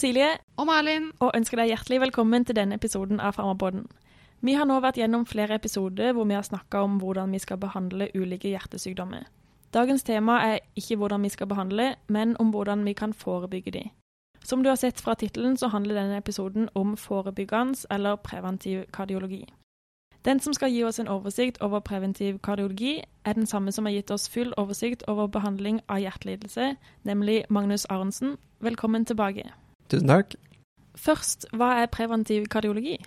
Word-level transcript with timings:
Cecilie 0.00 0.38
Og 0.56 0.66
Malin. 0.66 1.10
og 1.20 1.34
ønsker 1.36 1.58
deg 1.60 1.74
hjertelig 1.74 1.98
velkommen 2.00 2.44
til 2.44 2.56
denne 2.56 2.74
episoden 2.74 3.18
av 3.20 3.34
Farmabåten. 3.36 3.82
Vi 4.40 4.54
har 4.56 4.64
nå 4.64 4.78
vært 4.80 4.96
gjennom 4.96 5.26
flere 5.28 5.58
episoder 5.60 6.14
hvor 6.16 6.24
vi 6.24 6.38
har 6.38 6.46
snakka 6.46 6.80
om 6.80 6.94
hvordan 7.02 7.34
vi 7.36 7.38
skal 7.38 7.60
behandle 7.60 8.08
ulike 8.16 8.48
hjertesykdommer. 8.48 9.26
Dagens 9.76 10.02
tema 10.02 10.38
er 10.40 10.58
ikke 10.74 10.96
hvordan 10.96 11.22
vi 11.22 11.28
skal 11.28 11.46
behandle, 11.52 11.94
men 12.08 12.32
om 12.40 12.48
hvordan 12.48 12.84
vi 12.84 12.96
kan 12.96 13.12
forebygge 13.12 13.70
de. 13.70 13.84
Som 14.42 14.62
du 14.62 14.70
har 14.70 14.80
sett 14.80 15.00
fra 15.00 15.14
tittelen, 15.14 15.56
så 15.56 15.68
handler 15.68 15.94
denne 15.94 16.16
episoden 16.16 16.70
om 16.74 16.96
forebyggende 16.96 17.84
eller 17.90 18.16
preventiv 18.16 18.84
kardiologi. 18.92 19.44
Den 20.24 20.40
som 20.40 20.54
skal 20.54 20.72
gi 20.72 20.84
oss 20.84 20.98
en 20.98 21.08
oversikt 21.08 21.60
over 21.60 21.80
preventiv 21.80 22.38
kardiologi, 22.38 23.02
er 23.24 23.32
den 23.32 23.46
samme 23.46 23.72
som 23.72 23.84
har 23.84 23.92
gitt 23.92 24.10
oss 24.10 24.28
full 24.28 24.54
oversikt 24.56 25.04
over 25.08 25.26
behandling 25.26 25.80
av 25.88 26.00
hjertelidelse, 26.00 26.76
nemlig 27.04 27.44
Magnus 27.50 27.84
Arntzen. 27.84 28.38
Velkommen 28.60 29.04
tilbake. 29.04 29.52
Tusen 29.90 30.10
takk. 30.10 30.36
Først, 31.00 31.48
hva 31.56 31.74
er 31.80 31.90
preventiv 31.90 32.46
kardiologi? 32.52 32.98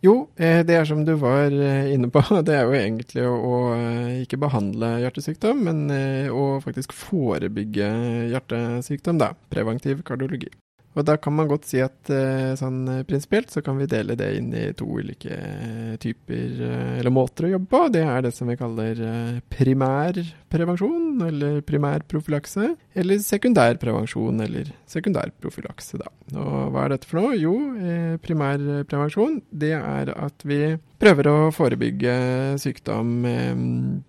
Jo, 0.00 0.14
eh, 0.40 0.62
det 0.64 0.78
er 0.78 0.86
som 0.88 1.02
du 1.04 1.12
var 1.20 1.52
eh, 1.52 1.90
inne 1.92 2.08
på. 2.12 2.22
Det 2.46 2.54
er 2.56 2.64
jo 2.64 2.76
egentlig 2.76 3.26
å, 3.28 3.56
eh, 3.76 4.22
ikke 4.24 4.40
behandle 4.40 4.94
hjertesykdom, 5.02 5.60
men 5.66 5.82
å 6.32 6.44
faktisk 6.64 6.94
forebygge 6.96 7.90
hjertesykdom, 8.32 9.20
da. 9.20 9.34
Preventiv 9.52 10.00
kardiologi. 10.08 10.48
Og 10.98 11.06
da 11.06 11.14
kan 11.22 11.34
man 11.36 11.46
godt 11.50 11.68
si 11.70 11.78
at 11.82 12.10
eh, 12.10 12.50
sånn 12.58 12.82
eh, 12.90 13.04
prinsipielt 13.06 13.52
så 13.54 13.62
kan 13.62 13.78
vi 13.78 13.86
dele 13.90 14.16
det 14.18 14.30
inn 14.40 14.50
i 14.56 14.64
to 14.74 14.88
ulike 14.98 15.30
eh, 15.30 15.94
typer, 16.02 16.56
eller 16.98 17.14
måter 17.14 17.46
å 17.46 17.52
jobbe 17.54 17.70
på. 17.70 17.82
Det 17.94 18.02
er 18.02 18.26
det 18.26 18.34
som 18.34 18.50
vi 18.50 18.58
kaller 18.58 18.98
primærprevensjon, 19.54 21.22
eller 21.28 21.60
primærprofylakse. 21.66 22.72
Eller 22.98 23.22
sekundærprevensjon, 23.22 24.42
eller 24.42 24.74
sekundærprofylakse, 24.90 26.02
da. 26.02 26.10
Og 26.34 26.74
hva 26.74 26.84
er 26.84 26.94
dette 26.96 27.10
for 27.10 27.22
noe? 27.22 27.38
Jo, 27.38 27.54
primærprevensjon, 28.22 29.40
det 29.50 29.74
er 29.78 30.10
at 30.14 30.46
vi 30.46 30.76
prøver 31.00 31.30
å 31.30 31.36
forebygge 31.54 32.12
sykdom 32.60 33.24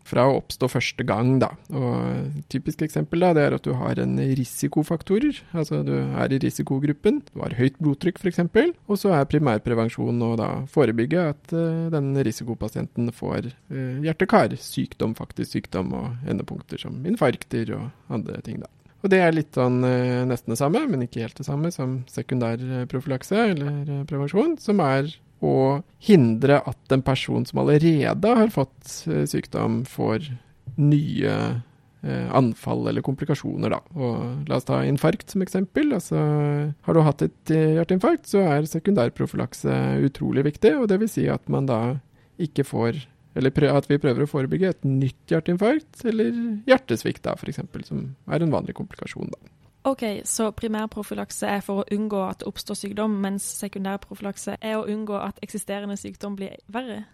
fra 0.07 0.25
å 0.27 0.39
oppstå 0.41 0.67
første 0.73 1.05
gang, 1.07 1.37
da. 1.41 1.53
Og 1.71 2.41
typisk 2.51 2.83
eksempel 2.85 3.23
da, 3.23 3.31
det 3.37 3.45
er 3.45 3.55
at 3.57 3.67
du 3.67 3.73
har 3.79 4.01
en 4.01 4.17
risikofaktorer. 4.19 5.39
Altså 5.55 5.81
du 5.87 5.93
er 5.95 6.35
i 6.35 6.41
risikogruppen, 6.71 7.21
du 7.33 7.41
har 7.41 7.55
høyt 7.57 7.77
blodtrykk 7.79 8.19
f.eks. 8.19 8.39
Og 8.87 8.97
så 8.99 9.13
er 9.15 9.27
primærprevensjon 9.29 10.21
å 10.23 10.35
da 10.39 10.49
forebygge 10.71 11.29
at 11.33 11.53
eh, 11.53 11.89
den 11.91 12.15
risikopasienten 12.23 13.11
får 13.11 13.51
eh, 13.71 13.99
hjerte-kar, 14.05 14.55
sykdom, 14.55 15.15
faktisk 15.15 15.51
sykdom, 15.51 15.93
og 15.93 16.29
endepunkter 16.29 16.79
som 16.79 17.01
infarkter 17.05 17.73
og 17.75 17.89
andre 18.09 18.41
ting, 18.41 18.61
da. 18.61 18.69
Og 19.01 19.09
det 19.09 19.17
er 19.17 19.33
litt 19.33 19.57
sånn 19.57 19.81
eh, 19.83 20.21
nesten 20.29 20.53
det 20.53 20.59
samme, 20.59 20.85
men 20.87 21.03
ikke 21.03 21.23
helt 21.25 21.37
det 21.37 21.47
samme 21.47 21.71
som 21.73 22.03
sekundærprofylakse 22.11 23.47
eller 23.55 24.05
prevensjon, 24.09 24.57
som 24.61 24.81
er 24.85 25.09
å 25.41 25.81
hindre 26.05 26.59
at 26.69 26.93
en 26.93 27.01
person 27.01 27.47
som 27.49 27.63
allerede 27.63 28.35
har 28.37 28.51
fått 28.53 28.91
sykdom, 29.25 29.81
får 29.89 30.29
nye 30.77 31.63
anfall 32.33 32.87
eller 32.89 33.05
komplikasjoner, 33.05 33.75
da. 33.75 33.81
Og 33.93 34.49
la 34.49 34.57
oss 34.57 34.67
ta 34.67 34.81
infarkt 34.87 35.33
som 35.33 35.43
eksempel. 35.45 35.93
Altså, 35.97 36.17
har 36.73 36.97
du 36.97 37.01
hatt 37.05 37.25
et 37.27 37.53
eh, 37.53 37.77
hjerteinfarkt, 37.77 38.29
så 38.31 38.41
er 38.47 38.69
sekundærprofylakse 38.69 39.77
utrolig 40.07 40.47
viktig. 40.49 40.75
Og 40.81 40.89
det 40.91 41.01
vil 41.03 41.11
si 41.11 41.27
at 41.29 41.45
man 41.51 41.69
da 41.69 41.81
ikke 42.41 42.65
får 42.67 43.03
eller 43.31 43.63
at 43.71 43.85
vi 43.87 43.95
prøver 44.01 44.25
å 44.25 44.27
forebygge 44.27 44.73
et 44.73 44.81
nytt 44.83 45.31
hjerteinfarkt 45.31 46.01
eller 46.09 46.33
hjertesvikt, 46.67 47.23
da, 47.23 47.37
f.eks., 47.39 47.61
som 47.87 48.01
er 48.27 48.43
en 48.43 48.51
vanlig 48.51 48.75
komplikasjon. 48.75 49.31
da. 49.31 49.53
Ok, 49.87 50.03
så 50.27 50.51
primærprofylakse 50.53 51.47
er 51.47 51.63
for 51.65 51.81
å 51.81 51.87
unngå 51.95 52.19
at 52.25 52.41
det 52.41 52.49
oppstår 52.51 52.77
sykdom, 52.77 53.15
mens 53.23 53.47
sekundærprofylakse 53.61 54.57
er 54.59 54.75
å 54.77 54.83
unngå 54.83 55.15
at 55.17 55.39
eksisterende 55.41 55.95
sykdom 55.97 56.35
blir 56.37 56.59
verre. 56.67 57.05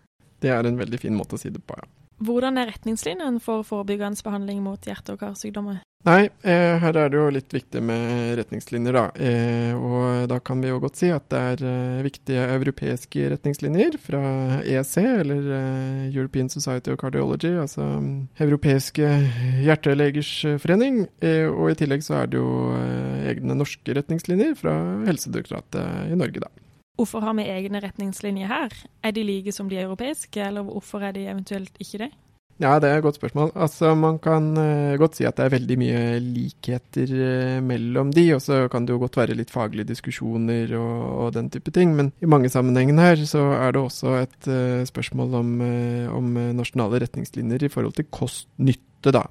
Det 0.42 0.50
er 0.52 0.68
en 0.68 0.80
veldig 0.80 1.00
fin 1.00 1.16
måte 1.16 1.38
å 1.38 1.42
si 1.42 1.54
det 1.54 1.62
på, 1.64 1.78
ja. 1.78 1.88
Hvordan 2.18 2.58
er 2.58 2.72
retningslinjen 2.72 3.38
for 3.44 3.66
forebyggende 3.68 4.24
behandling 4.26 4.64
mot 4.66 4.82
hjerte- 4.82 5.14
og 5.14 5.22
karsykdommer? 5.22 5.84
Nei, 6.08 6.30
eh, 6.46 6.78
her 6.80 6.96
er 6.96 7.10
det 7.12 7.18
jo 7.18 7.30
litt 7.34 7.52
viktig 7.52 7.82
med 7.84 8.38
retningslinjer, 8.40 8.96
da. 8.96 9.06
Eh, 9.20 9.74
og 9.76 10.28
da 10.32 10.38
kan 10.40 10.62
vi 10.64 10.70
jo 10.70 10.80
godt 10.80 11.00
si 11.02 11.10
at 11.12 11.26
det 11.34 11.42
er 11.52 11.64
eh, 11.68 12.04
viktige 12.06 12.46
europeiske 12.54 13.26
retningslinjer 13.34 13.98
fra 14.00 14.22
EC, 14.64 14.96
eller 15.04 15.50
European 16.14 16.50
Society 16.54 16.94
of 16.94 17.00
Cardiology, 17.02 17.52
altså 17.60 17.84
mm, 18.00 18.14
Europeiske 18.46 19.10
hjertelegers 19.66 20.32
forening. 20.64 21.04
Og 21.52 21.74
i 21.74 21.80
tillegg 21.82 22.06
så 22.06 22.22
er 22.22 22.32
det 22.32 22.40
jo 22.40 22.72
egne 23.28 23.58
norske 23.58 23.98
retningslinjer 24.00 24.56
fra 24.58 24.78
Helsedirektoratet 25.10 26.14
i 26.14 26.18
Norge, 26.18 26.46
da. 26.46 26.54
Hvorfor 26.98 27.22
har 27.22 27.36
vi 27.38 27.46
egne 27.46 27.82
retningslinjer 27.84 28.50
her? 28.50 28.74
Er 29.06 29.14
de 29.14 29.24
like 29.24 29.54
som 29.54 29.70
de 29.70 29.78
europeiske, 29.78 30.42
eller 30.42 30.66
hvorfor 30.66 31.04
er 31.06 31.14
de 31.14 31.28
eventuelt 31.30 31.76
ikke 31.78 32.08
det? 32.08 32.14
Ja, 32.58 32.80
det 32.82 32.90
er 32.90 32.98
et 32.98 33.06
godt 33.06 33.20
spørsmål. 33.20 33.52
Altså, 33.54 33.94
Man 33.94 34.18
kan 34.18 34.58
eh, 34.58 34.98
godt 34.98 35.20
si 35.20 35.28
at 35.30 35.38
det 35.38 35.46
er 35.46 35.54
veldig 35.54 35.78
mye 35.78 36.00
likheter 36.26 37.14
eh, 37.14 37.60
mellom 37.62 38.10
de, 38.14 38.32
og 38.34 38.42
så 38.42 38.64
kan 38.74 38.88
det 38.88 38.96
jo 38.96 39.02
godt 39.04 39.18
være 39.20 39.38
litt 39.38 39.54
faglige 39.54 39.92
diskusjoner 39.92 40.74
og, 40.80 41.04
og 41.22 41.34
den 41.38 41.52
type 41.54 41.70
ting. 41.72 41.94
Men 41.94 42.10
i 42.18 42.26
mange 42.26 42.50
sammenhengene 42.50 43.12
her 43.12 43.22
så 43.30 43.46
er 43.60 43.78
det 43.78 43.84
også 43.84 44.18
et 44.24 44.50
eh, 44.50 44.82
spørsmål 44.90 45.38
om, 45.44 45.54
om 46.18 46.34
nasjonale 46.58 47.06
retningslinjer 47.06 47.70
i 47.70 47.74
forhold 47.74 47.94
til 47.94 48.10
kost-nytte, 48.10 49.14
da. 49.14 49.28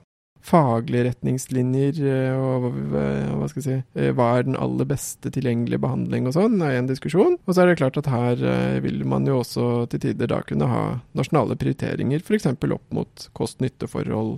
Faglige 0.47 1.09
retningslinjer 1.09 1.97
eh, 2.07 2.37
og 2.39 2.67
hva- 2.93 3.49
skal 3.51 3.63
jeg 3.63 3.67
si, 3.67 3.77
eh, 3.99 4.13
hva 4.15 4.29
er 4.39 4.47
den 4.47 4.55
aller 4.63 4.87
beste 4.87 5.33
tilgjengelige 5.35 5.81
behandling 5.83 6.29
og 6.31 6.37
sånn, 6.37 6.61
er 6.63 6.77
en 6.79 6.87
diskusjon. 6.91 7.35
Og 7.47 7.51
så 7.57 7.65
er 7.65 7.73
det 7.73 7.79
klart 7.81 7.99
at 7.99 8.11
her 8.13 8.43
eh, 8.47 8.77
vil 8.85 9.03
man 9.11 9.27
jo 9.27 9.41
også 9.41 9.89
til 9.91 10.05
tider 10.05 10.31
da 10.31 10.39
kunne 10.47 10.69
ha 10.71 10.83
nasjonale 11.19 11.59
prioriteringer, 11.59 12.23
f.eks. 12.23 12.47
opp 12.63 12.95
mot 12.95 13.27
kost-nytte-forhold 13.35 14.37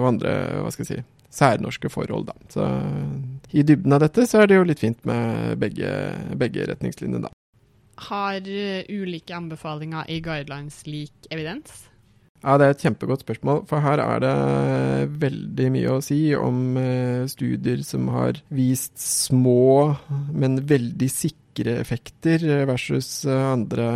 og 0.00 0.06
andre, 0.14 0.32
hva 0.64 0.72
skal 0.72 0.86
jeg 0.86 1.02
si, 1.02 1.04
særnorske 1.30 1.90
forhold, 1.92 2.30
da. 2.30 2.34
Så 2.50 2.64
i 3.52 3.62
dybden 3.62 3.92
av 3.94 4.00
dette 4.06 4.24
så 4.26 4.40
er 4.42 4.48
det 4.50 4.56
jo 4.56 4.64
litt 4.66 4.80
fint 4.82 5.04
med 5.06 5.58
begge, 5.60 5.92
begge 6.40 6.66
retningslinjene, 6.72 7.28
da. 7.28 7.34
Har 8.08 8.40
ulike 8.88 9.36
anbefalinger 9.36 10.08
i 10.08 10.22
guidelines 10.24 10.80
lik 10.88 11.28
evidens? 11.30 11.89
Ja, 12.40 12.56
det 12.56 12.66
er 12.66 12.72
et 12.72 12.82
kjempegodt 12.86 13.24
spørsmål, 13.26 13.64
for 13.68 13.84
her 13.84 14.00
er 14.00 14.22
det 14.24 14.34
veldig 15.20 15.66
mye 15.74 15.90
å 15.92 16.04
si 16.04 16.20
om 16.36 16.78
eh, 16.80 17.26
studier 17.28 17.82
som 17.84 18.08
har 18.14 18.40
vist 18.48 18.96
små, 19.00 19.96
men 20.32 20.56
veldig 20.70 21.08
sikre 21.12 21.76
effekter 21.82 22.46
eh, 22.48 22.62
versus 22.68 23.26
eh, 23.28 23.44
andre 23.50 23.90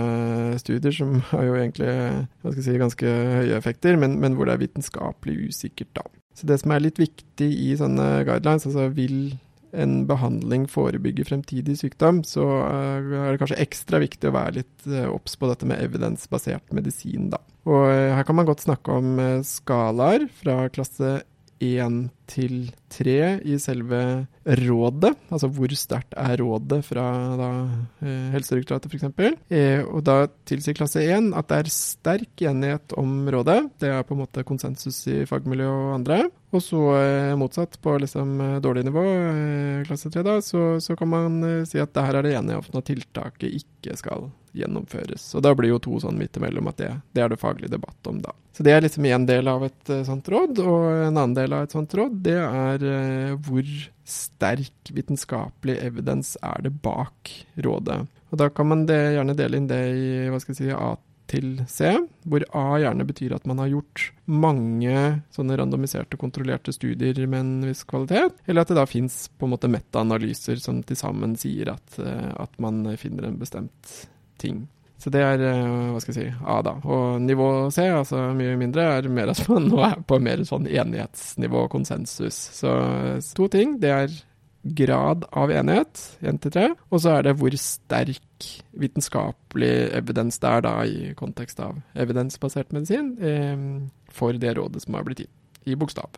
studier 0.61 0.93
som 0.93 1.17
har 1.31 1.49
jo 1.49 1.57
egentlig 1.57 2.59
si, 2.59 2.77
ganske 2.81 3.15
høye 3.39 3.57
effekter, 3.57 3.97
men, 4.01 4.19
men 4.21 4.37
hvor 4.37 4.51
det 4.51 4.59
er 4.59 4.67
vitenskapelig 4.67 5.49
usikkert, 5.49 5.95
da. 5.97 6.05
Så 6.35 6.51
det 6.51 6.61
som 6.61 6.75
er 6.75 6.85
litt 6.85 7.01
viktig 7.01 7.49
i 7.49 7.73
sånne 7.79 8.27
guidelines, 8.29 8.67
altså 8.69 8.91
vil 8.93 9.39
en 9.75 10.05
behandling 10.09 10.67
forebygger 10.71 11.29
fremtidig 11.29 11.77
sykdom, 11.81 12.23
så 12.27 12.45
eh, 12.65 13.13
er 13.21 13.35
det 13.35 13.41
kanskje 13.43 13.61
ekstra 13.65 14.01
viktig 14.03 14.31
å 14.31 14.37
være 14.37 14.61
litt 14.61 14.89
eh, 14.89 15.09
obs 15.11 15.37
på 15.41 15.51
dette 15.51 15.69
med 15.69 15.83
evidensbasert 15.85 16.75
medisin, 16.77 17.31
da. 17.35 17.41
Og 17.69 17.87
eh, 17.91 18.13
her 18.15 18.27
kan 18.29 18.39
man 18.39 18.49
godt 18.49 18.65
snakke 18.67 18.99
om 19.01 19.21
skalaer 19.47 20.29
fra 20.43 20.65
klasse 20.75 21.21
1 21.65 22.03
til 22.31 22.69
tre 22.95 23.39
i 23.45 23.57
selve 23.63 24.01
rådet, 24.45 25.13
altså 25.33 25.49
hvor 25.53 25.73
sterkt 25.79 26.15
er 26.21 26.37
rådet 26.41 26.81
fra 26.85 27.05
da, 27.39 27.49
eh, 28.05 28.31
Helsedirektoratet 28.35 28.93
f.eks. 28.93 29.07
Eh, 29.49 29.81
og 29.85 30.05
da 30.07 30.27
tilsier 30.49 30.77
klasse 30.77 31.03
1 31.03 31.33
at 31.37 31.49
det 31.51 31.61
er 31.63 31.73
sterk 31.73 32.45
enighet 32.45 32.95
om 33.01 33.25
rådet. 33.33 33.61
Det 33.81 33.91
er 33.91 34.05
på 34.07 34.17
en 34.17 34.25
måte 34.25 34.45
konsensus 34.47 35.01
i 35.09 35.23
fagmiljø 35.29 35.69
og 35.71 35.95
andre. 35.99 36.23
Og 36.55 36.63
så 36.63 36.83
eh, 37.01 37.33
motsatt, 37.41 37.81
på 37.83 37.97
liksom 37.99 38.61
dårlig 38.63 38.85
nivå, 38.87 39.03
klasse 39.89 40.13
3, 40.13 40.23
da, 40.27 40.39
så, 40.45 40.77
så 40.81 40.95
kan 40.99 41.11
man 41.11 41.43
si 41.67 41.81
at 41.83 41.95
det 41.97 42.07
her 42.07 42.21
er 42.21 42.29
det 42.29 42.37
enige 42.39 42.61
om 42.61 42.81
at 42.81 42.91
tiltaket 42.93 43.59
ikke 43.63 43.97
skal 43.99 44.29
gjennomføres. 44.55 45.33
Og 45.35 45.43
da 45.43 45.51
blir 45.57 45.73
jo 45.73 45.83
to 45.83 45.99
sånn 46.05 46.21
midt 46.21 46.37
imellom 46.39 46.69
at 46.71 46.79
det, 46.79 46.93
det 47.17 47.25
er 47.25 47.33
det 47.33 47.41
faglig 47.41 47.73
debatt 47.73 48.07
om, 48.07 48.21
da. 48.23 48.37
Så 48.55 48.63
det 48.63 48.71
er 48.71 48.85
liksom 48.85 49.09
en 49.09 49.25
del 49.27 49.49
av 49.51 49.65
et 49.67 49.91
sånt 50.07 50.29
råd, 50.31 50.61
og 50.63 50.85
en 50.93 51.09
annen 51.17 51.35
del 51.35 51.57
av 51.57 51.65
et 51.67 51.75
sånt 51.75 51.97
råd, 51.99 52.14
det 52.25 52.37
er 52.41 52.85
eh, 52.89 53.33
hvor 53.47 53.71
sterk 54.05 54.93
vitenskapelig 54.93 55.79
evidens 55.83 56.35
er 56.45 56.67
det 56.67 56.75
bak 56.85 57.33
rådet. 57.65 58.05
Og 58.31 58.41
da 58.41 58.51
kan 58.51 58.69
man 58.71 58.85
det, 58.89 59.17
gjerne 59.17 59.37
dele 59.39 59.61
inn 59.61 59.71
det 59.71 59.83
i 59.95 60.07
hva 60.33 60.41
skal 60.43 60.55
jeg 60.57 60.61
si, 60.61 60.71
A 60.75 60.95
til 61.31 61.63
C, 61.71 61.89
hvor 62.29 62.45
A 62.53 62.65
gjerne 62.83 63.07
betyr 63.09 63.33
at 63.37 63.47
man 63.49 63.63
har 63.63 63.71
gjort 63.73 64.11
mange 64.29 65.23
sånne 65.33 65.57
randomiserte, 65.57 66.19
kontrollerte 66.21 66.75
studier 66.75 67.17
med 67.25 67.41
en 67.41 67.69
viss 67.71 67.85
kvalitet, 67.89 68.37
eller 68.45 68.65
at 68.65 68.73
det 68.73 68.79
da 68.79 68.85
fins 68.89 69.25
metaanalyser 69.41 70.61
som 70.61 70.83
til 70.85 71.01
sammen 71.01 71.37
sier 71.41 71.73
at, 71.73 71.99
eh, 72.03 72.31
at 72.37 72.61
man 72.61 72.85
finner 73.01 73.31
en 73.31 73.41
bestemt 73.41 73.95
ting. 74.43 74.67
Så 75.03 75.11
det 75.13 75.23
er 75.25 75.43
eh, 75.43 75.89
hva 75.93 76.01
skal 76.03 76.15
jeg 76.15 76.31
si, 76.31 76.45
A, 76.47 76.61
da. 76.65 76.77
Og 76.87 77.23
nivå 77.25 77.49
C, 77.75 77.87
altså 77.93 78.29
mye 78.37 78.55
mindre, 78.61 78.87
er 78.99 79.09
mer 79.13 79.33
at 79.35 79.43
man 79.51 79.67
nå 79.71 79.83
er 79.85 80.05
på 80.07 80.21
mer 80.23 80.45
sånn 80.49 80.69
enighetsnivå, 80.71 81.67
konsensus. 81.73 82.39
Så 82.61 82.77
eh, 82.79 83.19
to 83.37 83.51
ting. 83.53 83.79
Det 83.83 83.93
er 83.93 84.15
grad 84.65 85.27
av 85.37 85.53
enighet, 85.53 86.01
1 86.25 86.39
til 86.41 86.55
3, 86.55 86.69
og 86.89 87.03
så 87.05 87.19
er 87.19 87.27
det 87.27 87.35
hvor 87.37 87.53
sterk 87.61 88.47
vitenskapelig 88.81 89.73
evidens 89.99 90.41
det 90.41 90.53
er 90.57 90.65
da 90.65 90.73
i 90.89 91.11
kontekst 91.19 91.61
av 91.61 91.83
evidensbasert 92.01 92.73
medisin 92.73 93.13
eh, 93.21 93.67
for 94.09 94.41
det 94.41 94.57
rådet 94.57 94.87
som 94.87 94.97
har 94.97 95.05
blitt 95.05 95.27
gitt, 95.27 95.35
i 95.69 95.77
bokstav. 95.77 96.09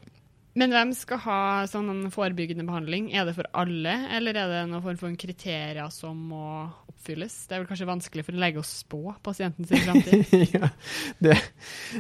Men 0.57 0.73
hvem 0.73 0.93
skal 0.97 1.21
ha 1.27 1.41
sånn 1.69 2.07
forebyggende 2.13 2.65
behandling? 2.65 3.11
Er 3.13 3.29
det 3.29 3.35
for 3.37 3.49
alle, 3.57 3.93
eller 4.17 4.39
er 4.41 4.53
det 4.53 4.63
noen 4.71 4.85
form 4.85 4.99
for 5.03 5.19
kriterier 5.21 5.91
som 5.93 6.17
må 6.31 6.47
oppfylles? 6.89 7.35
Det 7.45 7.57
er 7.57 7.61
vel 7.61 7.69
kanskje 7.69 7.89
vanskelig 7.91 8.25
for 8.25 8.37
en 8.37 8.41
legge 8.41 8.63
å 8.63 8.67
spå 8.67 9.03
pasienten 9.27 9.69
sin 9.69 9.85
framtid? 9.85 10.33
ja, 10.57 10.73
det, 11.21 11.37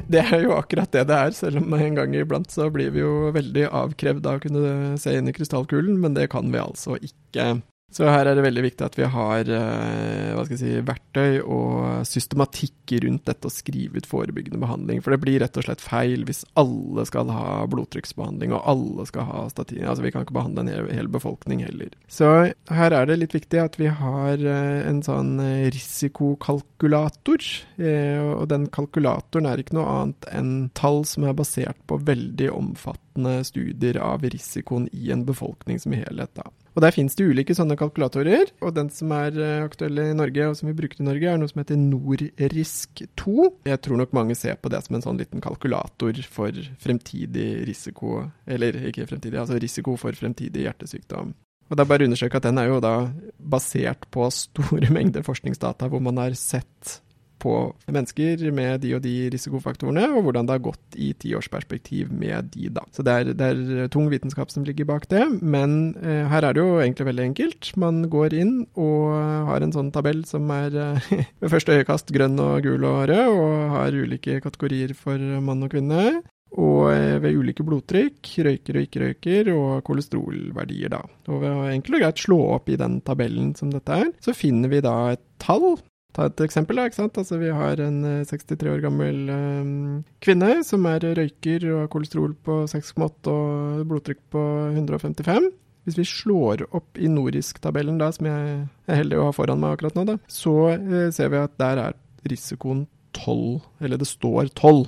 det, 0.09 0.25
er 0.25 0.47
jo 0.47 0.57
akkurat 0.57 0.89
det 0.97 1.05
det 1.11 1.21
er, 1.27 1.37
selv 1.37 1.61
om 1.61 1.77
en 1.77 2.01
gang 2.01 2.17
iblant 2.17 2.49
så 2.53 2.71
blir 2.73 2.97
vi 2.97 3.05
jo 3.05 3.29
veldig 3.37 3.69
avkrevd 3.69 4.31
av 4.31 4.41
å 4.41 4.45
kunne 4.47 4.75
se 5.03 5.13
inn 5.19 5.29
i 5.29 5.37
krystallkulen, 5.37 6.01
men 6.01 6.17
det 6.17 6.31
kan 6.33 6.49
vi 6.49 6.63
altså 6.63 6.97
ikke. 6.97 7.59
Så 7.95 8.05
her 8.11 8.27
er 8.27 8.35
det 8.35 8.43
veldig 8.43 8.65
viktig 8.65 8.83
at 8.83 8.97
vi 8.99 9.07
har 9.09 9.51
eh, 9.57 10.49
si, 10.59 10.73
verktøy 10.85 11.39
og 11.41 12.03
systematikk 12.09 12.97
rundt 13.05 13.25
dette 13.29 13.47
å 13.47 13.53
skrive 13.53 14.03
ut 14.03 14.09
forebyggende 14.11 14.59
behandling. 14.61 14.99
For 15.05 15.15
det 15.15 15.21
blir 15.23 15.39
rett 15.41 15.57
og 15.57 15.69
slett 15.69 15.85
feil 15.85 16.27
hvis 16.27 16.43
alle 16.59 17.07
skal 17.07 17.31
ha 17.31 17.63
blodtrykksbehandling 17.71 18.57
og 18.57 18.67
alle 18.73 19.07
skal 19.07 19.29
ha 19.31 19.45
statin. 19.53 19.87
Altså 19.87 20.03
Vi 20.03 20.13
kan 20.15 20.27
ikke 20.27 20.37
behandle 20.37 20.67
en 20.67 20.73
hel, 20.73 20.91
hel 20.99 21.13
befolkning 21.15 21.63
heller. 21.63 21.95
Så 22.11 22.33
her 22.75 22.99
er 22.99 23.07
det 23.07 23.21
litt 23.23 23.39
viktig 23.39 23.63
at 23.63 23.79
vi 23.79 23.89
har 24.03 24.43
eh, 24.43 24.83
en 24.91 25.01
sånn 25.07 25.39
eh, 25.47 25.71
risikokalkulator. 25.71 27.49
Og 27.87 28.45
den 28.51 28.67
kalkulatoren 28.73 29.47
er 29.49 29.61
ikke 29.63 29.77
noe 29.79 29.89
annet 29.93 30.27
enn 30.35 30.53
tall 30.77 31.05
som 31.09 31.27
er 31.29 31.37
basert 31.39 31.79
på 31.89 32.01
veldig 32.03 32.51
omfattende 32.53 33.39
studier 33.47 34.01
av 34.03 34.27
risikoen 34.27 34.91
i 34.93 35.13
en 35.15 35.25
befolkning 35.29 35.79
som 35.83 35.95
helhet. 35.97 36.35
da. 36.35 36.51
Og 36.77 36.83
Der 36.85 36.93
finnes 36.93 37.17
det 37.17 37.25
ulike 37.25 37.55
sånne 37.57 37.77
kalkulatorer. 37.81 38.51
og 38.61 38.75
Den 38.77 38.91
som 38.93 39.13
er 39.17 39.33
eh, 39.41 39.65
aktuell 39.65 39.97
i 40.03 40.13
Norge, 40.13 40.51
og 40.51 40.59
som 40.59 40.69
vi 40.69 40.77
bruker 40.77 41.01
i 41.01 41.07
Norge, 41.07 41.31
er 41.33 41.41
noe 41.41 41.49
som 41.49 41.63
heter 41.63 41.81
Norrisk2. 41.81 43.47
Jeg 43.65 43.81
tror 43.81 44.03
nok 44.03 44.13
mange 44.13 44.37
ser 44.37 44.61
på 44.61 44.69
det 44.69 44.83
som 44.85 44.99
en 44.99 45.07
sånn 45.07 45.17
liten 45.17 45.41
kalkulator 45.41 46.21
for 46.29 46.53
fremtidig 46.83 47.65
risiko, 47.65 48.27
eller 48.45 48.77
ikke 48.93 49.09
fremtidig, 49.09 49.41
altså 49.41 49.57
risiko 49.57 49.97
for 49.97 50.13
fremtidig 50.13 50.67
hjertesykdom. 50.67 51.33
Og 51.67 51.75
det 51.75 51.83
er 51.83 51.89
bare 51.91 52.05
å 52.05 52.11
understreke 52.11 52.39
at 52.39 52.45
Den 52.47 52.61
er 52.61 52.69
jo 52.69 52.77
da 52.85 52.95
basert 53.41 54.05
på 54.13 54.29
store 54.31 54.93
mengder 54.97 55.25
forskningsdata 55.27 55.89
hvor 55.89 56.05
man 56.05 56.21
har 56.21 56.37
sett 56.39 57.01
på 57.47 57.93
mennesker 57.95 58.43
med 58.55 58.83
de 58.83 58.95
og 58.97 59.03
de 59.05 59.15
risikofaktorene, 59.33 60.09
og 60.17 60.27
hvordan 60.27 60.49
det 60.49 60.57
har 60.57 60.65
gått 60.65 60.99
i 60.99 61.13
tiårsperspektiv 61.23 62.11
med 62.11 62.51
de, 62.57 62.71
da. 62.75 62.85
Så 62.95 63.05
det 63.07 63.15
er, 63.15 63.33
det 63.39 63.51
er, 63.53 63.91
tung 63.93 64.11
vitenskap 64.11 64.51
som 64.53 64.67
ligger 64.67 64.89
bak 64.89 65.07
det, 65.13 65.23
men 65.41 65.95
eh, 66.03 66.27
her 66.31 66.49
er 66.49 66.57
det 66.57 66.65
jo 66.65 66.79
egentlig 66.83 67.09
veldig 67.11 67.27
enkelt. 67.31 67.73
Man 67.81 68.05
går 68.13 68.37
inn 68.37 68.55
og 68.75 69.17
har 69.51 69.63
en 69.63 69.75
sånn 69.75 69.93
tabell 69.95 70.25
som 70.29 70.51
er 70.55 70.75
eh, 70.75 71.11
ved 71.43 71.53
første 71.53 71.79
øyekast 71.79 72.11
grønn 72.15 72.39
og 72.43 72.67
gul 72.67 72.87
og 72.87 73.05
rød, 73.11 73.35
og 73.37 73.77
har 73.77 73.97
ulike 73.97 74.41
kategorier 74.45 74.97
for 74.97 75.21
mann 75.45 75.65
og 75.67 75.75
kvinne. 75.75 76.23
Og 76.57 76.87
eh, 76.93 77.17
ved 77.21 77.37
ulike 77.37 77.65
blodtrykk, 77.67 78.31
røyker 78.47 78.79
og 78.79 78.87
ikke-røyker, 78.87 79.51
og 79.53 79.83
kolesterolverdier, 79.87 80.93
da. 80.95 81.03
Og 81.29 81.43
ved 81.43 81.53
å 81.53 81.67
enkelt 81.73 81.99
og 81.99 82.05
greit 82.05 82.23
slå 82.23 82.39
opp 82.55 82.71
i 82.71 82.79
den 82.81 83.01
tabellen 83.07 83.53
som 83.59 83.73
dette 83.73 84.01
er, 84.05 84.13
så 84.23 84.35
finner 84.37 84.73
vi 84.73 84.81
da 84.85 84.97
et 85.13 85.25
tall 85.43 85.75
ta 86.17 86.27
et 86.31 86.43
eksempel. 86.47 86.81
ikke 86.81 86.99
sant? 86.99 87.19
Altså, 87.21 87.39
vi 87.41 87.53
har 87.53 87.81
en 87.85 88.01
63 88.25 88.57
eh, 88.57 88.73
år 88.73 88.83
gammel 88.85 89.31
um, 89.31 90.03
kvinne 90.25 90.63
som 90.67 90.87
er 90.89 91.05
røyker 91.19 91.69
og 91.73 91.83
har 91.85 91.93
kolesterol 91.93 92.35
på 92.47 92.63
6,8 92.73 93.33
og 93.33 93.87
blodtrykk 93.91 94.23
på 94.33 94.45
155. 94.73 95.51
Hvis 95.87 95.99
vi 96.01 96.07
slår 96.09 96.65
opp 96.75 96.99
i 96.99 97.07
Norisk-tabellen, 97.13 98.01
som 98.17 98.27
jeg 98.27 98.55
er 98.91 99.01
heldig 99.03 99.21
å 99.21 99.29
ha 99.29 99.35
foran 99.37 99.61
meg 99.63 99.77
akkurat 99.77 99.99
nå, 99.99 100.07
da, 100.09 100.17
så 100.27 100.57
uh, 100.75 101.09
ser 101.15 101.31
vi 101.35 101.43
at 101.43 101.59
der 101.63 101.83
er 101.85 101.99
risikoen 102.27 102.87
12, 103.17 103.61
eller 103.85 104.01
det 104.01 104.09
står 104.09 104.51
12 104.51 104.87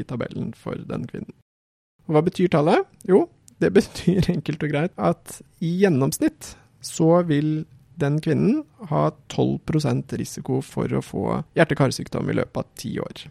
i 0.00 0.02
tabellen 0.06 0.50
for 0.56 0.78
den 0.88 1.06
kvinnen. 1.10 1.34
Og 2.08 2.16
hva 2.16 2.24
betyr 2.26 2.50
tallet? 2.52 2.88
Jo, 3.06 3.26
det 3.62 3.72
betyr 3.78 4.32
enkelt 4.32 4.64
og 4.66 4.72
greit 4.72 4.96
at 4.98 5.38
i 5.62 5.76
gjennomsnitt 5.84 6.54
så 6.80 7.20
vil 7.28 7.60
den 8.00 8.20
kvinnen 8.24 8.62
ha 8.90 9.08
12% 9.32 10.16
risiko 10.20 10.60
for 10.64 10.92
å 10.92 11.02
få 11.04 11.24
hjerte-karsykdom 11.58 12.30
i 12.30 12.38
løpet 12.40 12.62
av 12.62 12.70
ti 12.80 12.94
år. 13.02 13.26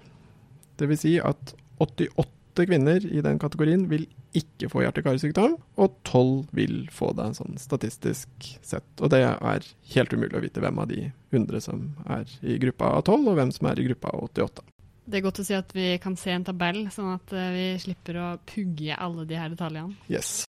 Det 0.80 0.88
vil 0.90 1.00
si 1.00 1.18
at 1.20 1.56
88 1.84 2.68
kvinner 2.70 3.04
i 3.06 3.22
den 3.24 3.40
kategorien 3.42 3.86
vil 3.92 4.08
ikke 4.38 4.70
få 4.70 4.84
hjerte-karsykdom, 4.84 5.56
og 5.82 5.96
12 6.06 6.52
vil 6.56 6.82
få 6.94 7.12
det 7.18 7.32
sånn 7.40 7.58
statistisk 7.62 8.50
sett. 8.62 8.90
Og 9.02 9.12
det 9.14 9.24
er 9.26 9.70
helt 9.96 10.14
umulig 10.14 10.38
å 10.38 10.44
vite 10.44 10.64
hvem 10.64 10.82
av 10.82 10.92
de 10.92 11.08
100 11.34 11.64
som 11.66 11.88
er 12.10 12.30
i 12.42 12.60
gruppa 12.62 12.94
av 13.00 13.08
12, 13.08 13.32
og 13.32 13.40
hvem 13.40 13.54
som 13.56 13.72
er 13.72 13.82
i 13.82 13.88
gruppa 13.90 14.14
av 14.14 14.28
88. 14.30 14.68
Det 15.10 15.18
er 15.18 15.26
godt 15.26 15.42
å 15.42 15.48
si 15.48 15.56
at 15.58 15.72
vi 15.74 15.88
kan 16.02 16.14
se 16.20 16.36
en 16.36 16.46
tabell, 16.46 16.84
sånn 16.94 17.16
at 17.16 17.34
eh, 17.34 17.50
vi 17.56 17.66
slipper 17.82 18.22
å 18.22 18.28
pugge 18.46 18.94
alle 18.94 19.26
de 19.26 19.40
her 19.40 19.50
detaljene. 19.56 19.98
Yes. 20.12 20.44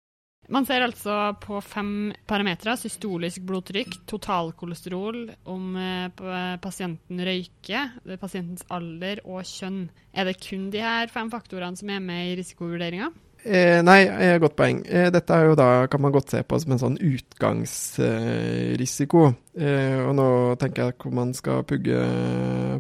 Man 0.51 0.67
ser 0.67 0.83
altså 0.83 1.15
på 1.39 1.61
fem 1.63 2.11
parametere. 2.27 2.75
Systolisk 2.81 3.45
blodtrykk, 3.47 4.01
totalkolesterol, 4.11 5.23
om 5.51 5.77
eh, 5.79 6.11
pasienten 6.63 7.23
røyker, 7.27 7.93
pasientens 8.19 8.67
alder 8.75 9.23
og 9.25 9.47
kjønn. 9.47 9.85
Er 10.11 10.27
det 10.27 10.41
kun 10.43 10.71
de 10.75 10.83
her 10.83 11.07
fem 11.13 11.31
faktorene 11.31 11.79
som 11.79 11.91
er 11.95 12.03
med 12.03 12.33
i 12.33 12.39
risikovurderinga? 12.41 13.13
Eh, 13.41 13.81
nei, 13.83 14.05
eh, 14.05 14.39
godt 14.41 14.57
poeng. 14.59 14.83
Eh, 14.85 15.11
dette 15.13 15.55
da, 15.57 15.87
kan 15.87 16.01
man 16.03 16.13
godt 16.13 16.31
se 16.35 16.43
på 16.45 16.59
som 16.61 16.73
en 16.75 16.83
sånn 16.83 16.99
utgangsrisiko. 16.99 19.35
Eh, 19.57 20.01
og 20.05 20.15
nå 20.19 20.57
tenker 20.61 20.83
jeg 20.83 20.93
ikke 20.97 21.09
om 21.09 21.15
man 21.23 21.33
skal 21.37 21.65
pugge 21.69 21.97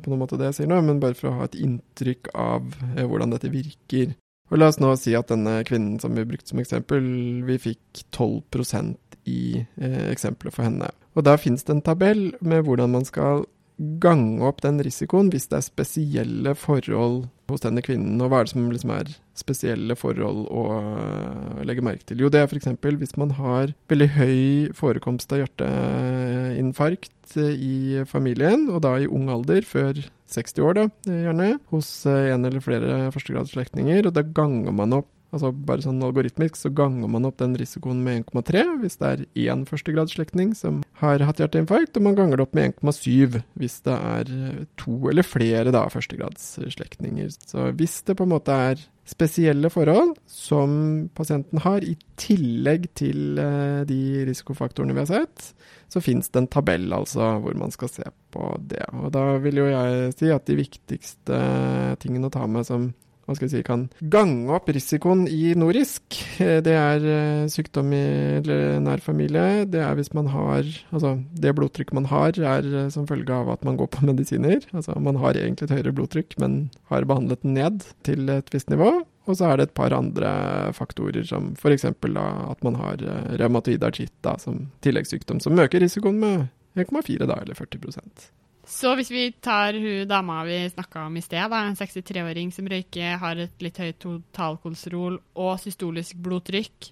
på 0.03 0.09
noen 0.11 0.21
måte 0.21 0.39
det 0.41 0.47
jeg 0.51 0.57
sier 0.61 0.71
nå, 0.71 0.79
men 0.85 1.01
bare 1.01 1.17
for 1.17 1.27
å 1.31 1.37
ha 1.39 1.45
et 1.49 1.61
inntrykk 1.61 2.25
av 2.35 2.63
eh, 2.97 3.07
hvordan 3.07 3.31
dette 3.33 3.53
virker. 3.53 4.07
Og 4.51 4.59
La 4.59 4.71
oss 4.71 4.81
nå 4.83 4.91
si 4.99 5.15
at 5.15 5.31
denne 5.31 5.61
kvinnen 5.67 6.01
som 6.03 6.17
vi 6.17 6.27
brukte 6.27 6.51
som 6.51 6.61
eksempel, 6.63 7.05
vi 7.47 7.59
fikk 7.63 8.03
12% 8.11 9.21
i 9.31 9.63
eh, 9.63 10.11
eksempelet 10.11 10.55
for 10.55 10.67
henne. 10.67 10.91
Og 11.15 11.27
Da 11.27 11.37
finnes 11.39 11.65
det 11.67 11.77
en 11.77 11.87
tabell 11.87 12.31
med 12.41 12.67
hvordan 12.67 12.95
man 12.99 13.07
skal 13.07 13.47
gange 13.81 14.45
opp 14.45 14.61
den 14.61 14.81
risikoen 14.85 15.31
hvis 15.33 15.49
det 15.49 15.57
er 15.57 15.65
spesielle 15.65 16.55
forhold 16.59 17.31
hos 17.51 17.65
denne 17.65 17.83
kvinnen. 17.85 18.21
Og 18.23 18.31
hva 18.31 18.41
er 18.41 18.49
det 18.49 18.55
som 18.55 18.71
liksom 18.71 18.95
er 18.95 19.13
spesielle 19.39 19.97
forhold 19.99 20.47
å 20.51 20.65
uh, 20.81 21.61
legge 21.67 21.85
merke 21.85 22.07
til? 22.09 22.25
Jo, 22.25 22.31
det 22.33 22.43
er 22.43 22.49
f.eks. 22.49 22.71
hvis 23.01 23.17
man 23.21 23.35
har 23.39 23.75
veldig 23.93 24.11
høy 24.17 24.41
forekomst 24.77 25.33
av 25.35 25.45
hjerteinfarkt 25.45 27.37
uh, 27.37 27.53
i 27.55 28.03
familien, 28.11 28.69
og 28.73 28.83
da 28.87 28.97
i 28.99 29.09
ung 29.11 29.31
alder, 29.33 29.67
før 29.67 30.01
60 30.31 30.67
år, 30.67 30.77
da, 30.79 30.89
gjerne, 31.11 31.55
hos 31.73 31.89
en 32.09 32.47
eller 32.47 32.63
flere 32.63 33.09
førstegradsslektninger. 33.15 34.07
Og 34.07 34.15
da 34.15 34.27
ganger 34.27 34.77
man 34.77 35.01
opp 35.03 35.11
Altså 35.31 35.53
bare 35.55 35.85
sånn 35.85 36.03
algoritmisk 36.03 36.59
så 36.59 36.73
ganger 36.75 37.11
man 37.11 37.29
opp 37.29 37.39
den 37.39 37.55
risikoen 37.59 38.03
med 38.03 38.25
1,3 38.27 38.65
hvis 38.83 38.99
det 38.99 39.11
er 39.11 39.25
én 39.47 39.63
førstegradsslektning 39.69 40.57
som 40.59 40.81
har 40.99 41.23
hatt 41.27 41.43
hjerteinfarkt, 41.43 41.97
og 41.97 42.07
man 42.09 42.17
ganger 42.19 42.41
det 42.41 42.47
opp 42.47 42.57
med 42.59 42.75
1,7 42.81 43.39
hvis 43.61 43.77
det 43.87 43.95
er 43.95 44.33
to 44.81 44.97
eller 45.13 45.27
flere 45.27 45.75
da 45.75 45.85
førstegradsslektninger. 45.93 47.31
Så 47.47 47.71
hvis 47.79 48.01
det 48.09 48.19
på 48.19 48.27
en 48.27 48.35
måte 48.35 48.57
er 48.71 48.83
spesielle 49.11 49.71
forhold 49.73 50.17
som 50.31 50.73
pasienten 51.17 51.63
har, 51.65 51.83
i 51.83 51.97
tillegg 52.21 52.89
til 52.99 53.39
uh, 53.41 53.83
de 53.89 54.25
risikofaktorene 54.29 54.95
vi 54.95 55.03
har 55.03 55.11
sett, 55.11 55.53
så 55.91 56.03
finnes 56.05 56.31
det 56.31 56.43
en 56.43 56.51
tabell 56.51 56.91
altså 56.95 57.33
hvor 57.43 57.57
man 57.59 57.75
skal 57.75 57.91
se 57.91 58.07
på 58.35 58.53
det. 58.71 58.85
Og 58.95 59.11
da 59.15 59.25
vil 59.43 59.63
jo 59.63 59.71
jeg 59.71 60.13
si 60.19 60.31
at 60.35 60.47
de 60.47 60.59
viktigste 60.61 61.41
tingene 62.03 62.31
å 62.31 62.35
ta 62.35 62.47
med 62.51 62.69
som 62.69 62.91
hva 63.31 63.37
skal 63.39 63.47
jeg 63.47 63.61
si, 63.61 63.67
kan 63.67 63.85
gange 64.13 64.51
opp 64.57 64.69
risikoen 64.75 65.23
i 65.31 65.53
norisk. 65.59 66.19
Eh, 66.43 66.59
det 66.67 66.75
er 66.75 67.05
eh, 67.07 67.51
sykdom 67.53 67.93
i 67.95 68.03
nær 68.83 69.03
familie. 69.05 69.65
Det 69.71 69.83
er 69.85 69.95
hvis 69.99 70.13
man 70.17 70.31
har 70.35 70.67
Altså, 70.91 71.15
det 71.39 71.53
blodtrykket 71.55 71.95
man 71.95 72.09
har, 72.11 72.35
er 72.35 72.67
eh, 72.67 72.89
som 72.91 73.07
følge 73.07 73.33
av 73.35 73.53
at 73.55 73.63
man 73.67 73.79
går 73.79 73.91
på 73.95 74.05
medisiner. 74.11 74.59
Altså, 74.75 74.99
man 74.99 75.21
har 75.23 75.39
egentlig 75.39 75.69
et 75.69 75.77
høyere 75.79 75.95
blodtrykk, 75.95 76.37
men 76.43 76.59
har 76.91 77.07
behandlet 77.07 77.45
den 77.47 77.55
ned 77.55 77.87
til 78.07 78.29
et 78.35 78.51
visst 78.53 78.73
nivå. 78.73 78.91
Og 79.31 79.39
så 79.39 79.47
er 79.47 79.61
det 79.61 79.69
et 79.69 79.77
par 79.79 79.95
andre 79.95 80.31
faktorer, 80.75 81.23
som 81.29 81.53
f.eks. 81.55 81.87
at 81.87 82.67
man 82.67 82.79
har 82.81 83.05
revmatoid 83.39 83.85
artritt 83.87 84.31
som 84.43 84.65
tilleggssykdom, 84.83 85.39
som 85.45 85.59
øker 85.61 85.85
risikoen 85.85 86.19
med 86.19 86.49
1,4 86.81 87.29
da, 87.29 87.39
eller 87.45 87.55
40 87.55 87.79
så 88.71 88.93
hvis 88.95 89.11
vi 89.11 89.25
tar 89.43 89.75
hun 89.75 90.07
dama 90.09 90.45
vi 90.47 90.63
snakka 90.71 91.09
om 91.09 91.17
i 91.19 91.25
sted, 91.25 91.43
da, 91.51 91.65
en 91.67 91.79
63-åring 91.79 92.53
som 92.55 92.69
røyker, 92.71 93.19
har 93.19 93.43
et 93.43 93.65
litt 93.65 93.81
høyt 93.83 93.99
totalkolesterol 94.03 95.19
og 95.43 95.53
systolisk 95.59 96.21
blodtrykk, 96.23 96.91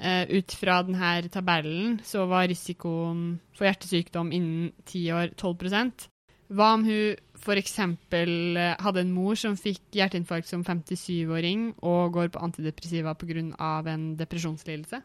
uh, 0.00 0.24
ut 0.32 0.54
fra 0.56 0.80
denne 0.86 1.12
tabellen 1.32 1.98
så 2.06 2.24
var 2.30 2.48
risikoen 2.48 3.38
for 3.56 3.68
hjertesykdom 3.68 4.32
innen 4.32 4.72
ti 4.88 5.04
år 5.12 5.34
12 5.36 6.08
Hva 6.48 6.72
om 6.78 6.84
hun 6.88 7.18
f.eks. 7.36 7.78
Eh, 7.78 8.74
hadde 8.80 9.04
en 9.04 9.12
mor 9.12 9.36
som 9.36 9.56
fikk 9.56 9.82
hjerteinfarkt 9.92 10.48
som 10.48 10.64
57-åring 10.64 11.74
og 11.84 12.12
går 12.16 12.32
på 12.32 12.40
antidepressiva 12.40 13.12
pga. 13.14 13.44
en 13.92 14.16
depresjonslidelse? 14.16 15.02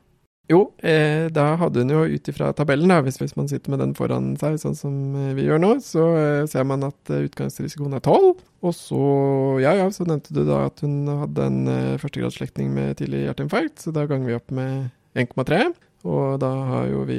Jo, 0.52 0.74
eh, 0.84 1.30
da 1.32 1.54
hadde 1.56 1.86
hun 1.86 1.92
jo 1.94 2.02
ut 2.04 2.28
ifra 2.28 2.50
tabellen, 2.56 2.92
da, 2.92 2.98
hvis, 3.06 3.16
hvis, 3.22 3.36
man 3.40 3.48
sitter 3.48 3.72
med 3.72 3.80
den 3.80 3.94
foran 3.96 4.34
seg, 4.40 4.58
sånn 4.60 4.76
som 4.76 4.96
eh, 5.16 5.30
vi 5.38 5.46
gjør 5.48 5.62
nå, 5.64 5.70
så 5.86 6.08
eh, 6.20 6.48
ser 6.52 6.66
man 6.68 6.84
at 6.84 7.12
eh, 7.16 7.24
utgangsrisikoen 7.30 7.96
er 7.96 8.04
12. 8.04 8.42
Og 8.64 8.76
så, 8.76 9.06
ja 9.64 9.72
ja, 9.80 9.88
så 9.96 10.04
nevnte 10.08 10.36
du 10.36 10.42
da 10.48 10.66
at 10.68 10.84
hun 10.84 11.08
hadde 11.08 11.48
en 11.48 11.62
eh, 11.72 11.96
førstegradsslektning 12.02 12.76
med 12.76 13.00
tidlig 13.00 13.24
hjerteinfarkt, 13.24 13.86
så 13.86 13.96
da 13.96 14.04
ganger 14.10 14.34
vi 14.34 14.38
opp 14.42 14.52
med 14.60 14.92
1,3. 15.16 15.72
Og 16.04 16.36
da 16.42 16.50
har 16.68 16.88
jo 16.92 17.04
vi 17.08 17.18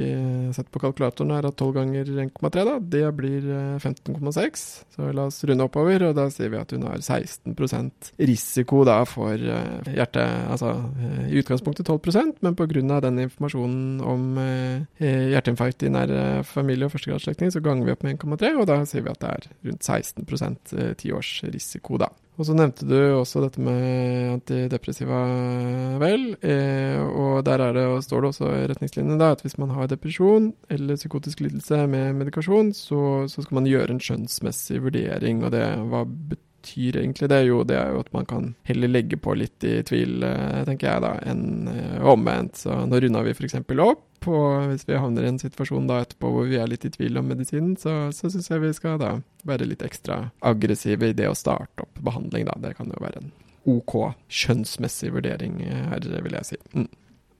sett 0.52 0.68
på 0.72 0.80
kalkulatoren 0.82 1.32
her 1.32 1.46
at 1.48 1.56
12 1.56 1.70
ganger 1.72 2.08
1,3, 2.26 2.64
da, 2.68 2.74
det 2.78 3.04
blir 3.16 3.46
15,6. 3.80 4.64
Så 4.92 5.08
la 5.16 5.24
oss 5.30 5.40
runde 5.48 5.64
oppover, 5.64 6.04
og 6.10 6.18
da 6.18 6.26
sier 6.32 6.52
vi 6.52 6.60
at 6.60 6.74
hun 6.76 6.84
har 6.84 7.00
16% 7.00 8.12
risiko 8.20 8.82
da 8.84 9.00
for 9.08 9.40
hjerte... 9.40 10.26
Altså 10.54 10.74
i 11.24 11.38
utgangspunktet 11.40 11.88
12% 11.88 12.42
men 12.44 12.56
pga. 12.58 13.00
den 13.00 13.22
informasjonen 13.24 14.02
om 14.04 14.36
hjerteinfarkt 15.00 15.86
i 15.86 15.92
nær 15.92 16.12
familie 16.46 16.86
og 16.88 16.92
førstegradsslektning, 16.94 17.52
så 17.54 17.62
ganger 17.64 17.88
vi 17.88 17.94
opp 17.94 18.04
med 18.04 18.18
1,3, 18.18 18.52
og 18.60 18.68
da 18.68 18.82
sier 18.88 19.06
vi 19.06 19.12
at 19.14 19.22
det 19.24 19.32
er 19.32 19.48
rundt 19.70 19.88
16% 19.88 20.76
tiårs 21.00 21.32
risiko, 21.48 21.98
da. 22.04 22.12
Og 22.34 22.48
så 22.48 22.54
nevnte 22.56 22.86
du 22.88 22.96
også 23.14 23.44
dette 23.44 23.62
med 23.62 24.32
antidepressiva, 24.32 25.20
vel. 26.02 26.24
Eh, 26.42 26.98
og 26.98 27.44
der 27.46 27.62
det, 27.76 27.84
og 27.86 28.02
står 28.02 28.24
det 28.24 28.30
også 28.32 28.48
i 28.50 28.64
retningslinjene 28.72 29.28
at 29.36 29.44
hvis 29.44 29.54
man 29.62 29.70
har 29.76 29.86
depresjon 29.90 30.50
eller 30.70 30.98
psykotisk 30.98 31.44
lidelse 31.44 31.84
med 31.86 32.18
medikasjon, 32.18 32.72
så, 32.74 33.28
så, 33.30 33.44
skal 33.44 33.60
man 33.60 33.70
gjøre 33.70 33.94
en 33.94 34.02
skjønnsmessig 34.02 34.82
vurdering. 34.82 35.44
Og 35.46 35.54
det, 35.54 35.62
hva 35.92 36.02
betyr 36.08 36.42
egentlig 36.72 37.28
det? 37.30 37.40
Jo, 37.46 37.62
det 37.68 37.76
er 37.78 37.92
jo 37.92 38.00
at 38.04 38.10
man 38.14 38.26
kan 38.28 38.48
heller 38.68 38.90
legge 38.90 39.18
på 39.20 39.36
litt 39.38 39.64
i 39.66 39.76
tvil, 39.86 40.22
eh, 40.26 40.64
tenker 40.68 40.90
jeg 40.90 41.04
da, 41.04 41.12
enn 41.28 41.68
eh, 41.70 42.00
omvendt. 42.00 42.62
Så 42.64 42.80
nå 42.88 43.00
runda 43.02 43.22
vi 43.26 43.36
f.eks. 43.36 43.60
opp 43.84 44.28
og 44.30 44.70
hvis 44.70 44.86
vi 44.88 44.96
havner 44.96 45.26
i 45.26 45.30
en 45.34 45.40
situasjon 45.40 45.88
da 45.90 46.00
etterpå 46.00 46.30
hvor 46.32 46.46
vi 46.48 46.56
er 46.56 46.70
litt 46.70 46.86
i 46.88 46.92
tvil 46.92 47.20
om 47.20 47.26
medisinen, 47.28 47.74
så, 47.76 48.08
så 48.14 48.30
syns 48.32 48.48
jeg 48.48 48.62
vi 48.62 48.72
skal 48.76 48.96
da 49.02 49.18
være 49.44 49.68
litt 49.68 49.84
ekstra 49.84 50.30
aggressive 50.40 51.10
i 51.10 51.16
det 51.16 51.28
å 51.28 51.36
starte 51.36 51.84
opp 51.84 52.00
behandling, 52.00 52.48
da. 52.48 52.56
Det 52.62 52.72
kan 52.78 52.88
jo 52.88 53.04
være 53.04 53.20
en 53.20 53.32
OK 53.68 53.96
skjønnsmessig 54.32 55.12
vurdering 55.14 55.60
her, 55.64 56.08
vil 56.24 56.38
jeg 56.38 56.54
si. 56.54 56.60
Mm. 56.72 56.88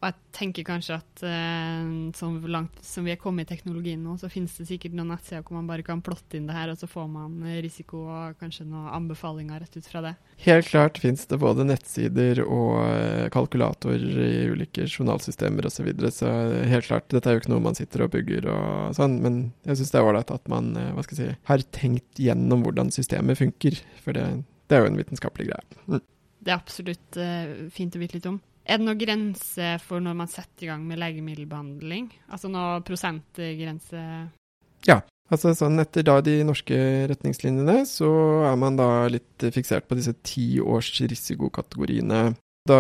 Og 0.05 0.11
jeg 0.11 0.37
tenker 0.37 0.67
kanskje 0.69 0.99
at 0.99 1.23
uh, 1.25 1.85
så 2.13 2.29
langt 2.53 2.77
som 2.85 3.07
vi 3.07 3.15
er 3.15 3.21
kommet 3.21 3.47
i 3.49 3.55
teknologien 3.55 4.03
nå, 4.05 4.19
så 4.21 4.29
finnes 4.29 4.53
det 4.59 4.67
sikkert 4.69 4.93
noen 4.99 5.09
nettsider 5.15 5.41
hvor 5.47 5.57
man 5.57 5.71
bare 5.71 5.87
kan 5.87 6.03
plotte 6.05 6.37
inn 6.37 6.51
det 6.51 6.57
her, 6.59 6.69
og 6.69 6.77
så 6.77 6.89
får 6.91 7.07
man 7.09 7.39
risiko 7.65 8.03
og 8.13 8.37
kanskje 8.37 8.67
noen 8.69 8.91
anbefalinger 8.93 9.65
rett 9.65 9.79
ut 9.79 9.89
fra 9.89 10.05
det. 10.05 10.13
Helt 10.45 10.69
klart 10.69 11.01
finnes 11.01 11.25
det 11.31 11.41
både 11.41 11.65
nettsider 11.71 12.43
og 12.45 12.83
uh, 12.85 13.25
kalkulatorer 13.33 14.21
i 14.29 14.45
ulike 14.53 14.85
journalsystemer 14.85 15.71
osv. 15.71 15.81
Så, 15.81 15.89
videre, 15.89 16.13
så 16.13 16.37
helt 16.69 16.91
klart, 16.91 17.09
dette 17.09 17.31
er 17.31 17.39
jo 17.39 17.45
ikke 17.47 17.57
noe 17.57 17.65
man 17.65 17.81
sitter 17.81 18.05
og 18.05 18.13
bygger 18.13 18.53
og 18.53 18.95
sånn, 19.01 19.19
men 19.25 19.43
jeg 19.65 19.81
syns 19.81 19.97
det 19.97 20.03
er 20.03 20.13
ålreit 20.13 20.37
at 20.37 20.53
man 20.53 20.75
uh, 20.77 20.91
hva 20.93 21.09
skal 21.09 21.17
jeg 21.17 21.33
si, 21.33 21.43
har 21.49 21.69
tenkt 21.73 22.27
gjennom 22.29 22.69
hvordan 22.69 22.93
systemet 22.93 23.41
funker. 23.41 23.81
For 24.05 24.13
det, 24.13 24.29
det 24.69 24.77
er 24.77 24.85
jo 24.85 24.93
en 24.93 25.01
vitenskapelig 25.01 25.49
greie. 25.55 25.85
Mm. 25.89 26.03
Det 26.45 26.53
er 26.53 26.61
absolutt 26.61 27.17
fint 27.73 27.95
å 27.97 28.01
vite 28.03 28.19
litt 28.19 28.27
om. 28.29 28.43
Er 28.65 28.81
det 28.81 28.87
noen 28.87 29.01
grense 29.01 29.75
for 29.85 30.01
når 30.01 30.15
man 30.17 30.31
setter 30.33 30.67
i 30.67 30.71
gang 30.71 30.85
med 30.89 31.01
legemiddelbehandling? 31.03 32.09
Altså 32.33 32.49
noe 32.53 32.79
prosentgrense? 32.87 34.05
Ja. 34.89 35.03
Altså 35.33 35.55
sånn 35.57 35.81
Etter 35.81 36.05
da 36.05 36.19
de 36.25 36.39
norske 36.45 36.77
retningslinjene, 37.09 37.85
så 37.89 38.09
er 38.45 38.57
man 38.61 38.77
da 38.77 39.07
litt 39.13 39.47
fiksert 39.55 39.89
på 39.89 39.97
disse 39.97 40.13
ti 40.25 40.59
års 40.61 40.91
risikokategoriene. 41.01 42.35
Da 42.69 42.77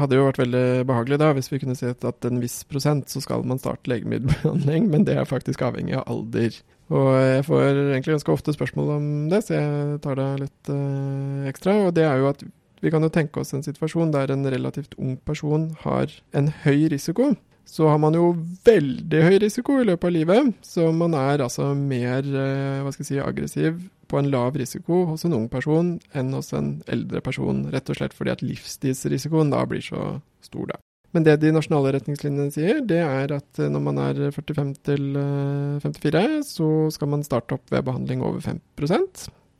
hadde 0.00 0.12
det 0.14 0.18
jo 0.18 0.26
vært 0.26 0.40
veldig 0.42 0.68
behagelig 0.86 1.18
da, 1.22 1.32
hvis 1.34 1.50
vi 1.52 1.60
kunne 1.62 1.76
si 1.78 1.86
at 1.90 2.26
en 2.26 2.40
viss 2.42 2.60
prosent 2.66 3.10
så 3.10 3.22
skal 3.22 3.44
man 3.46 3.60
starte 3.62 3.90
legemiddelbehandling, 3.90 4.88
men 4.90 5.06
det 5.06 5.14
er 5.18 5.28
faktisk 5.30 5.62
avhengig 5.66 5.94
av 5.98 6.06
alder. 6.10 6.54
Og 6.94 7.10
jeg 7.18 7.44
får 7.46 7.62
egentlig 7.66 8.16
ganske 8.16 8.34
ofte 8.34 8.54
spørsmål 8.54 8.90
om 8.96 9.06
det, 9.30 9.42
så 9.46 9.58
jeg 9.58 10.00
tar 10.02 10.18
det 10.18 10.26
litt 10.42 10.70
øh, 10.74 11.46
ekstra. 11.50 11.74
Og 11.86 11.94
det 11.98 12.06
er 12.06 12.22
jo 12.22 12.30
at 12.30 12.42
vi 12.82 12.92
kan 12.92 13.04
jo 13.04 13.12
tenke 13.12 13.40
oss 13.40 13.54
en 13.56 13.64
situasjon 13.64 14.12
der 14.14 14.32
en 14.32 14.46
relativt 14.52 14.96
ung 14.98 15.16
person 15.24 15.70
har 15.82 16.12
en 16.36 16.50
høy 16.64 16.88
risiko. 16.92 17.34
Så 17.66 17.88
har 17.90 17.98
man 17.98 18.14
jo 18.14 18.28
veldig 18.66 19.20
høy 19.24 19.36
risiko 19.42 19.80
i 19.80 19.86
løpet 19.88 20.06
av 20.06 20.14
livet, 20.14 20.50
så 20.62 20.92
man 20.94 21.16
er 21.18 21.42
altså 21.42 21.72
mer 21.74 22.22
eh, 22.22 22.82
hva 22.84 22.92
skal 22.94 23.02
jeg 23.02 23.08
si, 23.08 23.18
aggressiv 23.18 23.80
på 24.06 24.20
en 24.20 24.30
lav 24.30 24.54
risiko 24.54 25.00
hos 25.10 25.26
en 25.26 25.34
ung 25.34 25.48
person 25.50 25.96
enn 26.14 26.30
hos 26.36 26.52
en 26.54 26.76
eldre 26.86 27.18
person, 27.26 27.64
rett 27.74 27.90
og 27.90 27.98
slett 27.98 28.14
fordi 28.14 28.36
at 28.36 28.44
livstidsrisikoen 28.46 29.50
da 29.50 29.64
blir 29.66 29.82
så 29.82 30.20
stor, 30.46 30.70
da. 30.70 30.78
Men 31.16 31.26
det 31.26 31.40
de 31.42 31.50
nasjonale 31.54 31.96
retningslinjene 31.96 32.54
sier, 32.54 32.84
det 32.86 33.00
er 33.02 33.34
at 33.34 33.58
eh, 33.58 33.72
når 33.72 33.82
man 33.82 33.98
er 34.04 34.22
45 34.36 34.72
til 34.86 35.18
54, 35.82 36.22
eh, 36.22 36.38
så 36.46 36.70
skal 36.94 37.10
man 37.16 37.26
starte 37.26 37.58
opp 37.58 37.74
ved 37.74 37.82
behandling 37.88 38.22
over 38.22 38.38
5 38.46 38.62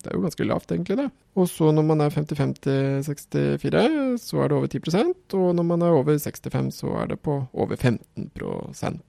det 0.07 0.13
er 0.13 0.19
jo 0.19 0.27
ganske 0.27 0.47
lavt, 0.47 0.73
egentlig, 0.73 0.99
det. 1.03 1.09
Og 1.37 1.49
så 1.51 1.73
når 1.75 1.89
man 1.91 2.05
er 2.05 2.15
50-50-64, 2.15 4.21
så 4.23 4.43
er 4.43 4.53
det 4.53 4.61
over 4.61 4.73
10% 4.73 5.37
og 5.37 5.49
når 5.59 5.67
man 5.67 5.83
er 5.83 5.97
over 5.97 6.19
65, 6.19 6.71
så 6.81 6.95
er 7.03 7.13
det 7.13 7.23
på 7.27 7.41
over 7.53 7.77
15 7.77 8.31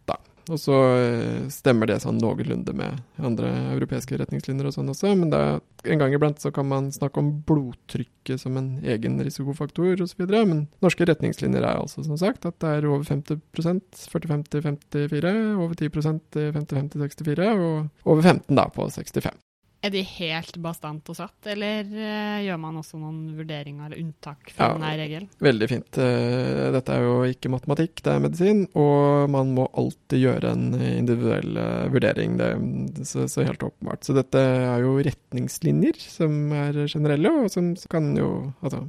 da. 0.09 0.17
Og 0.47 0.59
så 0.61 0.75
eh, 0.95 1.47
stemmer 1.51 1.89
det 1.89 1.99
sånn 2.03 2.19
noenlunde 2.21 2.73
med 2.77 3.01
andre 3.19 3.49
europeiske 3.75 4.19
retningslinjer 4.21 4.69
og 4.69 4.75
sånn 4.75 4.91
også, 4.93 5.11
men 5.19 5.33
er, 5.35 5.59
en 5.87 6.01
gang 6.01 6.15
iblant 6.15 6.41
så 6.43 6.51
kan 6.55 6.67
man 6.69 6.91
snakke 6.95 7.21
om 7.21 7.33
blodtrykket 7.47 8.41
som 8.41 8.57
en 8.59 8.69
egen 8.85 9.19
risikofaktor 9.23 10.03
osv. 10.03 10.23
Men 10.27 10.67
norske 10.83 11.07
retningslinjer 11.07 11.63
er 11.63 11.81
altså 11.81 12.05
som 12.05 12.19
sagt 12.19 12.47
at 12.47 12.59
det 12.63 12.77
er 12.77 12.89
over 12.89 13.05
50 13.07 13.41
40-50-54, 13.57 15.35
over 15.57 15.75
10 15.75 15.91
50-50-64 15.97 17.51
og 17.57 18.07
over 18.07 18.23
15 18.23 18.55
da 18.55 18.67
på 18.71 18.87
65. 18.87 19.46
Er 19.85 19.91
de 19.93 20.01
helt 20.01 20.55
bastant 20.57 21.05
og 21.11 21.17
satt, 21.19 21.37
eller 21.51 21.85
uh, 21.85 22.39
gjør 22.41 22.57
man 22.59 22.79
også 22.79 22.97
noen 22.97 23.35
vurderinger 23.37 23.85
eller 23.85 24.01
unntak 24.01 24.49
fra 24.49 24.71
ja, 24.71 24.73
denne 24.73 24.93
regelen? 24.97 25.27
Veldig 25.45 25.67
fint. 25.69 25.99
Uh, 26.01 26.63
dette 26.73 26.95
er 26.95 27.05
jo 27.05 27.17
ikke 27.29 27.51
matematikk, 27.53 28.01
det 28.01 28.15
er 28.15 28.23
medisin, 28.23 28.63
og 28.73 29.29
man 29.33 29.53
må 29.53 29.67
alltid 29.77 30.23
gjøre 30.23 30.55
en 30.55 30.65
individuell 30.81 31.61
uh, 31.61 31.85
vurdering. 31.93 32.39
Det, 32.41 32.49
så, 33.05 33.27
så, 33.29 33.45
helt 33.45 33.67
åpenbart. 33.69 34.07
Så 34.07 34.17
dette 34.17 34.41
er 34.41 34.81
jo 34.81 34.97
retningslinjer 35.05 36.01
som 36.01 36.49
er 36.57 36.81
generelle, 36.89 37.35
og 37.43 37.53
som 37.53 37.75
kan 37.91 38.15
jo 38.17 38.31
Altså 38.65 38.79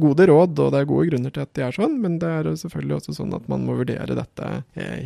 gode 0.00 0.26
råd, 0.28 0.58
og 0.58 0.72
det 0.74 0.80
er 0.80 0.88
gode 0.90 1.08
grunner 1.10 1.34
til 1.34 1.44
at 1.44 1.52
de 1.56 1.64
er 1.66 1.76
sånn, 1.76 1.96
men 2.02 2.16
det 2.22 2.30
er 2.30 2.50
selvfølgelig 2.58 2.96
også 2.98 3.14
sånn 3.18 3.34
at 3.36 3.46
man 3.50 3.64
må 3.66 3.76
vurdere 3.78 4.16
dette 4.18 4.50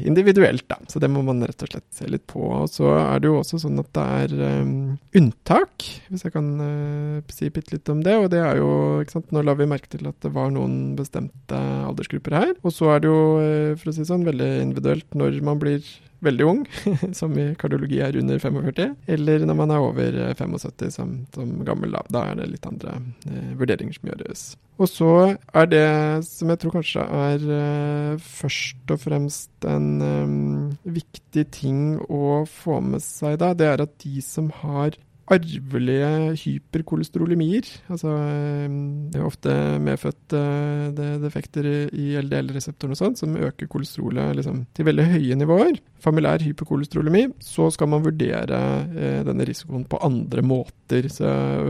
individuelt, 0.09 0.64
da. 0.71 0.78
Så 0.88 1.02
det 1.02 1.11
må 1.12 1.23
man 1.26 1.42
rett 1.45 1.64
og 1.64 1.73
slett 1.73 1.87
se 1.95 2.09
litt 2.09 2.26
på. 2.30 2.42
Og 2.62 2.71
så 2.73 2.90
er 2.97 3.23
det 3.23 3.30
jo 3.30 3.38
også 3.40 3.61
sånn 3.62 3.80
at 3.83 3.90
det 3.97 4.07
er 4.23 4.62
um, 4.62 4.73
unntak, 5.18 5.87
hvis 6.09 6.25
jeg 6.26 6.35
kan 6.35 6.50
uh, 6.62 7.35
si 7.35 7.50
bitte 7.52 7.76
litt 7.76 7.92
om 7.92 8.02
det. 8.04 8.16
Og 8.16 8.28
det 8.33 8.42
er 8.45 8.61
jo 8.62 8.71
ikke 9.02 9.18
sant, 9.18 9.33
Nå 9.35 9.42
la 9.45 9.52
vi 9.59 9.68
merke 9.68 9.90
til 9.92 10.09
at 10.09 10.16
det 10.25 10.33
var 10.33 10.52
noen 10.54 10.97
bestemte 10.99 11.59
aldersgrupper 11.59 12.37
her. 12.38 12.54
Og 12.62 12.73
så 12.75 12.95
er 12.95 13.04
det 13.04 13.11
jo, 13.11 13.23
for 13.80 13.90
å 13.90 13.97
si 13.97 14.07
sånn, 14.09 14.26
veldig 14.28 14.50
individuelt 14.64 15.18
når 15.18 15.40
man 15.45 15.61
blir 15.61 15.83
veldig 16.25 16.46
ung, 16.46 16.62
som 17.20 17.34
i 17.38 17.50
kardiologi 17.58 18.00
er 18.04 18.16
under 18.18 18.40
45, 18.42 18.94
eller 19.14 19.44
når 19.46 19.58
man 19.58 19.75
er 19.75 19.84
over 19.84 20.18
75 20.38 20.94
som, 20.94 21.14
som 21.34 21.52
gammel. 21.66 21.94
Da. 21.94 22.02
da 22.12 22.25
er 22.30 22.40
det 22.40 22.48
litt 22.52 22.66
andre 22.68 22.98
eh, 23.28 23.52
vurderinger 23.58 23.96
som 23.96 24.10
gjøres. 24.10 24.46
Og 24.78 24.90
så 24.90 25.12
er 25.58 25.70
det 25.70 25.87
som 26.28 26.52
jeg 26.52 26.60
tror 26.62 26.76
kanskje 26.76 27.04
er 27.18 27.46
eh, 27.58 28.28
først 28.38 28.94
og 28.94 29.02
fremst 29.02 29.66
en 29.66 29.88
eh, 30.04 30.92
viktig 30.98 31.48
ting 31.54 31.82
å 32.06 32.44
få 32.50 32.80
med 32.84 33.02
seg 33.04 33.40
da, 33.42 33.54
det 33.58 33.70
er 33.72 33.84
at 33.87 33.98
de 34.04 34.22
som 34.25 34.52
har 34.62 34.98
arvelige 35.32 36.11
hyperkolesterolemier. 36.42 37.66
Altså 37.92 38.12
det 39.12 39.18
er 39.20 39.26
ofte 39.26 39.54
medfødte 39.85 40.42
defekter 41.23 41.68
i 41.92 42.11
LDL-reseptoren 42.20 42.94
og 42.94 43.00
sånn, 43.00 43.18
som 43.18 43.37
øker 43.37 43.70
kolesterolet 43.70 44.38
liksom, 44.38 44.62
til 44.76 44.88
veldig 44.88 45.06
høye 45.12 45.38
nivåer. 45.40 45.80
Familiær 46.02 46.44
hyperkolesterolemi. 46.47 47.26
Så 47.44 47.68
skal 47.75 47.90
man 47.92 48.06
vurdere 48.06 48.62
eh, 48.88 49.20
denne 49.26 49.47
risikoen 49.49 49.87
på 49.88 50.00
andre 50.04 50.44
måter. 50.47 51.11
Så 51.12 51.28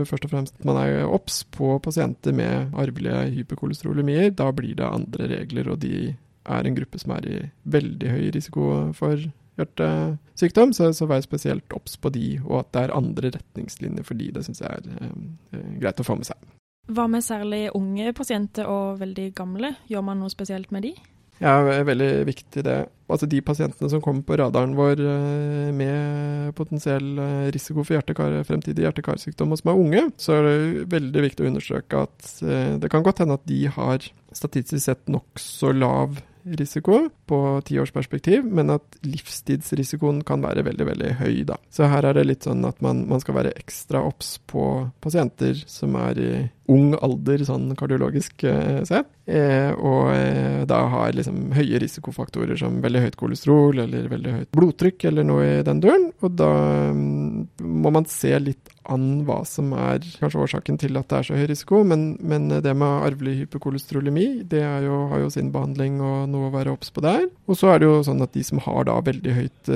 først 0.09 0.29
og 0.29 0.33
fremst 0.33 0.65
man 0.67 0.79
er 0.81 1.03
obs 1.09 1.43
på 1.55 1.75
pasienter 1.83 2.35
med 2.35 2.73
arvelige 2.79 3.27
hyperkolesterolemier. 3.39 4.31
Da 4.37 4.51
blir 4.55 4.77
det 4.79 4.87
andre 4.87 5.31
regler, 5.35 5.73
og 5.73 5.83
de 5.83 6.13
er 6.49 6.65
en 6.65 6.77
gruppe 6.77 6.99
som 7.01 7.13
er 7.17 7.27
i 7.29 7.39
veldig 7.69 8.13
høy 8.13 8.29
risiko 8.33 8.69
for 8.97 9.21
hjertesykdom, 9.59 10.73
så, 10.75 10.89
så 10.95 11.07
vær 11.09 11.21
spesielt 11.25 11.75
obs 11.77 11.97
på 12.01 12.11
de, 12.15 12.31
og 12.45 12.63
at 12.63 12.71
det 12.75 12.85
er 12.85 12.95
andre 12.97 13.33
retningslinjer 13.37 14.07
for 14.07 14.19
de. 14.19 14.31
Det 14.35 14.45
syns 14.47 14.63
jeg 14.63 14.81
er 14.81 15.09
eh, 15.09 15.69
greit 15.81 16.01
å 16.01 16.07
få 16.07 16.17
med 16.19 16.29
seg. 16.29 16.49
Hva 16.89 17.05
med 17.11 17.21
særlig 17.21 17.67
unge 17.77 18.13
pasienter 18.17 18.69
og 18.69 18.97
veldig 19.03 19.29
gamle? 19.37 19.75
Gjør 19.91 20.05
man 20.07 20.23
noe 20.23 20.33
spesielt 20.33 20.71
med 20.73 20.87
de? 20.87 20.95
Ja, 21.39 21.53
det 21.63 21.75
er 21.77 21.85
veldig 21.87 22.07
viktig 22.27 22.63
det. 22.67 22.79
Altså 23.09 23.25
De 23.29 23.39
pasientene 23.41 23.89
som 23.89 24.01
kommer 24.03 24.25
på 24.27 24.35
radaren 24.41 24.75
vår 24.77 24.99
eh, 25.01 25.69
med 25.75 26.51
potensiell 26.57 27.13
eh, 27.23 27.47
risiko 27.55 27.85
for 27.85 27.95
hjertekar, 27.95 28.41
fremtidig 28.47 28.83
hjerte-karsykdom 28.83 29.55
og 29.55 29.61
som 29.61 29.71
er 29.71 29.79
unge, 29.79 30.03
så 30.19 30.35
er 30.35 30.47
det 30.47 30.87
veldig 30.91 31.23
viktig 31.29 31.45
å 31.45 31.49
understreke 31.53 32.03
at 32.09 32.33
eh, 32.43 32.75
det 32.83 32.91
kan 32.91 33.05
godt 33.05 33.23
hende 33.23 33.39
at 33.39 33.47
de 33.49 33.61
har 33.71 34.09
statistisk 34.35 34.83
sett 34.83 35.07
nokså 35.09 35.71
lav 35.77 36.19
risiko 36.59 37.01
på 37.29 37.39
tiårsperspektiv, 37.67 38.45
men 38.45 38.73
at 38.73 38.99
livstidsrisikoen 39.05 40.21
kan 40.27 40.43
være 40.43 40.65
veldig 40.67 40.87
veldig 40.91 41.13
høy. 41.21 41.43
da. 41.49 41.59
Så 41.69 41.89
her 41.91 42.05
er 42.05 42.17
det 42.17 42.27
litt 42.27 42.47
sånn 42.47 42.65
at 42.67 42.81
man, 42.85 43.05
man 43.09 43.21
skal 43.23 43.39
være 43.39 43.55
ekstra 43.59 44.03
obs 44.07 44.37
på 44.49 44.63
pasienter 45.03 45.59
som 45.67 45.95
er 45.99 46.19
i 46.19 46.31
ung 46.69 46.93
alder 47.01 47.43
sånn 47.47 47.71
kardiologisk 47.77 48.43
eh, 48.47 48.81
sett, 48.87 49.09
eh, 49.29 49.71
og 49.73 50.11
eh, 50.13 50.63
da 50.69 50.81
har 50.93 51.15
liksom 51.17 51.51
høye 51.57 51.81
risikofaktorer 51.81 52.59
som 52.59 52.79
veldig 52.83 53.05
høyt 53.07 53.19
kolesterol 53.19 53.83
eller 53.85 54.09
veldig 54.11 54.35
høyt 54.37 54.51
blodtrykk 54.55 55.07
eller 55.09 55.27
noe 55.27 55.47
i 55.47 55.63
den 55.65 55.81
duren. 55.83 56.09
Og 56.21 56.35
da 56.39 56.51
mm, 56.95 57.63
må 57.83 57.93
man 57.95 58.07
se 58.09 58.35
litt 58.41 58.73
an 58.89 59.21
hva 59.27 59.41
som 59.45 59.71
er 59.77 60.01
kanskje 60.19 60.41
årsaken 60.45 60.79
til 60.81 60.97
at 60.97 61.09
det 61.11 61.19
er 61.19 61.27
så 61.27 61.37
høy 61.37 61.45
risiko, 61.51 61.83
men, 61.85 62.11
men 62.25 62.49
det 62.49 62.73
med 62.73 63.05
arvelig 63.09 63.35
hyperkolesterolemi, 63.43 64.27
det 64.49 64.63
jo, 64.85 65.03
har 65.11 65.23
jo 65.23 65.29
sin 65.33 65.51
behandling 65.53 65.99
og 66.01 66.29
noe 66.31 66.49
å 66.49 66.53
være 66.55 66.73
obs 66.73 66.89
på 66.93 67.03
der. 67.05 67.27
Og 67.49 67.59
så 67.59 67.73
er 67.73 67.81
det 67.81 67.89
jo 67.89 68.01
sånn 68.05 68.25
at 68.25 68.33
de 68.33 68.45
som 68.45 68.61
har 68.65 68.87
da 68.89 68.97
veldig 69.05 69.35
høyt 69.35 69.71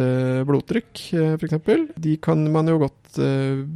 blodtrykk, 0.49 1.05
eh, 1.19 1.35
f.eks., 1.37 1.89
de 2.03 2.17
kan 2.23 2.41
man 2.53 2.69
jo 2.71 2.79
godt 2.85 2.99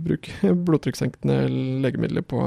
bruke 0.07 0.53
blodtrykkssenkende 0.67 1.43
legemidler 1.83 2.25
på, 2.25 2.41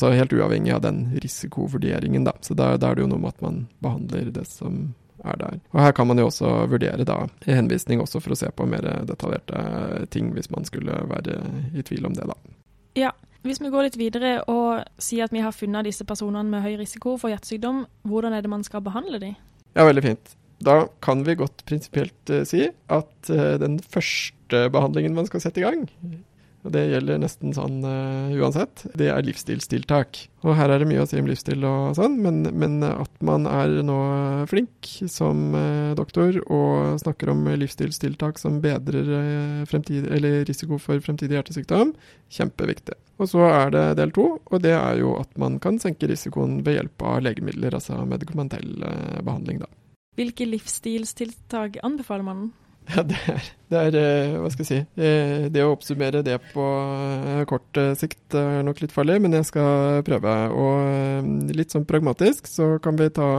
altså 0.00 0.16
helt 0.16 0.32
uavhengig 0.32 0.72
av 0.72 0.80
den 0.84 1.02
risikovurderingen, 1.20 2.24
da. 2.24 2.32
Så 2.40 2.56
da, 2.56 2.72
da 2.80 2.90
er 2.90 2.96
det 2.98 3.04
jo 3.04 3.10
noe 3.12 3.20
med 3.20 3.34
at 3.34 3.44
man 3.44 3.62
behandler 3.84 4.32
det 4.32 4.46
som 4.48 4.94
er 5.24 5.36
der. 5.36 5.58
Og 5.74 5.80
Her 5.84 5.92
kan 5.92 6.08
man 6.08 6.18
jo 6.18 6.28
også 6.30 6.50
vurdere 6.70 7.04
da 7.04 7.18
henvisning 7.44 8.00
også 8.00 8.22
for 8.24 8.32
å 8.32 8.38
se 8.40 8.48
på 8.56 8.66
mer 8.68 8.86
detaljerte 9.08 10.06
ting, 10.14 10.32
hvis 10.36 10.50
man 10.52 10.64
skulle 10.64 10.96
være 11.10 11.42
i 11.76 11.84
tvil 11.84 12.08
om 12.08 12.16
det. 12.16 12.28
da. 12.30 12.38
Ja, 12.98 13.12
Hvis 13.42 13.60
vi 13.60 13.70
går 13.72 13.86
litt 13.86 13.96
videre 13.96 14.42
og 14.52 14.82
sier 15.00 15.24
at 15.24 15.32
vi 15.32 15.40
har 15.40 15.54
funnet 15.56 15.86
disse 15.88 16.04
personene 16.04 16.50
med 16.52 16.60
høy 16.60 16.74
risiko 16.76 17.14
for 17.16 17.32
hjertesykdom, 17.32 17.86
hvordan 18.04 18.34
er 18.36 18.44
det 18.44 18.50
man 18.52 18.64
skal 18.64 18.82
behandle 18.84 19.20
dem? 19.20 19.36
Ja, 19.72 19.86
veldig 19.88 20.04
fint. 20.04 20.34
Da 20.60 20.82
kan 21.00 21.22
vi 21.24 21.38
godt 21.40 21.64
prinsipielt 21.64 22.32
uh, 22.32 22.42
si 22.44 22.66
at 22.68 23.30
uh, 23.32 23.56
den 23.62 23.78
første 23.80 24.66
behandlingen 24.68 25.16
man 25.16 25.28
skal 25.30 25.40
sette 25.40 25.62
i 25.62 25.64
gang, 25.64 25.86
og 26.60 26.74
det 26.74 26.82
gjelder 26.90 27.20
nesten 27.22 27.54
sånn 27.56 27.78
uh, 27.86 28.32
uansett, 28.36 28.82
det 28.98 29.08
er 29.08 29.24
livsstilstiltak. 29.24 30.18
Og 30.44 30.56
her 30.58 30.72
er 30.72 30.82
det 30.82 30.88
mye 30.90 31.04
å 31.04 31.08
si 31.08 31.16
om 31.20 31.28
livsstil 31.28 31.64
og 31.64 31.94
sånn, 31.96 32.18
men, 32.20 32.42
men 32.52 32.78
at 32.84 33.12
man 33.24 33.48
er 33.48 33.78
nå 33.86 33.96
flink 34.50 34.90
som 35.08 35.56
uh, 35.56 35.96
doktor 35.96 36.36
og 36.44 37.00
snakker 37.00 37.32
om 37.32 37.48
livsstilstiltak 37.62 38.40
som 38.40 38.60
bedrer 38.60 39.08
uh, 39.08 39.64
fremtid, 39.70 40.08
risiko 40.48 40.76
for 40.82 41.00
fremtidig 41.00 41.38
hjertesykdom, 41.38 41.94
kjempeviktig. 42.28 42.98
Og 43.20 43.32
så 43.32 43.44
er 43.48 43.72
det 43.72 43.84
del 44.00 44.12
to, 44.16 44.28
og 44.44 44.64
det 44.64 44.76
er 44.76 45.00
jo 45.00 45.16
at 45.20 45.32
man 45.40 45.56
kan 45.64 45.80
senke 45.80 46.08
risikoen 46.08 46.60
ved 46.66 46.76
hjelp 46.76 47.08
av 47.08 47.20
legemidler, 47.24 47.76
altså 47.76 48.04
medikamentell 48.08 48.72
behandling, 49.24 49.60
da. 49.64 49.68
Hvilke 50.18 50.44
livsstilstiltak 50.48 51.78
anbefaler 51.86 52.26
man? 52.26 52.48
Ja, 52.96 53.04
det 53.06 53.18
er, 53.28 53.48
det 53.70 53.80
er, 53.80 53.96
eh, 54.00 54.36
Hva 54.40 54.50
skal 54.50 54.64
jeg 54.64 54.70
si. 54.70 54.80
Eh, 54.98 55.46
det 55.52 55.62
å 55.64 55.74
oppsummere 55.74 56.24
det 56.26 56.38
på 56.50 56.64
eh, 56.64 57.42
kort 57.50 57.80
sikt 58.00 58.36
er 58.38 58.64
nok 58.66 58.82
litt 58.82 58.94
farlig, 58.94 59.20
men 59.22 59.36
jeg 59.38 59.48
skal 59.50 60.02
prøve. 60.06 60.36
Og 60.50 61.54
litt 61.54 61.74
sånn 61.74 61.86
pragmatisk 61.88 62.50
så 62.50 62.74
kan 62.82 62.98
vi 62.98 63.10
ta 63.14 63.30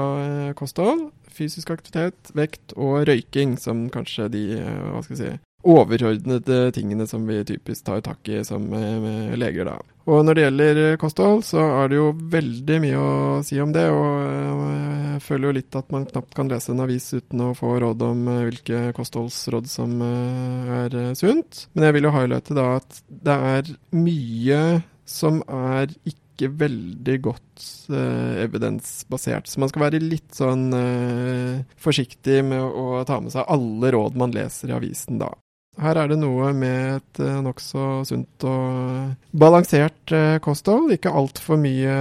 kosthold, 0.58 1.10
fysisk 1.32 1.72
aktivitet, 1.74 2.34
vekt 2.38 2.76
og 2.78 3.06
røyking 3.10 3.58
som 3.60 3.88
kanskje 3.92 4.28
de 4.32 4.44
hva 4.62 5.02
skal 5.04 5.16
jeg 5.16 5.22
si, 5.22 5.40
overordnede 5.62 6.60
tingene 6.76 7.06
som 7.08 7.28
vi 7.28 7.44
typisk 7.48 7.86
tar 7.88 8.02
tak 8.06 8.28
i 8.32 8.42
som 8.48 8.66
leger, 8.72 9.68
da. 9.68 9.78
Og 10.10 10.24
når 10.26 10.38
det 10.38 10.46
gjelder 10.46 10.80
kosthold, 11.02 11.44
så 11.46 11.62
er 11.84 11.92
det 11.92 12.00
jo 12.00 12.08
veldig 12.34 12.80
mye 12.84 13.02
å 13.02 13.12
si 13.46 13.60
om 13.62 13.74
det. 13.76 13.86
Og 13.94 14.91
jeg 15.16 15.24
føler 15.26 15.50
jo 15.50 15.58
litt 15.60 15.78
at 15.78 15.92
man 15.94 16.08
knapt 16.10 16.36
kan 16.38 16.50
lese 16.52 16.72
en 16.74 16.84
avis 16.84 17.10
uten 17.14 17.44
å 17.46 17.52
få 17.58 17.74
råd 17.84 18.06
om 18.08 18.24
eh, 18.32 18.46
hvilke 18.50 18.82
kostholdsråd 18.98 19.70
som 19.72 19.98
eh, 20.06 20.72
er 20.82 20.98
eh, 21.04 21.12
sunt. 21.18 21.66
Men 21.74 21.88
jeg 21.88 21.98
vil 21.98 22.08
jo 22.08 22.16
highlighte 22.16 22.58
da 22.58 22.68
at 22.80 23.02
det 23.28 23.38
er 23.52 23.72
mye 23.96 24.64
som 25.12 25.42
er 25.46 25.92
ikke 26.08 26.50
veldig 26.62 27.18
godt 27.28 27.68
eh, 27.94 28.42
evidensbasert. 28.46 29.50
Så 29.52 29.62
man 29.62 29.72
skal 29.72 29.86
være 29.88 30.02
litt 30.04 30.34
sånn 30.38 30.70
eh, 30.78 31.62
forsiktig 31.82 32.42
med 32.48 32.64
å 32.64 33.04
ta 33.08 33.20
med 33.22 33.34
seg 33.34 33.50
alle 33.52 33.94
råd 33.96 34.20
man 34.20 34.36
leser 34.36 34.72
i 34.72 34.78
avisen 34.78 35.22
da. 35.22 35.32
Her 35.80 35.98
er 36.02 36.10
det 36.12 36.18
noe 36.20 36.50
med 36.54 36.98
et 36.98 37.22
uh, 37.24 37.38
nokså 37.46 38.02
sunt 38.10 38.44
og 38.44 39.14
balansert 39.32 40.12
uh, 40.12 40.36
kosthold. 40.44 40.92
Ikke 40.96 41.14
altfor 41.16 41.60
mye 41.62 41.94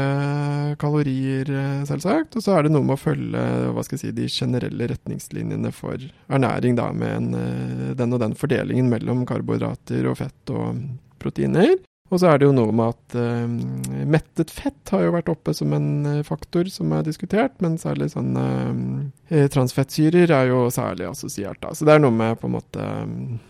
kalorier, 0.81 1.53
selvsagt. 1.89 2.35
Og 2.35 2.45
så 2.45 2.57
er 2.57 2.67
det 2.67 2.75
noe 2.75 2.87
med 2.89 2.97
å 2.99 3.01
følge 3.01 3.45
hva 3.71 3.85
skal 3.87 3.97
jeg 3.99 4.03
si, 4.03 4.17
de 4.17 4.27
generelle 4.33 4.91
retningslinjene 4.91 5.71
for 5.75 6.03
ernæring, 6.29 6.75
da, 6.81 6.91
med 6.91 7.15
en, 7.21 7.95
den 7.97 8.17
og 8.17 8.25
den 8.25 8.35
fordelingen 8.39 8.91
mellom 8.91 9.23
karbohydrater 9.29 10.11
og 10.11 10.19
fett 10.25 10.55
og 10.57 10.83
proteiner. 11.23 11.79
Og 12.11 12.19
så 12.19 12.27
er 12.27 12.41
det 12.41 12.49
jo 12.49 12.55
noe 12.55 12.73
med 12.75 12.91
at 12.91 13.15
uh, 13.15 14.07
mettet 14.11 14.51
fett 14.51 14.91
har 14.91 15.05
jo 15.05 15.13
vært 15.15 15.31
oppe 15.31 15.55
som 15.55 15.71
en 15.77 15.91
uh, 16.09 16.23
faktor 16.27 16.67
som 16.73 16.91
er 16.97 17.07
diskutert, 17.07 17.55
men 17.63 17.79
særlig 17.79 18.11
sånn 18.17 18.35
uh, 18.35 19.47
transfettsyrer 19.55 20.33
er 20.35 20.51
jo 20.51 20.65
særlig 20.75 21.07
assosiert, 21.07 21.61
da. 21.63 21.71
Så 21.71 21.87
det 21.87 21.95
er 21.95 22.03
noe 22.03 22.15
med 22.15 22.41
på 22.41 22.51
en 22.51 22.57
måte 22.57 22.89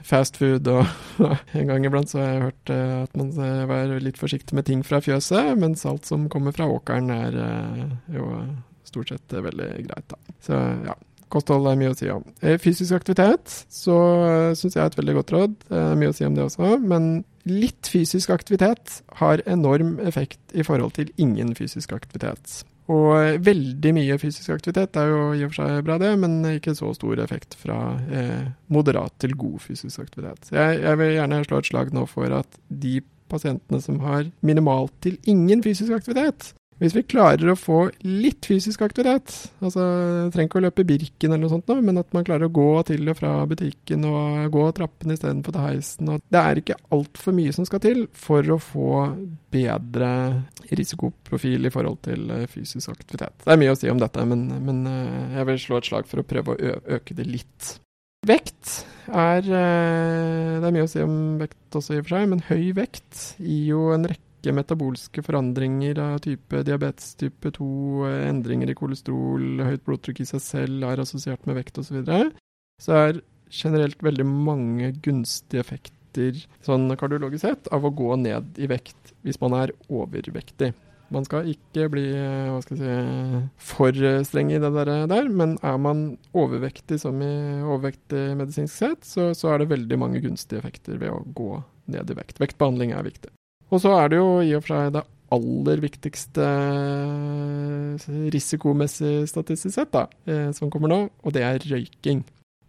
fast 0.04 0.36
food 0.40 0.68
og 0.68 0.84
En 1.56 1.68
gang 1.68 1.84
iblant 1.84 2.10
så 2.10 2.20
har 2.20 2.30
jeg 2.30 2.44
hørt 2.48 2.70
at 2.74 3.16
man 3.18 3.30
var 3.68 3.92
litt 4.02 4.18
forsiktig 4.20 4.56
med 4.56 4.66
ting 4.68 4.82
fra 4.86 5.00
fjøset, 5.04 5.54
mens 5.60 5.86
alt 5.88 6.08
som 6.08 6.28
kommer 6.32 6.54
fra 6.56 6.68
åkeren 6.70 7.10
er 7.12 7.36
jo 8.12 8.28
stort 8.88 9.12
sett 9.12 9.32
veldig 9.32 9.70
greit, 9.86 10.06
da. 10.12 10.18
Så 10.44 10.58
ja. 10.88 10.96
Kosthold 11.30 11.68
er 11.70 11.76
mye 11.78 11.92
å 11.92 11.94
si 11.94 12.08
om. 12.10 12.24
Fysisk 12.58 12.96
aktivitet 12.96 13.52
så 13.70 13.96
syns 14.58 14.74
jeg 14.74 14.82
er 14.82 14.88
et 14.90 14.96
veldig 14.98 15.14
godt 15.20 15.34
råd. 15.36 15.52
Mye 16.00 16.10
å 16.10 16.16
si 16.16 16.26
om 16.26 16.34
det 16.34 16.42
også. 16.48 16.72
Men 16.82 17.20
litt 17.48 17.88
fysisk 17.88 18.32
aktivitet 18.34 19.00
har 19.20 19.42
enorm 19.48 19.98
effekt 20.04 20.40
i 20.52 20.64
forhold 20.66 20.96
til 20.98 21.12
ingen 21.20 21.54
fysisk 21.58 21.94
aktivitet. 21.96 22.60
Og 22.90 23.38
veldig 23.46 23.92
mye 23.94 24.16
fysisk 24.18 24.50
aktivitet 24.56 24.98
er 24.98 25.12
jo 25.12 25.20
i 25.36 25.44
og 25.46 25.52
for 25.52 25.60
seg 25.60 25.84
bra, 25.86 25.96
det, 26.02 26.10
men 26.18 26.40
ikke 26.56 26.74
så 26.74 26.90
stor 26.96 27.22
effekt 27.22 27.54
fra 27.58 27.78
eh, 28.10 28.48
moderat 28.72 29.14
til 29.22 29.36
god 29.38 29.60
fysisk 29.62 30.02
aktivitet. 30.02 30.50
Jeg, 30.50 30.80
jeg, 30.82 30.98
vil 30.98 31.14
gjerne 31.14 31.42
slå 31.46 31.60
et 31.60 31.70
slag 31.70 31.92
nå 31.94 32.06
for 32.10 32.34
at 32.40 32.60
de 32.68 32.98
pasientene 33.30 33.78
som 33.84 34.00
har 34.02 34.26
minimalt 34.42 34.96
til 35.04 35.20
ingen 35.30 35.62
fysisk 35.62 35.94
aktivitet, 35.94 36.50
hvis 36.80 36.94
vi 36.96 37.02
klarer 37.04 37.52
å 37.52 37.58
få 37.58 37.82
litt 38.08 38.46
fysisk 38.48 38.80
aktivitet, 38.86 39.34
altså 39.60 39.82
trenger 40.32 40.48
ikke 40.48 40.60
å 40.60 40.64
løpe 40.64 40.86
Birken 40.88 41.34
eller 41.34 41.44
noe 41.44 41.52
sånt, 41.52 41.68
nå, 41.68 41.76
men 41.84 42.00
at 42.00 42.08
man 42.16 42.24
klarer 42.24 42.48
å 42.48 42.54
gå 42.56 42.68
til 42.88 43.10
og 43.12 43.18
fra 43.18 43.34
butikken 43.50 44.06
og 44.08 44.46
gå 44.54 44.64
trappene 44.78 45.16
istedenfor 45.16 45.56
til 45.56 45.66
heisen 45.66 46.14
Det 46.24 46.40
er 46.40 46.62
ikke 46.62 46.78
altfor 46.96 47.36
mye 47.36 47.52
som 47.52 47.68
skal 47.68 47.82
til 47.84 48.06
for 48.16 48.48
å 48.48 48.56
få 48.64 48.94
bedre 49.52 50.10
risikoprofil 50.70 51.68
i 51.68 51.74
forhold 51.74 52.00
til 52.06 52.32
eh, 52.32 52.48
fysisk 52.48 52.94
aktivitet. 52.94 53.44
Det 53.44 53.52
er 53.52 53.60
mye 53.60 53.74
å 53.74 53.78
si 53.78 53.92
om 53.92 54.00
dette, 54.00 54.24
men, 54.32 54.48
men 54.64 54.80
eh, 54.88 55.36
jeg 55.36 55.50
vil 55.50 55.62
slå 55.66 55.80
et 55.82 55.90
slag 55.90 56.08
for 56.08 56.22
å 56.22 56.26
prøve 56.32 56.56
å 56.56 56.74
øke 56.96 57.18
det 57.18 57.28
litt. 57.28 57.74
Vekt 58.28 58.82
er 59.08 59.44
eh, 59.44 60.56
Det 60.60 60.64
er 60.64 60.74
mye 60.78 60.88
å 60.88 60.90
si 60.90 61.04
om 61.04 61.36
vekt 61.40 61.76
også, 61.76 61.98
i 61.98 62.00
og 62.00 62.08
for 62.08 62.16
seg, 62.16 62.32
men 62.32 62.44
høy 62.48 62.72
vekt 62.80 63.22
gir 63.36 63.70
jo 63.74 63.86
en 63.92 64.08
rekke 64.08 64.29
rekke 64.40 64.54
metabolske 64.56 65.22
forandringer 65.22 65.98
av 66.00 66.20
type 66.24 66.62
diabetes 66.64 67.14
type 67.16 67.50
2, 67.52 68.08
endringer 68.30 68.70
i 68.70 68.74
kolesterol, 68.74 69.60
høyt 69.60 69.84
blodtrykk 69.84 70.20
i 70.20 70.28
seg 70.28 70.40
selv 70.40 70.84
er 70.84 71.00
assosiert 71.00 71.44
med 71.46 71.56
vekt 71.56 71.78
osv., 71.78 71.90
så, 71.90 71.94
videre, 72.00 72.30
så 72.80 72.92
er 72.96 73.20
generelt 73.50 74.00
veldig 74.02 74.24
mange 74.24 74.92
gunstige 75.02 75.60
effekter 75.60 76.38
sånn 76.64 76.88
kardiologisk 76.98 77.44
sett 77.44 77.68
av 77.70 77.84
å 77.84 77.92
gå 77.92 78.16
ned 78.16 78.56
i 78.58 78.66
vekt 78.66 79.12
hvis 79.22 79.40
man 79.40 79.54
er 79.54 79.72
overvektig. 79.88 80.72
Man 81.10 81.26
skal 81.26 81.48
ikke 81.50 81.88
bli 81.90 82.04
hva 82.14 82.60
skal 82.62 82.78
si, 82.78 82.92
for 83.58 83.96
streng 84.26 84.52
i 84.54 84.60
det 84.62 84.70
der, 84.70 85.28
men 85.28 85.56
er 85.66 85.78
man 85.82 86.04
overvektig 86.32 87.00
som 87.02 87.18
i 87.22 87.32
overvektig 87.64 88.38
medisinsk 88.38 88.74
sett, 88.74 89.04
så, 89.04 89.32
så 89.34 89.50
er 89.50 89.60
det 89.60 89.72
veldig 89.74 89.98
mange 89.98 90.22
gunstige 90.22 90.62
effekter 90.62 91.02
ved 91.02 91.10
å 91.10 91.24
gå 91.34 91.58
ned 91.90 92.14
i 92.14 92.18
vekt. 92.22 92.38
Vektbehandling 92.38 92.94
er 92.94 93.06
viktig. 93.10 93.34
Og 93.70 93.82
så 93.82 93.94
er 94.00 94.10
det 94.10 94.18
jo 94.20 94.28
i 94.42 94.52
og 94.58 94.64
for 94.64 94.74
seg 94.74 94.94
det 94.98 95.06
aller 95.30 95.82
viktigste 95.84 96.46
risikomessig 98.34 99.28
statistisk 99.30 99.76
sett 99.76 99.92
da, 99.94 100.06
eh, 100.26 100.48
som 100.56 100.72
kommer 100.72 100.90
nå, 100.90 101.00
og 101.22 101.34
det 101.36 101.44
er 101.46 101.66
røyking. 101.70 102.24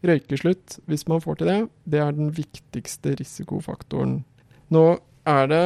Røykeslutt, 0.05 0.79
hvis 0.89 1.07
man 1.09 1.21
får 1.21 1.39
til 1.39 1.49
det, 1.49 1.59
det 1.93 2.01
er 2.01 2.13
den 2.17 2.29
viktigste 2.37 3.15
risikofaktoren. 3.19 4.19
Nå 4.73 4.85
er 5.29 5.49
det 5.49 5.65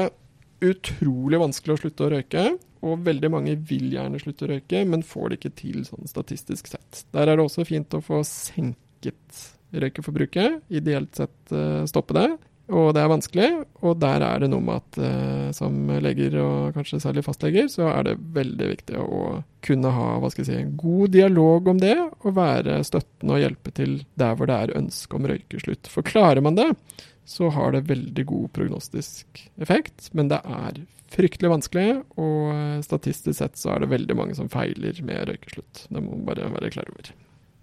utrolig 0.65 1.39
vanskelig 1.39 1.76
å 1.76 1.82
slutte 1.84 2.08
å 2.08 2.13
røyke, 2.15 2.45
og 2.86 3.04
veldig 3.06 3.32
mange 3.34 3.56
vil 3.67 3.89
gjerne 3.95 4.19
slutte 4.21 4.48
å 4.48 4.52
røyke, 4.54 4.84
men 4.88 5.06
får 5.06 5.30
det 5.32 5.39
ikke 5.39 5.56
til 5.62 5.86
sånn 5.88 6.10
statistisk 6.10 6.69
sett. 6.69 7.06
Der 7.15 7.28
er 7.28 7.39
det 7.39 7.48
også 7.48 7.65
fint 7.67 7.95
å 7.98 8.04
få 8.04 8.21
senket 8.28 9.41
røykeforbruket, 9.76 10.62
ideelt 10.71 11.15
sett 11.17 11.56
eh, 11.56 11.84
stoppe 11.89 12.15
det. 12.15 12.28
Og 12.73 12.95
det 12.97 13.01
er 13.04 13.10
vanskelig, 13.12 13.47
og 13.86 13.99
der 14.01 14.23
er 14.25 14.41
det 14.41 14.47
noe 14.49 14.63
med 14.65 14.80
at 14.80 14.97
eh, 15.06 15.49
som 15.54 15.75
leger, 16.01 16.38
og 16.41 16.73
kanskje 16.73 17.01
særlig 17.04 17.21
fastleger, 17.28 17.67
så 17.69 17.91
er 17.91 18.08
det 18.08 18.15
veldig 18.34 18.69
viktig 18.71 19.01
å 19.04 19.19
kunne 19.65 19.91
ha 19.93 20.08
hva 20.21 20.32
skal 20.34 20.41
jeg 20.41 20.49
si, 20.49 20.58
en 20.63 20.78
god 20.80 21.13
dialog 21.13 21.69
om 21.75 21.82
det, 21.82 21.93
og 22.23 22.38
være 22.39 22.80
støttende 22.88 23.38
og 23.38 23.43
hjelpe 23.43 23.73
til 23.78 23.99
der 24.17 24.34
hvor 24.34 24.49
det 24.49 24.58
er 24.58 24.75
ønske 24.82 25.19
om 25.19 25.30
røykeslutt. 25.30 25.91
For 25.93 26.06
klarer 26.06 26.41
man 26.45 26.58
det, 26.58 26.71
så 27.30 27.51
har 27.54 27.73
det 27.73 27.86
veldig 27.91 28.25
god 28.34 28.49
prognostisk 28.58 29.45
effekt, 29.62 30.10
men 30.17 30.34
det 30.34 30.41
er 30.41 30.82
fryktelig 31.13 31.54
vanskelig, 31.54 31.88
og 32.17 32.49
eh, 32.56 32.82
statistisk 32.86 33.38
sett 33.43 33.62
så 33.62 33.75
er 33.75 33.86
det 33.86 33.93
veldig 33.93 34.17
mange 34.17 34.41
som 34.41 34.49
feiler 34.49 34.97
med 35.06 35.30
røykeslutt. 35.30 35.86
Det 35.86 36.01
må 36.01 36.17
man 36.17 36.25
bare 36.34 36.49
være 36.58 36.73
klar 36.73 36.89
over. 36.89 37.13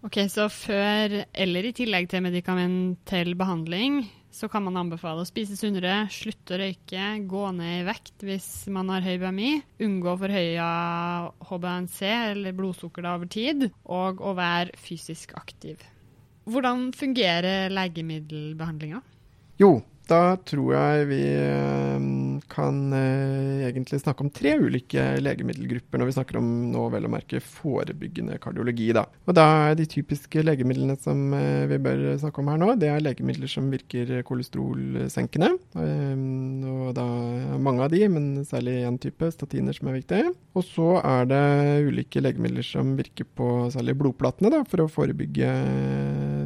Ok, 0.06 0.18
Så 0.30 0.48
før 0.50 1.20
eller 1.30 1.66
i 1.66 1.74
tillegg 1.74 2.08
til 2.10 2.24
medikamentell 2.24 3.36
behandling, 3.38 4.04
så 4.32 4.48
kan 4.48 4.64
man 4.64 4.78
anbefale 4.80 5.22
å 5.22 5.28
spise 5.28 5.56
sunnere, 5.60 6.06
slutte 6.12 6.56
å 6.56 6.60
røyke, 6.62 7.06
gå 7.28 7.42
ned 7.56 7.82
i 7.82 7.86
vekt 7.86 8.24
hvis 8.24 8.48
man 8.72 8.88
har 8.92 9.04
høy 9.04 9.18
BMI, 9.20 9.50
unngå 9.84 10.14
forhøya 10.22 10.68
HBNC 11.50 11.98
eller 12.08 12.56
blodsukker 12.56 13.08
over 13.12 13.28
tid, 13.30 13.68
og 13.84 14.22
å 14.24 14.32
være 14.38 14.78
fysisk 14.80 15.36
aktiv. 15.36 15.84
Hvordan 16.48 16.88
fungerer 16.96 17.70
legemiddelbehandlinga? 17.70 19.02
Jo, 19.60 19.76
da 20.10 20.36
tror 20.48 20.72
jeg 20.74 21.06
vi 21.10 21.20
eh, 21.30 22.06
kan 22.50 22.78
eh, 22.96 23.62
egentlig 23.68 24.00
snakke 24.02 24.24
om 24.24 24.30
tre 24.34 24.56
ulike 24.58 25.04
legemiddelgrupper 25.22 26.00
når 26.00 26.10
vi 26.10 26.14
snakker 26.16 26.38
om 26.40 26.48
nå 26.72 26.88
vel 26.92 27.06
å 27.06 27.12
merke 27.12 27.40
forebyggende 27.42 28.38
kardiologi. 28.42 28.90
Da. 28.96 29.06
Og 29.28 29.36
da 29.38 29.46
er 29.68 29.78
de 29.78 29.86
typiske 29.90 30.42
legemidlene 30.44 30.96
som 31.00 31.32
eh, 31.38 31.64
vi 31.70 31.78
bør 31.82 32.04
snakke 32.20 32.42
om 32.42 32.50
her 32.50 32.60
nå, 32.60 32.72
det 32.80 32.90
er 32.90 33.04
legemidler 33.04 33.50
som 33.50 33.70
virker 33.72 34.14
kolesterolsenkende. 34.26 35.52
Og 35.72 36.92
da 36.96 37.06
er 37.54 37.62
mange 37.62 37.86
av 37.86 37.94
de, 37.94 38.02
men 38.10 38.30
særlig 38.48 38.80
én 38.88 38.98
type, 39.02 39.30
statiner, 39.34 39.76
som 39.76 39.90
er 39.90 40.00
viktig. 40.00 40.22
Og 40.58 40.66
så 40.66 40.88
er 41.00 41.28
det 41.30 41.42
ulike 41.88 42.22
legemidler 42.22 42.66
som 42.66 42.96
virker 42.98 43.28
på 43.38 43.50
særlig 43.72 43.96
blodplatene, 44.02 44.50
da, 44.52 44.64
for 44.68 44.84
å 44.84 44.90
forebygge 44.92 45.50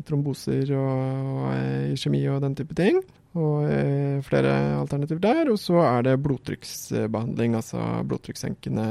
tromboser 0.06 0.74
og, 0.76 1.30
og 1.36 1.94
iskjemi 1.96 2.26
og 2.30 2.42
den 2.44 2.58
type 2.58 2.76
ting 2.76 3.00
og 3.36 3.68
eh, 3.70 4.18
flere 4.26 4.52
alternativer 4.80 5.22
der. 5.22 5.52
Og 5.52 5.60
så 5.60 5.78
er 5.84 6.08
det 6.08 6.18
blodtrykksbehandling, 6.24 7.56
altså 7.58 7.84
blodtrykkssenkende 8.08 8.88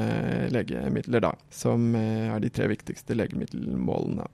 legemidler, 0.54 1.28
da, 1.28 1.36
som 1.54 1.94
eh, 1.98 2.32
er 2.32 2.42
de 2.44 2.52
tre 2.54 2.70
viktigste 2.72 3.18
legemiddelmålene. 3.18 4.28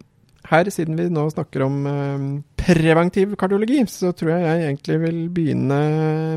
Her, 0.50 0.66
siden 0.74 0.98
vi 0.98 1.06
nå 1.14 1.28
snakker 1.30 1.64
om 1.68 1.76
eh, 1.86 2.24
preventiv 2.58 3.36
kardiologi, 3.40 3.84
så 3.90 4.10
tror 4.18 4.34
jeg 4.34 4.48
jeg 4.48 4.64
egentlig 4.66 4.98
vil 5.04 5.20
begynne 5.34 5.78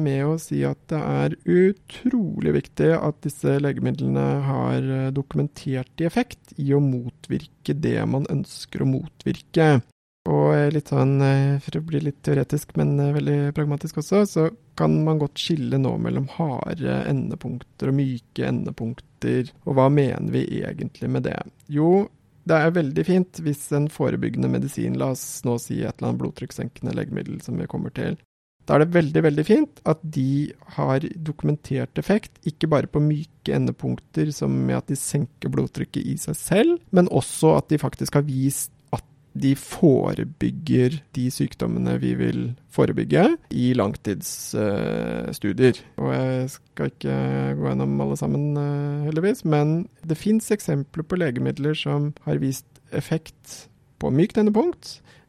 med 0.05 0.27
å 0.27 0.35
si 0.41 0.61
at 0.69 0.81
det 0.93 1.01
er 1.01 1.39
utrolig 1.45 2.53
viktig 2.61 2.93
at 2.99 3.23
disse 3.25 3.57
legemidlene 3.65 4.27
har 4.45 4.93
dokumentert 5.17 6.05
i 6.05 6.09
effekt 6.09 6.55
i 6.61 6.71
å 6.77 6.85
motvirke 6.85 7.77
det 7.77 7.99
man 8.09 8.29
ønsker 8.33 8.85
å 8.85 8.93
motvirke. 8.93 9.73
Og 10.25 10.73
litt 10.73 10.89
sånn, 10.89 11.19
eh, 11.21 11.59
for 11.61 11.77
å 11.77 11.85
bli 11.85 12.01
litt 12.01 12.23
teoretisk, 12.25 12.73
men 12.81 12.95
eh, 13.01 13.13
veldig 13.13 13.39
pragmatisk 13.57 14.01
også, 14.01 14.23
så 14.29 14.47
kan 14.79 14.97
man 15.05 15.21
godt 15.21 15.41
skille 15.41 15.77
nå 15.81 15.93
mellom 16.01 16.31
harde 16.39 16.97
endepunkter 17.11 17.93
og 17.93 17.99
myke 17.99 18.49
endepunkter. 18.49 19.53
Og 19.69 19.77
hva 19.77 19.91
mener 19.93 20.33
vi 20.33 20.47
egentlig 20.63 21.11
med 21.13 21.29
det? 21.29 21.37
Jo, 21.69 22.07
det 22.49 22.57
er 22.57 22.77
veldig 22.77 23.05
fint 23.05 23.43
hvis 23.45 23.67
en 23.77 23.91
forebyggende 23.93 24.49
medisin, 24.53 24.97
la 25.01 25.13
oss 25.13 25.45
nå 25.45 25.59
si 25.61 25.83
et 25.83 25.93
eller 25.93 26.11
annet 26.15 26.23
blodtrykkssenkende 26.25 26.97
legemiddel 26.97 27.43
som 27.45 27.61
vi 27.61 27.69
kommer 27.69 27.93
til, 27.97 28.17
da 28.65 28.79
er 28.79 28.85
det 28.85 28.95
veldig 28.95 29.23
veldig 29.27 29.45
fint 29.45 29.81
at 29.89 30.01
de 30.15 30.53
har 30.79 31.05
dokumentert 31.27 32.01
effekt, 32.01 32.39
ikke 32.49 32.71
bare 32.73 32.89
på 32.89 33.03
myke 33.05 33.53
endepunkter 33.53 34.31
som 34.33 34.55
med 34.65 34.79
at 34.79 34.89
de 34.89 34.97
senker 34.97 35.53
blodtrykket 35.53 36.01
i 36.01 36.17
seg 36.21 36.39
selv, 36.39 36.79
men 36.89 37.11
også 37.13 37.59
at 37.59 37.69
de 37.73 37.81
faktisk 37.83 38.17
har 38.17 38.25
vist 38.25 38.73
de 39.35 39.57
forebygger 39.59 41.01
de 41.17 41.25
sykdommene 41.33 41.97
vi 42.03 42.15
vil 42.19 42.55
forebygge, 42.75 43.37
i 43.51 43.73
langtidsstudier. 43.75 45.75
Uh, 45.97 46.05
og 46.05 46.15
jeg 46.15 46.51
skal 46.55 46.87
ikke 46.93 47.15
gå 47.59 47.67
gjennom 47.69 48.01
alle 48.05 48.17
sammen, 48.21 48.45
uh, 48.59 49.05
heldigvis, 49.09 49.41
men 49.47 49.67
det 50.07 50.21
fins 50.21 50.51
eksempler 50.55 51.05
på 51.07 51.19
legemidler 51.19 51.75
som 51.79 52.01
har 52.27 52.37
vist 52.43 52.67
effekt 52.95 53.69
på 54.03 54.07
mykt 54.15 54.39
endepunkt, 54.39 54.85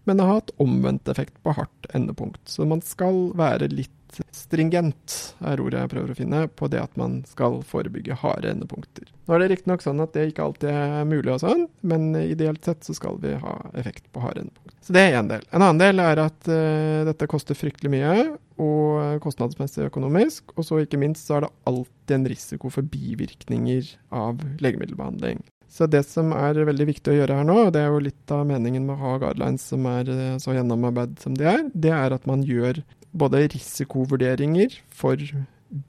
men 0.06 0.22
har 0.22 0.36
hatt 0.38 0.58
omvendt 0.62 1.10
effekt 1.10 1.36
på 1.42 1.50
hardt 1.58 1.84
endepunkt. 1.98 2.44
Så 2.50 2.66
man 2.70 2.82
skal 2.86 3.16
være 3.38 3.74
litt 3.74 3.92
stringent, 4.36 5.16
er 5.46 5.62
ordet 5.64 5.82
jeg 5.84 5.92
prøver 5.96 6.14
å 6.14 6.18
finne, 6.18 6.46
på 6.48 6.70
det 6.72 6.82
at 6.84 6.96
man 7.00 7.20
skal 7.30 7.60
forebygge 7.68 8.18
harde 8.22 8.52
endepunkter. 8.52 9.10
Nå 9.26 9.36
er 9.36 9.44
det 9.44 9.50
riktignok 9.54 9.84
sånn 9.86 10.04
at 10.04 10.14
det 10.16 10.28
ikke 10.30 10.46
alltid 10.46 10.70
er 10.72 11.08
mulig 11.10 11.34
og 11.34 11.42
sånn, 11.42 11.66
men 11.88 12.12
ideelt 12.22 12.66
sett 12.68 12.86
så 12.86 12.96
skal 12.98 13.20
vi 13.24 13.34
ha 13.42 13.56
effekt 13.74 14.08
på 14.14 14.24
harde 14.24 14.46
endepunkter. 14.46 14.78
Så 14.86 14.96
det 14.96 15.06
er 15.08 15.20
én 15.20 15.32
del. 15.32 15.46
En 15.50 15.64
annen 15.66 15.82
del 15.82 16.04
er 16.04 16.22
at 16.28 16.52
uh, 16.52 17.02
dette 17.08 17.30
koster 17.32 17.58
fryktelig 17.58 17.94
mye, 17.96 18.16
og 18.62 19.20
kostnadsmessig 19.24 19.90
økonomisk. 19.90 20.54
Og 20.56 20.64
så 20.68 20.80
ikke 20.84 21.00
minst 21.02 21.28
så 21.28 21.40
er 21.40 21.46
det 21.46 21.56
alltid 21.68 22.16
en 22.16 22.30
risiko 22.32 22.72
for 22.72 22.88
bivirkninger 22.88 23.90
av 24.16 24.40
legemiddelbehandling. 24.64 25.44
Så 25.76 25.90
det 25.92 26.06
som 26.08 26.30
er 26.32 26.56
veldig 26.70 26.86
viktig 26.88 27.12
å 27.12 27.16
gjøre 27.18 27.40
her 27.40 27.48
nå, 27.48 27.56
og 27.66 27.74
det 27.76 27.82
er 27.84 27.90
jo 27.92 28.04
litt 28.06 28.32
av 28.32 28.46
meningen 28.48 28.86
med 28.86 28.96
å 28.96 29.02
ha 29.02 29.16
guidelines 29.26 29.66
som 29.74 29.84
er 29.92 30.12
eh, 30.14 30.38
så 30.40 30.54
gjennomarbeidet 30.56 31.26
som 31.26 31.36
de 31.36 31.50
er, 31.52 31.66
det 31.74 31.92
er 31.92 32.16
at 32.16 32.30
man 32.30 32.46
gjør 32.48 32.80
både 33.18 33.46
risikovurderinger 33.54 34.80
for 34.94 35.20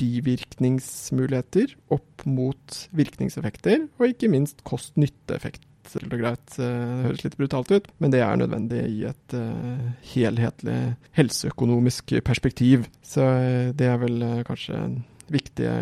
bivirkningsmuligheter 0.01 1.75
opp 1.95 2.25
mot 2.27 2.77
virkningseffekter, 2.97 3.87
og 3.99 4.13
ikke 4.13 4.31
minst 4.33 4.63
kost-nytte-effekt. 4.67 5.67
Det 5.87 6.09
høres 6.11 7.23
litt 7.23 7.37
brutalt 7.39 7.71
ut, 7.71 7.85
men 8.03 8.11
det 8.11 8.19
er 8.25 8.41
nødvendig 8.41 8.81
i 8.91 9.05
et 9.07 9.37
uh, 9.39 9.85
helhetlig 10.11 10.79
helseøkonomisk 11.15 12.17
perspektiv. 12.27 12.89
Så 13.07 13.23
uh, 13.23 13.69
det 13.71 13.87
er 13.87 14.01
vel 14.03 14.25
kanskje 14.49 14.81
viktige 15.31 15.77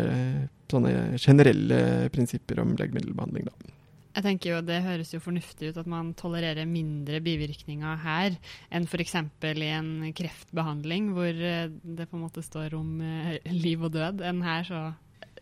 sånne 0.69 1.17
generelle 1.21 1.79
prinsipper 2.13 2.61
om 2.61 2.75
legemiddelbehandling, 2.77 3.49
da. 3.49 3.74
Jeg 4.15 4.23
tenker 4.23 4.53
jo 4.53 4.61
Det 4.63 4.79
høres 4.85 5.11
jo 5.11 5.21
fornuftig 5.23 5.71
ut 5.71 5.81
at 5.81 5.89
man 5.91 6.13
tolererer 6.17 6.67
mindre 6.69 7.19
bivirkninger 7.23 7.99
her 8.05 8.37
enn 8.71 8.87
f.eks. 8.87 9.17
i 9.19 9.69
en 9.75 9.91
kreftbehandling, 10.15 11.11
hvor 11.15 11.29
eh, 11.35 11.67
det 11.67 12.07
på 12.09 12.17
en 12.17 12.23
måte 12.23 12.43
står 12.45 12.77
om 12.77 13.01
eh, 13.03 13.37
liv 13.65 13.83
og 13.83 13.95
død. 13.95 14.23
Enn 14.25 14.43
her 14.45 14.63
så 14.67 14.81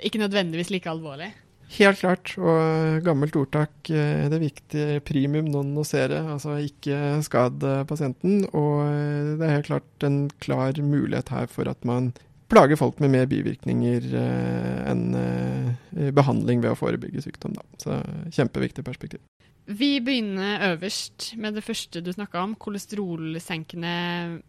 ikke 0.02 0.24
nødvendigvis 0.24 0.74
like 0.74 0.90
alvorlig. 0.90 1.30
Helt 1.74 2.02
klart, 2.02 2.34
og 2.38 3.00
gammelt 3.06 3.38
ordtak, 3.40 3.74
eh, 3.94 4.26
det 4.30 4.42
viktige 4.42 5.00
primum 5.06 5.48
non 5.54 5.72
nocere, 5.78 6.24
altså 6.34 6.58
ikke 6.62 7.22
skad 7.26 7.62
pasienten. 7.90 8.44
Og 8.58 9.38
det 9.38 9.46
er 9.46 9.58
helt 9.60 9.70
klart 9.70 10.08
en 10.10 10.24
klar 10.44 10.82
mulighet 10.82 11.30
her 11.34 11.50
for 11.50 11.70
at 11.70 11.86
man 11.86 12.12
plager 12.52 12.80
folk 12.80 13.00
med 13.04 13.14
mer 13.14 13.30
bivirkninger 13.30 14.10
eh, 14.20 14.80
enn 14.92 15.06
eh, 15.18 16.10
behandling 16.16 16.64
ved 16.64 16.74
å 16.74 16.80
forebygge 16.80 17.24
sykdom. 17.26 17.56
Da. 17.58 17.66
Så 17.82 18.00
kjempeviktig 18.36 18.86
perspektiv. 18.86 19.24
Vi 19.64 20.02
begynner 20.04 20.74
øverst 20.74 21.32
med 21.40 21.56
det 21.56 21.64
første 21.64 22.02
du 22.04 22.12
snakka 22.12 22.42
om, 22.44 22.58
kolesterolsenkende 22.60 23.94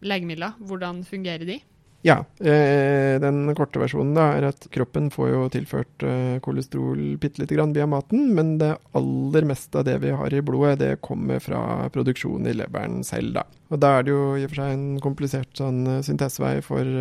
legemidler. 0.03 0.57
Hvordan 0.59 1.05
fungerer 1.07 1.47
de? 1.47 1.61
Ja, 2.05 2.19
eh, 2.39 3.19
den 3.19 3.55
korte 3.57 3.79
versjonen 3.81 4.13
da, 4.13 4.27
er 4.37 4.45
at 4.51 4.67
kroppen 4.69 5.07
får 5.09 5.29
jo 5.31 5.39
tilført 5.49 6.03
eh, 6.05 6.35
kolesterol 6.45 7.15
bitte 7.17 7.41
lite 7.41 7.57
grann 7.57 7.73
via 7.73 7.87
maten, 7.89 8.27
men 8.37 8.59
det 8.61 8.75
aller 8.93 9.47
meste 9.49 9.79
av 9.81 9.87
det 9.87 9.95
vi 10.03 10.11
har 10.13 10.35
i 10.37 10.43
blodet, 10.45 10.75
det 10.83 10.91
kommer 11.01 11.41
fra 11.41 11.89
produksjon 11.89 12.45
i 12.45 12.53
leveren 12.59 13.01
selv, 13.07 13.39
da. 13.39 13.47
Og 13.73 13.81
da 13.81 13.95
er 13.95 14.05
det 14.05 14.13
jo 14.13 14.21
i 14.37 14.43
og 14.45 14.53
for 14.53 14.61
seg 14.61 14.75
en 14.75 14.85
komplisert 15.01 15.57
sånn 15.57 15.79
eh, 15.95 16.03
syntesevei 16.05 16.59
for 16.67 16.93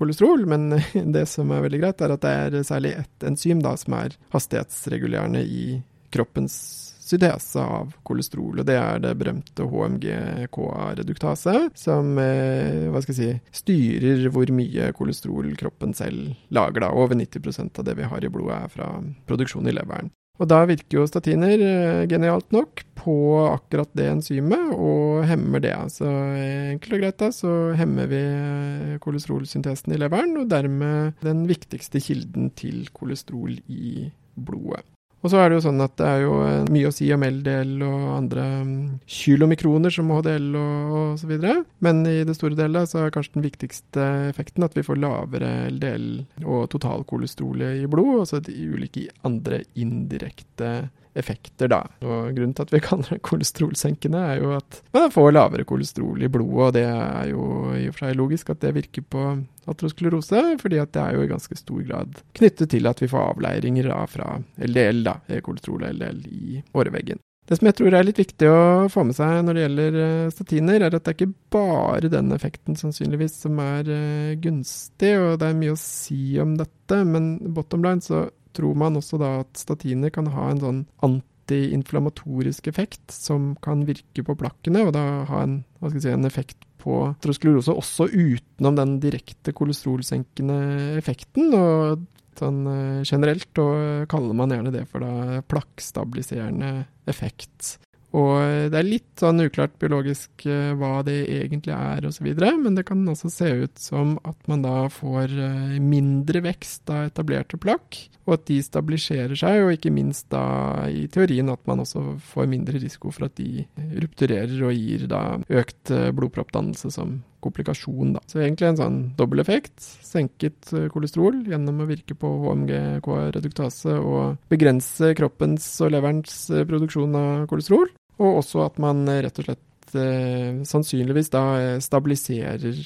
kolesterol, 0.00 0.48
men 0.48 0.78
det 1.18 1.26
som 1.28 1.52
er 1.52 1.66
veldig 1.66 1.82
greit, 1.84 2.00
er 2.00 2.16
at 2.16 2.24
det 2.24 2.32
er 2.32 2.64
særlig 2.64 2.94
ett 3.02 3.28
enzym 3.28 3.60
da, 3.60 3.76
som 3.76 4.00
er 4.00 4.16
hastighetsregulerende 4.32 5.44
i 5.44 5.66
kroppens 6.12 6.56
syntese 7.02 7.60
av 7.60 7.92
kolesterol. 8.06 8.62
og 8.62 8.66
Det 8.68 8.78
er 8.78 9.02
det 9.02 9.12
berømte 9.20 9.66
HMG-KA-reduktase, 9.68 11.56
som 11.78 12.16
eh, 12.22 12.88
hva 12.92 13.02
skal 13.02 13.14
jeg 13.14 13.20
si, 13.20 13.60
styrer 13.62 14.26
hvor 14.32 14.54
mye 14.54 14.92
kolesterol 14.96 15.52
kroppen 15.60 15.94
selv 15.98 16.32
lager. 16.54 16.86
Da. 16.86 16.92
Over 16.94 17.18
90% 17.18 17.78
av 17.82 17.88
det 17.88 17.98
vi 17.98 18.08
har 18.08 18.24
i 18.24 18.32
blodet, 18.32 18.58
er 18.62 18.72
fra 18.72 18.90
produksjon 19.28 19.68
i 19.68 19.76
leveren. 19.76 20.12
Og 20.40 20.48
da 20.48 20.62
virker 20.66 20.96
jo 20.96 21.06
statiner 21.06 21.60
eh, 21.60 22.04
genialt 22.10 22.48
nok 22.54 22.82
på 22.98 23.14
akkurat 23.50 23.90
det 23.98 24.08
enzymet, 24.14 24.72
og 24.72 25.26
hemmer 25.28 25.62
det. 25.62 25.74
Så 25.92 26.08
enkelt 26.08 26.96
og 26.96 27.04
greit 27.04 27.20
da, 27.20 27.28
så 27.34 27.52
hemmer 27.78 28.08
vi 28.10 28.22
eh, 28.22 28.96
kolesterolsyntesen 29.02 29.94
i 29.94 30.00
leveren, 30.00 30.34
og 30.40 30.48
dermed 30.50 31.20
den 31.22 31.44
viktigste 31.50 32.02
kilden 32.02 32.50
til 32.58 32.88
kolesterol 32.96 33.58
i 33.68 34.08
blodet. 34.34 34.86
Og 35.22 35.30
så 35.30 35.38
er 35.38 35.50
det 35.50 35.58
jo 35.58 35.64
sånn 35.68 35.82
at 35.84 35.94
det 36.00 36.06
er 36.08 36.24
jo 36.24 36.38
eh, 36.42 36.64
mye 36.74 36.88
å 36.90 36.94
si 36.94 37.06
om 37.14 37.22
LDL 37.22 37.76
og 37.86 38.06
andre 38.16 38.46
um, 38.62 38.72
kylomikroner 39.06 39.94
som 39.94 40.10
HDL 40.10 40.48
og, 40.58 40.94
og 40.98 41.20
så 41.20 41.30
videre. 41.30 41.60
Men 41.84 42.02
i 42.10 42.24
det 42.26 42.34
store 42.38 42.58
delet 42.58 42.90
så 42.90 43.04
er 43.04 43.14
kanskje 43.14 43.38
den 43.38 43.46
viktigste 43.46 44.08
effekten 44.32 44.66
at 44.66 44.74
vi 44.78 44.84
får 44.86 44.98
lavere 44.98 45.52
LDL 45.70 46.08
og 46.42 46.66
totalkolesterolet 46.74 47.84
i 47.84 47.86
blod, 47.90 48.24
og 48.24 48.26
så 48.30 48.42
de 48.42 48.56
ulike 48.74 49.06
andre 49.26 49.62
indirekte 49.78 50.72
effekter, 51.18 51.70
da. 51.72 51.80
Og 52.04 52.32
Grunnen 52.36 52.54
til 52.56 52.66
at 52.66 52.74
vi 52.74 52.82
kaller 52.88 53.14
det 53.14 53.22
kolesterolsenkende, 53.26 54.22
er 54.34 54.42
jo 54.42 54.52
at 54.56 54.82
man 54.94 55.12
får 55.14 55.32
lavere 55.34 55.66
kolesterol 55.68 56.22
i 56.22 56.30
blodet, 56.32 56.52
og 56.62 56.76
det 56.76 56.84
er 56.88 57.32
jo 57.32 57.48
i 57.76 57.88
og 57.88 57.96
for 57.96 58.06
seg 58.06 58.20
logisk 58.20 58.52
at 58.54 58.62
det 58.64 58.76
virker 58.78 59.06
på 59.14 59.26
atrosklerose, 59.70 60.44
fordi 60.62 60.80
at 60.82 60.94
det 60.94 61.02
er 61.02 61.18
jo 61.18 61.26
i 61.26 61.30
ganske 61.30 61.58
stor 61.58 61.82
grad 61.86 62.22
knyttet 62.38 62.72
til 62.72 62.88
at 62.90 63.02
vi 63.02 63.10
får 63.10 63.34
avleiringer 63.34 63.90
da, 63.92 64.00
fra 64.10 64.38
LDL, 64.58 65.04
da, 65.06 65.18
kolesterol 65.44 65.84
og 65.84 65.94
LDL, 65.98 66.24
i 66.32 66.64
åreveggen. 66.74 67.22
Det 67.48 67.58
som 67.58 67.66
jeg 67.66 67.74
tror 67.74 67.94
er 67.98 68.04
litt 68.06 68.20
viktig 68.20 68.46
å 68.48 68.58
få 68.92 69.02
med 69.04 69.16
seg 69.16 69.40
når 69.42 69.56
det 69.56 69.62
gjelder 69.64 69.96
eh, 69.98 70.28
statiner, 70.30 70.84
er 70.86 70.94
at 70.94 71.02
det 71.02 71.10
er 71.10 71.16
ikke 71.16 71.56
bare 71.56 72.10
den 72.12 72.30
effekten 72.36 72.78
sannsynligvis 72.78 73.40
som 73.42 73.58
er 73.60 73.90
uh, 73.90 74.36
gunstig, 74.40 75.10
og 75.18 75.40
det 75.42 75.48
er 75.48 75.58
mye 75.58 75.74
å 75.74 75.80
si 75.80 76.38
om 76.40 76.54
dette, 76.60 77.00
men 77.08 77.34
bottom 77.56 77.82
line 77.82 78.04
så 78.04 78.28
tror 78.56 78.76
man 78.78 78.98
også 79.00 79.20
da 79.20 79.38
at 79.42 79.60
statiner 79.60 80.12
kan 80.14 80.30
ha 80.32 80.48
en 80.50 80.62
sånn 80.62 80.80
antiinflamatorisk 81.06 82.68
effekt 82.70 83.14
som 83.14 83.52
kan 83.64 83.86
virke 83.88 84.24
på 84.26 84.36
plakkene, 84.38 84.86
og 84.86 84.94
da 84.96 85.24
ha 85.28 85.42
en, 85.46 85.60
si, 85.96 86.08
en 86.10 86.28
effekt 86.28 86.64
på 86.82 86.98
aterosklerose 87.12 87.74
også 87.78 88.08
utenom 88.10 88.78
den 88.78 88.96
direkte 89.02 89.54
kolesterolsenkende 89.54 90.58
effekten. 90.98 91.54
og 91.54 92.08
Sånn 92.32 92.62
generelt 93.04 93.58
og 93.60 94.06
kaller 94.08 94.32
man 94.32 94.54
gjerne 94.54 94.70
det 94.72 94.86
for 94.88 95.04
da 95.04 95.42
plakkstabiliserende 95.52 96.70
effekt. 97.10 97.74
Og 98.12 98.68
det 98.72 98.76
er 98.76 98.84
litt 98.84 99.20
sånn 99.20 99.40
uklart 99.40 99.78
biologisk 99.80 100.44
eh, 100.44 100.72
hva 100.76 101.00
det 101.06 101.22
egentlig 101.32 101.72
er 101.72 102.04
osv., 102.08 102.28
men 102.60 102.76
det 102.76 102.84
kan 102.88 103.00
også 103.08 103.30
se 103.32 103.48
ut 103.64 103.80
som 103.80 104.18
at 104.28 104.36
man 104.50 104.64
da 104.66 104.84
får 104.92 105.32
eh, 105.32 105.78
mindre 105.80 106.42
vekst 106.44 106.92
av 106.92 107.08
etablerte 107.08 107.56
plakk, 107.60 107.96
og 108.26 108.36
at 108.36 108.44
de 108.50 108.58
stabiliserer 108.62 109.34
seg, 109.38 109.62
og 109.64 109.72
ikke 109.74 109.94
minst 109.94 110.28
da 110.30 110.44
i 110.92 111.06
teorien 111.10 111.48
at 111.50 111.64
man 111.66 111.82
også 111.82 112.04
får 112.34 112.50
mindre 112.52 112.82
risiko 112.82 113.10
for 113.14 113.30
at 113.30 113.40
de 113.40 113.64
rupturerer 114.04 114.60
og 114.60 114.76
gir 114.76 115.08
da 115.10 115.22
økt 115.48 115.94
eh, 115.94 116.10
blodproppdannelse 116.12 116.92
som 116.92 117.22
komplikasjon. 117.42 118.12
Da. 118.14 118.20
Så 118.28 118.38
egentlig 118.38 118.68
en 118.68 118.78
sånn 118.78 119.00
dobbel 119.18 119.42
effekt. 119.42 119.74
Senket 120.06 120.68
kolesterol 120.92 121.40
gjennom 121.48 121.80
å 121.82 121.88
virke 121.88 122.14
på 122.14 122.28
HMG-K-reduktase 122.44 123.96
og 123.98 124.52
begrense 124.52 125.10
kroppens 125.18 125.66
og 125.82 125.90
leverens 125.96 126.44
produksjon 126.70 127.18
av 127.18 127.48
kolesterol. 127.50 127.90
Og 128.20 128.42
også 128.42 128.66
at 128.66 128.80
man 128.82 129.06
rett 129.08 129.38
og 129.40 129.46
slett 129.46 129.94
eh, 129.96 130.60
sannsynligvis 130.68 131.32
da 131.32 131.44
eh, 131.60 131.78
stabiliserer 131.82 132.82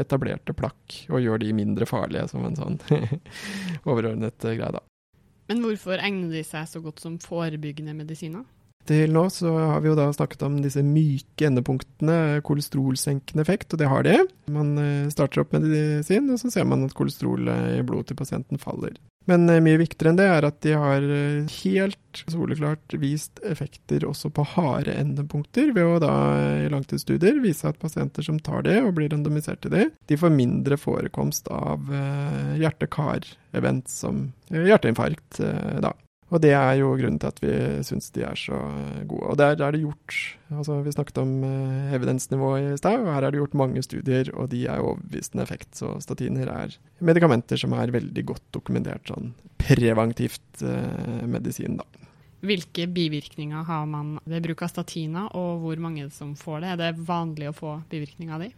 etablerte 0.00 0.54
plakk 0.56 1.00
og 1.10 1.20
gjør 1.22 1.42
de 1.42 1.50
mindre 1.56 1.88
farlige, 1.88 2.28
som 2.30 2.46
en 2.46 2.56
sånn 2.58 2.78
overordnet 3.90 4.46
eh, 4.46 4.56
greie, 4.56 4.72
da. 4.78 4.84
Men 5.50 5.64
hvorfor 5.64 5.98
egner 5.98 6.30
de 6.30 6.44
seg 6.46 6.68
så 6.70 6.82
godt 6.82 7.02
som 7.02 7.18
forebyggende 7.22 7.94
medisiner? 7.98 8.46
Til 8.90 9.12
nå 9.14 9.22
så 9.30 9.52
har 9.54 9.84
vi 9.84 9.92
jo 9.92 9.98
da 9.98 10.08
snakket 10.10 10.40
om 10.42 10.56
disse 10.64 10.82
myke 10.82 11.46
endepunktene, 11.46 12.40
kolesterolsenkende 12.46 13.44
effekt, 13.44 13.70
og 13.70 13.78
det 13.78 13.90
har 13.92 14.02
de. 14.06 14.16
Man 14.50 14.72
eh, 14.82 15.12
starter 15.14 15.44
opp 15.44 15.54
medisin, 15.54 16.26
og 16.32 16.40
så 16.42 16.50
ser 16.50 16.66
man 16.66 16.82
at 16.88 16.96
kolesterolet 16.98 17.78
i 17.78 17.84
blodet 17.86 18.10
til 18.10 18.18
pasienten 18.18 18.58
faller. 18.58 18.98
Men 19.30 19.46
eh, 19.46 19.62
mye 19.62 19.78
viktigere 19.78 20.10
enn 20.10 20.18
det 20.18 20.26
er 20.26 20.48
at 20.48 20.58
de 20.66 20.74
har 20.74 21.06
eh, 21.06 21.54
helt 21.60 22.22
soleklart 22.34 22.98
vist 22.98 23.38
effekter 23.46 24.08
også 24.10 24.32
på 24.34 24.48
harde 24.56 24.98
endepunkter, 24.98 25.70
ved 25.76 25.86
å 25.86 26.02
da 26.02 26.12
i 26.64 26.68
langtidsstudier 26.74 27.38
vise 27.46 27.70
at 27.70 27.78
pasienter 27.78 28.26
som 28.26 28.42
tar 28.42 28.66
det 28.66 28.80
og 28.82 28.96
blir 28.98 29.14
randomisert 29.14 29.62
til 29.62 29.76
det, 29.76 29.86
de 30.10 30.18
får 30.18 30.34
mindre 30.34 30.80
forekomst 30.82 31.46
av 31.54 31.86
hjerte-kar-event 32.58 33.86
som 33.86 34.32
hjerteinfarkt, 34.50 35.44
da. 35.78 35.94
Og 36.30 36.38
det 36.42 36.52
er 36.54 36.76
jo 36.78 36.92
grunnen 36.94 37.18
til 37.18 37.30
at 37.30 37.40
vi 37.42 37.52
syns 37.86 38.12
de 38.14 38.22
er 38.22 38.38
så 38.38 38.58
gode. 39.10 39.32
Og 39.32 39.38
der 39.40 39.56
er 39.56 39.74
det 39.74 39.82
gjort 39.82 40.18
altså 40.50 40.80
Vi 40.82 40.92
snakket 40.94 41.18
om 41.22 41.32
uh, 41.46 41.94
evidensnivå 41.94 42.50
i 42.58 42.76
stad, 42.78 43.02
og 43.04 43.12
her 43.14 43.26
er 43.26 43.30
det 43.30 43.38
gjort 43.38 43.58
mange 43.58 43.82
studier, 43.86 44.30
og 44.34 44.50
de 44.50 44.64
er 44.66 44.82
overbevisende 44.82 45.44
effekt. 45.46 45.72
Så 45.78 45.92
statiner 46.02 46.50
er 46.50 46.74
medikamenter 46.98 47.60
som 47.60 47.74
er 47.78 47.94
veldig 47.94 48.24
godt 48.26 48.46
dokumentert 48.54 49.10
sånn 49.10 49.32
preventivt 49.62 50.64
uh, 50.64 51.22
medisin, 51.30 51.78
da. 51.78 51.86
Hvilke 52.40 52.86
bivirkninger 52.88 53.66
har 53.68 53.84
man 53.86 54.14
ved 54.24 54.46
bruk 54.46 54.62
av 54.64 54.72
statiner, 54.72 55.28
og 55.36 55.60
hvor 55.60 55.82
mange 55.82 56.08
som 56.14 56.32
får 56.38 56.62
det? 56.62 56.70
Er 56.72 56.80
det 56.80 57.06
vanlig 57.06 57.50
å 57.50 57.56
få 57.56 57.74
bivirkninger 57.92 58.34
av 58.34 58.46
de? 58.46 58.50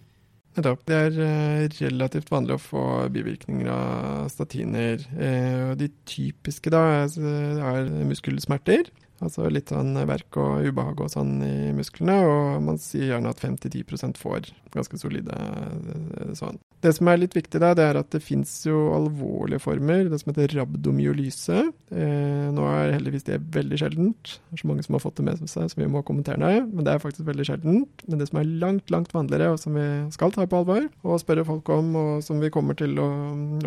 Nettopp. 0.53 0.83
Det 0.88 0.97
er 0.97 1.15
eh, 1.25 1.67
relativt 1.81 2.33
vanlig 2.33 2.59
å 2.59 2.61
få 2.61 2.85
bivirkninger 3.12 3.71
av 3.73 4.27
statiner. 4.33 5.01
Eh, 5.17 5.71
de 5.81 5.88
typiske 6.09 6.73
da 6.73 6.83
er 7.07 7.88
muskelsmerter. 8.09 8.91
Altså 9.22 9.46
litt 9.52 9.70
sånn 9.70 9.94
verk 10.08 10.38
og 10.40 10.66
ubehag 10.66 11.04
og 11.04 11.12
sånn 11.12 11.37
i 11.46 11.70
musklene, 11.76 12.18
og 12.26 12.62
man 12.66 12.80
sier 12.82 13.12
gjerne 13.12 13.30
at 13.30 13.42
5-10 13.42 14.18
får 14.18 14.50
ganske 14.72 14.98
solide 14.98 15.37
eh, 15.37 16.32
sånn. 16.38 16.58
Det 16.82 16.90
som 16.96 17.06
er 17.06 17.20
litt 17.20 17.37
viktig, 17.37 17.61
da, 17.62 17.70
det 17.78 17.85
er 17.87 17.98
at 18.00 18.11
det 18.11 18.22
fins 18.24 18.50
jo 18.66 18.88
alvorlige 18.96 19.62
former, 19.62 20.08
det 20.11 20.18
som 20.18 20.32
heter 20.32 20.50
rabdomyolyse. 20.56 21.58
Eh, 21.94 22.48
nå 22.50 22.64
er 22.66 22.96
heldigvis 22.96 23.28
det 23.28 23.38
veldig 23.54 23.78
sjeldent. 23.78 24.32
Det 24.48 24.56
er 24.56 24.62
så 24.64 24.70
mange 24.70 24.82
som 24.82 24.96
har 24.98 25.04
fått 25.04 25.20
det 25.20 25.26
med 25.28 25.44
seg, 25.44 25.68
så 25.70 25.78
vi 25.78 25.90
må 25.92 26.02
kommentere 26.06 26.42
det. 26.42 26.64
Men 26.72 26.88
det 26.88 26.96
er 26.96 27.04
faktisk 27.04 27.28
veldig 27.28 27.46
sjeldent. 27.46 28.02
Men 28.08 28.18
det 28.18 28.26
som 28.30 28.40
er 28.40 28.50
langt, 28.64 28.90
langt 28.90 29.14
vanligere, 29.14 29.52
og 29.54 29.61
som 29.62 29.78
vi 29.78 29.87
skal 30.16 30.35
ta 30.35 30.48
på 30.48 30.62
alvor 30.62 30.88
og 31.06 31.22
spørre 31.22 31.46
folk 31.46 31.70
om, 31.70 31.94
og 32.00 32.26
som 32.26 32.42
vi 32.42 32.50
kommer 32.50 32.74
til 32.78 32.98
å 32.98 33.08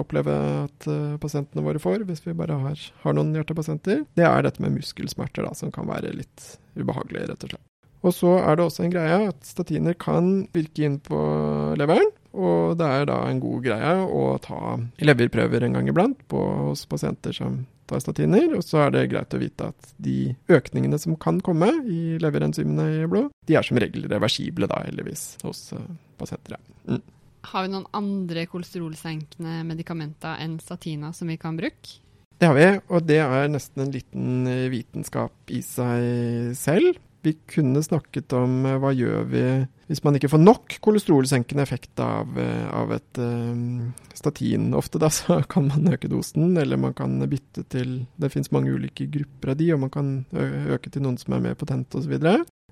oppleve 0.01 0.35
at 0.65 0.89
uh, 0.89 1.15
pasientene 1.21 1.63
våre 1.63 1.79
får, 1.79 2.03
hvis 2.09 2.25
vi 2.25 2.35
bare 2.35 2.57
har, 2.65 2.83
har 3.05 3.15
noen 3.15 3.31
hjertepasienter, 3.37 4.03
det 4.19 4.27
er 4.27 4.43
dette 4.43 4.63
med 4.63 4.75
muskelsmerter, 4.75 5.44
da, 5.45 5.53
som 5.58 5.71
kan 5.73 5.88
være 5.89 6.13
litt 6.17 6.51
ubehagelig, 6.75 7.29
rett 7.31 7.47
og 7.47 7.55
slett. 7.55 7.65
Og 8.05 8.13
så 8.13 8.36
er 8.38 8.58
det 8.58 8.65
også 8.67 8.86
en 8.86 8.93
greie 8.93 9.21
at 9.31 9.47
statiner 9.47 9.95
kan 9.97 10.45
virke 10.53 10.86
inn 10.86 10.99
på 11.01 11.17
leveren. 11.79 12.12
Og 12.36 12.75
det 12.77 12.86
er 12.86 13.08
da 13.10 13.21
en 13.29 13.39
god 13.41 13.63
greie 13.65 13.93
å 14.03 14.25
ta 14.43 14.75
leverprøver 14.99 15.65
en 15.65 15.77
gang 15.77 15.89
iblant 15.89 16.19
på, 16.29 16.41
hos 16.67 16.84
pasienter 16.91 17.34
som 17.34 17.63
tar 17.89 18.03
statiner. 18.03 18.51
Og 18.58 18.62
så 18.65 18.84
er 18.84 18.93
det 18.93 19.08
greit 19.13 19.34
å 19.34 19.41
vite 19.41 19.71
at 19.71 19.91
de 20.01 20.36
økningene 20.51 20.99
som 21.01 21.17
kan 21.21 21.39
komme 21.45 21.71
i 21.89 22.19
leverenzymene 22.21 22.88
i 22.99 23.10
blod, 23.10 23.31
de 23.47 23.58
er 23.58 23.65
som 23.65 23.79
regel 23.81 24.05
reversible, 24.12 24.69
da, 24.69 24.84
heldigvis, 24.86 25.27
hos 25.45 25.67
uh, 25.73 25.81
pasienter. 26.19 26.60
Mm. 26.89 27.01
Har 27.45 27.65
vi 27.65 27.73
noen 27.75 27.89
andre 27.93 28.47
kolesterolsenkende 28.49 29.60
medikamenter 29.69 30.41
enn 30.41 30.58
statina 30.62 31.13
som 31.13 31.29
vi 31.29 31.38
kan 31.41 31.58
bruke? 31.58 32.01
Det 32.36 32.50
har 32.50 32.56
vi, 32.58 32.67
og 32.91 33.06
det 33.08 33.21
er 33.24 33.52
nesten 33.52 33.86
en 33.86 33.93
liten 33.93 34.48
eh, 34.52 34.67
vitenskap 34.74 35.54
i 35.56 35.62
seg 35.63 36.56
selv. 36.60 36.98
Vi 37.26 37.34
kunne 37.50 37.82
snakket 37.82 38.34
om 38.38 38.60
uh, 38.67 38.76
hva 38.82 38.91
gjør 38.93 39.24
vi 39.32 39.45
hvis 39.86 40.02
man 40.06 40.17
ikke 40.17 40.30
får 40.34 40.41
nok 40.41 40.76
kolesterolsenkende 40.82 41.62
effekt 41.62 42.02
av, 42.02 42.30
uh, 42.38 42.67
av 42.74 42.93
et 42.93 43.19
uh, 43.21 43.88
statin. 44.17 44.67
Ofte 44.78 45.02
da 45.02 45.10
så 45.13 45.39
kan 45.54 45.69
man 45.71 45.89
øke 45.93 46.10
dosen, 46.12 46.52
eller 46.62 46.82
man 46.82 46.93
kan 46.98 47.17
bytte 47.30 47.65
til 47.71 47.95
Det 48.21 48.30
finnes 48.34 48.52
mange 48.54 48.74
ulike 48.74 49.08
grupper 49.10 49.54
av 49.54 49.60
de, 49.62 49.71
og 49.74 49.82
man 49.88 49.93
kan 49.93 50.12
øke 50.36 50.91
til 50.91 51.06
noen 51.06 51.17
som 51.21 51.38
er 51.38 51.48
mer 51.48 51.58
potente 51.58 51.98
osv. 51.98 52.17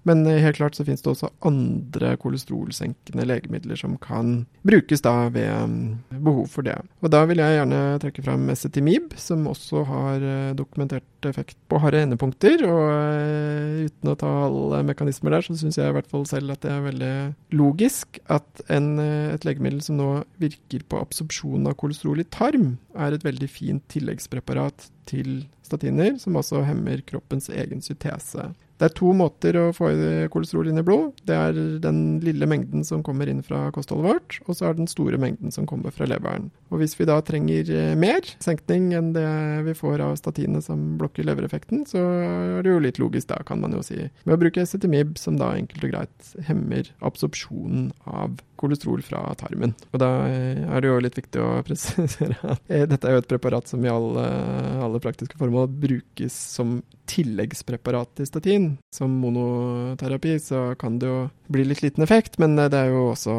Men 0.07 0.25
eh, 0.27 0.41
helt 0.43 0.59
klart 0.59 0.75
så 0.75 0.85
finnes 0.85 1.03
det 1.03 1.11
også 1.13 1.31
andre 1.47 2.13
kolesterolsenkende 2.21 3.25
legemidler 3.27 3.79
som 3.79 3.95
kan 4.01 4.45
brukes 4.67 5.03
da 5.03 5.29
ved 5.33 5.49
mm, 5.69 6.19
behov 6.23 6.47
for 6.51 6.67
det. 6.67 6.75
Og 7.03 7.11
da 7.13 7.23
vil 7.29 7.39
jeg 7.39 7.57
gjerne 7.57 7.81
trekke 8.03 8.25
fram 8.25 8.49
Esetimib, 8.51 9.15
som 9.19 9.47
også 9.49 9.85
har 9.87 10.27
eh, 10.27 10.55
dokumentert 10.59 11.27
effekt 11.29 11.55
på 11.71 11.79
harde 11.79 12.01
endepunkter. 12.03 12.65
Og 12.67 13.87
uten 13.87 14.11
å 14.11 14.17
ta 14.19 14.31
alle 14.47 14.83
mekanismer 14.89 15.37
der, 15.37 15.47
så 15.47 15.55
syns 15.59 15.79
jeg 15.79 15.91
i 15.91 15.95
hvert 15.95 16.11
fall 16.11 16.27
selv 16.29 16.55
at 16.55 16.63
det 16.65 16.73
er 16.73 16.87
veldig 16.89 17.13
logisk 17.55 18.19
at 18.33 18.65
en, 18.73 18.97
et 18.99 19.47
legemiddel 19.47 19.83
som 19.85 19.99
nå 19.99 20.09
virker 20.41 20.83
på 20.89 20.99
absorpsjon 20.99 21.69
av 21.69 21.77
kolesterol 21.79 22.23
i 22.23 22.27
tarm, 22.27 22.73
er 22.99 23.15
et 23.15 23.23
veldig 23.25 23.49
fint 23.51 23.85
tilleggspreparat 23.93 24.89
til 25.09 25.45
statiner, 25.63 26.17
som 26.19 26.35
også 26.39 26.63
hemmer 26.67 27.01
kroppens 27.07 27.49
egen 27.51 27.81
sytese. 27.83 28.51
Det 28.79 28.89
er 28.89 28.95
to 28.97 29.13
måter 29.15 29.57
å 29.59 29.67
få 29.75 29.91
kolesterol 30.33 30.69
inn 30.71 30.81
i 30.81 30.85
blod. 30.85 31.19
Det 31.27 31.35
er 31.37 31.59
den 31.83 32.01
lille 32.23 32.47
mengden 32.49 32.83
som 32.87 33.03
kommer 33.05 33.29
inn 33.29 33.43
fra 33.45 33.67
kostholdet 33.75 34.09
vårt, 34.09 34.39
og 34.47 34.57
så 34.57 34.69
er 34.69 34.77
den 34.77 34.89
store 34.91 35.19
mengden 35.21 35.53
som 35.53 35.67
kommer 35.69 35.93
fra 35.93 36.07
leveren. 36.09 36.49
Og 36.73 36.81
hvis 36.81 36.97
vi 36.97 37.07
da 37.07 37.19
trenger 37.25 37.69
eh, 37.69 37.93
mer 37.99 38.25
senkning 38.43 38.91
enn 38.97 39.11
det 39.15 39.27
vi 39.67 39.75
får 39.77 40.01
av 40.03 40.15
statinene 40.19 40.63
som 40.65 40.95
blokker 40.99 41.27
levereffekten, 41.27 41.85
så 41.89 42.01
er 42.01 42.65
det 42.65 42.73
jo 42.73 42.81
litt 42.83 43.01
logisk 43.01 43.29
da, 43.29 43.39
kan 43.45 43.61
man 43.61 43.75
jo 43.77 43.83
si, 43.85 43.99
med 44.23 44.35
å 44.35 44.41
bruke 44.41 44.65
Cetimib, 44.67 45.15
som 45.21 45.37
da 45.39 45.53
enkelt 45.57 45.85
og 45.85 45.93
greit 45.93 46.33
hemmer 46.49 46.89
absorpsjonen 47.05 47.91
av 48.09 48.41
kolesterol 48.63 49.03
fra 49.05 49.21
tarmen. 49.39 49.75
Og 49.91 50.01
da 50.01 50.09
eh, 50.31 50.63
er 50.63 50.83
det 50.83 50.89
jo 50.89 50.99
litt 51.03 51.19
viktig 51.19 51.43
å 51.43 51.51
presisere 51.67 52.37
at 52.41 52.73
eh, 52.73 52.87
dette 52.89 53.09
er 53.09 53.17
jo 53.17 53.23
et 53.23 53.31
preparat 53.31 53.69
som 53.69 53.83
i 53.85 53.91
alle, 53.91 54.25
alle 54.83 55.01
praktiske 55.03 55.39
formål 55.39 55.69
brukes 55.83 56.35
som 56.57 56.79
tilleggspreparat 57.09 58.13
til 58.17 58.27
statin. 58.29 58.67
Som 58.95 59.17
monoterapi 59.21 60.37
så 60.41 60.65
kan 60.79 60.99
det 61.01 61.09
jo 61.09 61.19
bli 61.53 61.65
litt 61.67 61.83
liten 61.83 62.05
effekt, 62.05 62.39
men 62.41 62.57
eh, 62.57 62.69
det 62.71 62.79
er 62.79 62.93
jo 62.93 63.07
også 63.11 63.37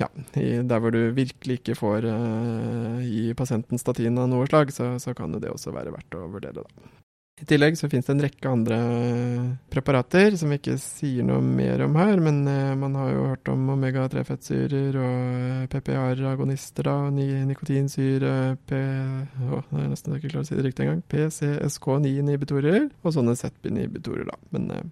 ja, 0.00 0.08
der 0.34 0.82
hvor 0.82 0.94
du 0.94 1.00
virkelig 1.16 1.60
ikke 1.60 1.78
får 1.78 2.06
uh, 2.08 3.00
gi 3.04 3.30
pasienten 3.38 3.80
statin 3.80 4.18
av 4.18 4.30
noe 4.30 4.48
slag, 4.50 4.72
så, 4.74 4.94
så 5.02 5.14
kan 5.16 5.34
det 5.38 5.52
også 5.52 5.74
være 5.74 5.94
verdt 5.94 6.18
å 6.18 6.26
vurdere, 6.32 6.64
da. 6.64 6.93
I 7.34 7.46
tillegg 7.50 7.74
så 7.74 7.88
finnes 7.90 8.06
det 8.06 8.12
en 8.14 8.22
rekke 8.22 8.46
andre 8.50 8.76
preparater 9.72 10.36
som 10.38 10.52
vi 10.52 10.58
ikke 10.60 10.76
sier 10.78 11.26
noe 11.26 11.42
mer 11.42 11.82
om 11.82 11.96
her, 11.98 12.20
men 12.22 12.44
eh, 12.46 12.76
man 12.78 12.94
har 12.94 13.08
jo 13.10 13.24
hørt 13.32 13.50
om 13.50 13.72
omega-3-fettsyrer 13.74 14.94
og 15.02 15.40
eh, 15.40 15.64
PPR-agonister, 15.72 16.86
da, 16.86 17.10
nikotinsyre, 17.10 18.34
P... 18.70 18.78
Det 18.78 19.82
er 19.82 19.90
nesten 19.90 20.14
ikke 20.14 20.30
klart 20.30 20.46
å 20.46 20.50
si 20.52 20.60
det 20.60 20.68
riktig 20.68 20.86
engang. 20.86 21.02
PCSK9-inhibitorer 21.10 22.86
og 23.02 23.16
sånne 23.18 23.34
ZB-inhibitorer, 23.40 24.30
da. 24.30 24.38
Men 24.54 24.70
eh, 24.70 24.86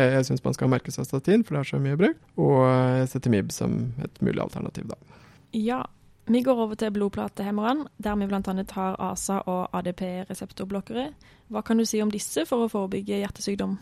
jeg, 0.00 0.14
jeg 0.16 0.30
syns 0.30 0.46
man 0.48 0.56
skal 0.56 0.72
merke 0.72 0.96
seg 0.96 1.10
statin, 1.10 1.44
for 1.44 1.58
det 1.58 1.66
er 1.66 1.72
så 1.74 1.82
mye 1.84 2.00
brukt, 2.00 2.24
og 2.40 3.10
Cetimib 3.12 3.52
som 3.52 3.82
et 4.00 4.24
mulig 4.24 4.40
alternativ, 4.40 4.88
da. 4.94 5.20
Ja, 5.52 5.84
vi 6.32 6.42
går 6.44 6.58
over 6.64 6.78
til 6.78 6.92
blodplatehemmeren, 6.94 7.86
der 8.02 8.16
vi 8.16 8.26
bl.a. 8.30 8.64
har 8.76 8.98
ASA 9.00 9.40
og 9.46 9.72
ADP-reseptorblokkere. 9.78 11.10
Hva 11.52 11.62
kan 11.66 11.78
du 11.78 11.84
si 11.88 12.00
om 12.02 12.10
disse 12.12 12.46
for 12.48 12.64
å 12.64 12.70
forebygge 12.72 13.20
hjertesykdom? 13.22 13.78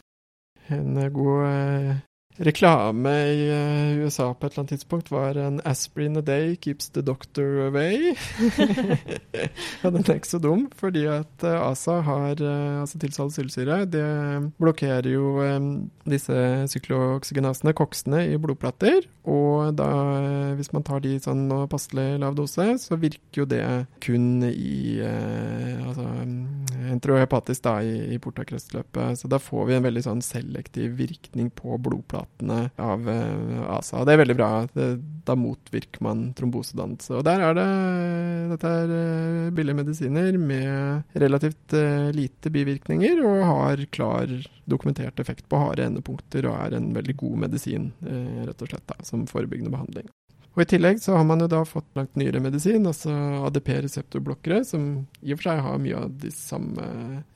En 0.70 0.98
god 1.14 1.46
eh, 1.46 2.00
reklame 2.38 3.10
i 3.10 3.50
uh, 3.50 4.04
USA 4.04 4.30
på 4.34 4.46
et 4.46 4.52
eller 4.52 4.62
annet 4.62 4.72
tidspunkt 4.74 5.10
var 5.10 5.36
en 5.36 5.60
'aspirin 5.60 6.16
a 6.16 6.20
day 6.20 6.56
keeps 6.56 6.88
the 6.88 7.02
doctor 7.02 7.68
away'. 7.68 8.16
ja, 9.82 9.90
den 9.90 10.04
er 10.06 10.14
ikke 10.14 10.28
så 10.28 10.38
dum, 10.38 10.70
fordi 10.76 11.04
at 11.06 11.44
ASA 11.44 12.00
har 12.00 12.40
altså 12.80 12.98
tilsatt 12.98 13.32
sylsyre. 13.32 13.84
Det 13.84 14.52
blokkerer 14.58 15.10
jo 15.10 15.36
disse 16.04 16.66
syklooksygenasene, 16.72 17.72
koksene, 17.72 18.24
i 18.32 18.36
blodplater. 18.36 19.04
Og 19.24 19.76
da, 19.76 19.88
hvis 20.56 20.72
man 20.72 20.82
tar 20.82 21.02
de 21.04 21.18
sånn 21.20 21.44
og 21.52 21.68
passelig 21.70 22.18
lav 22.22 22.34
dose, 22.34 22.66
så 22.80 22.96
virker 22.96 23.42
jo 23.42 23.44
det 23.44 23.64
kun 24.00 24.42
i 24.48 25.00
altså 25.04 26.06
enterohepatisk 26.90 27.64
da, 27.64 27.80
i, 27.84 28.16
i. 28.16 28.18
Så 29.16 29.28
da 29.28 29.38
får 29.38 29.66
vi 29.66 29.76
en 29.76 29.84
veldig 29.84 30.04
sånn 30.08 30.24
selektiv 30.24 30.96
virkning 30.98 31.50
på 31.52 31.76
blodplater 31.78 32.19
resultatene 32.20 32.70
av 32.76 33.08
ASA. 33.68 34.04
Det 34.04 34.12
er 34.12 34.20
veldig 34.22 34.36
bra. 34.36 34.50
Det, 34.72 34.88
da 35.24 35.36
motvirker 35.36 36.02
man 36.02 36.32
trombosedannelse. 36.34 37.14
Og 37.18 37.24
der 37.24 37.40
er 37.40 37.54
det 37.54 37.68
Dette 38.50 38.70
er 38.82 38.90
uh, 38.90 39.50
billige 39.54 39.78
medisiner 39.78 40.38
med 40.38 41.02
relativt 41.14 41.74
lite 42.14 42.50
bivirkninger 42.50 43.20
og 43.24 43.44
har 43.46 43.84
klar 43.94 44.26
dokumentert 44.70 45.20
effekt 45.20 45.48
på 45.48 45.58
harde 45.60 45.86
endepunkter 45.86 46.46
og 46.46 46.56
er 46.66 46.76
en 46.76 46.90
veldig 46.94 47.16
god 47.20 47.44
medisin, 47.46 47.90
rett 48.00 48.62
og 48.62 48.70
slett, 48.70 48.86
da, 48.86 48.98
som 49.06 49.26
forebyggende 49.30 49.72
behandling. 49.72 50.10
Og 50.56 50.64
I 50.64 50.66
tillegg 50.66 50.98
så 50.98 51.14
har 51.14 51.26
man 51.26 51.42
jo 51.44 51.46
da 51.50 51.60
fått 51.68 51.86
langt 51.94 52.16
nyere 52.18 52.40
medisin, 52.42 52.86
altså 52.88 53.12
ADP-reseptorblokkere, 53.46 54.64
som 54.66 54.86
i 55.22 55.30
og 55.30 55.38
for 55.38 55.46
seg 55.46 55.60
har 55.62 55.78
mye 55.82 56.00
av 56.00 56.16
de 56.24 56.32
samme 56.34 56.86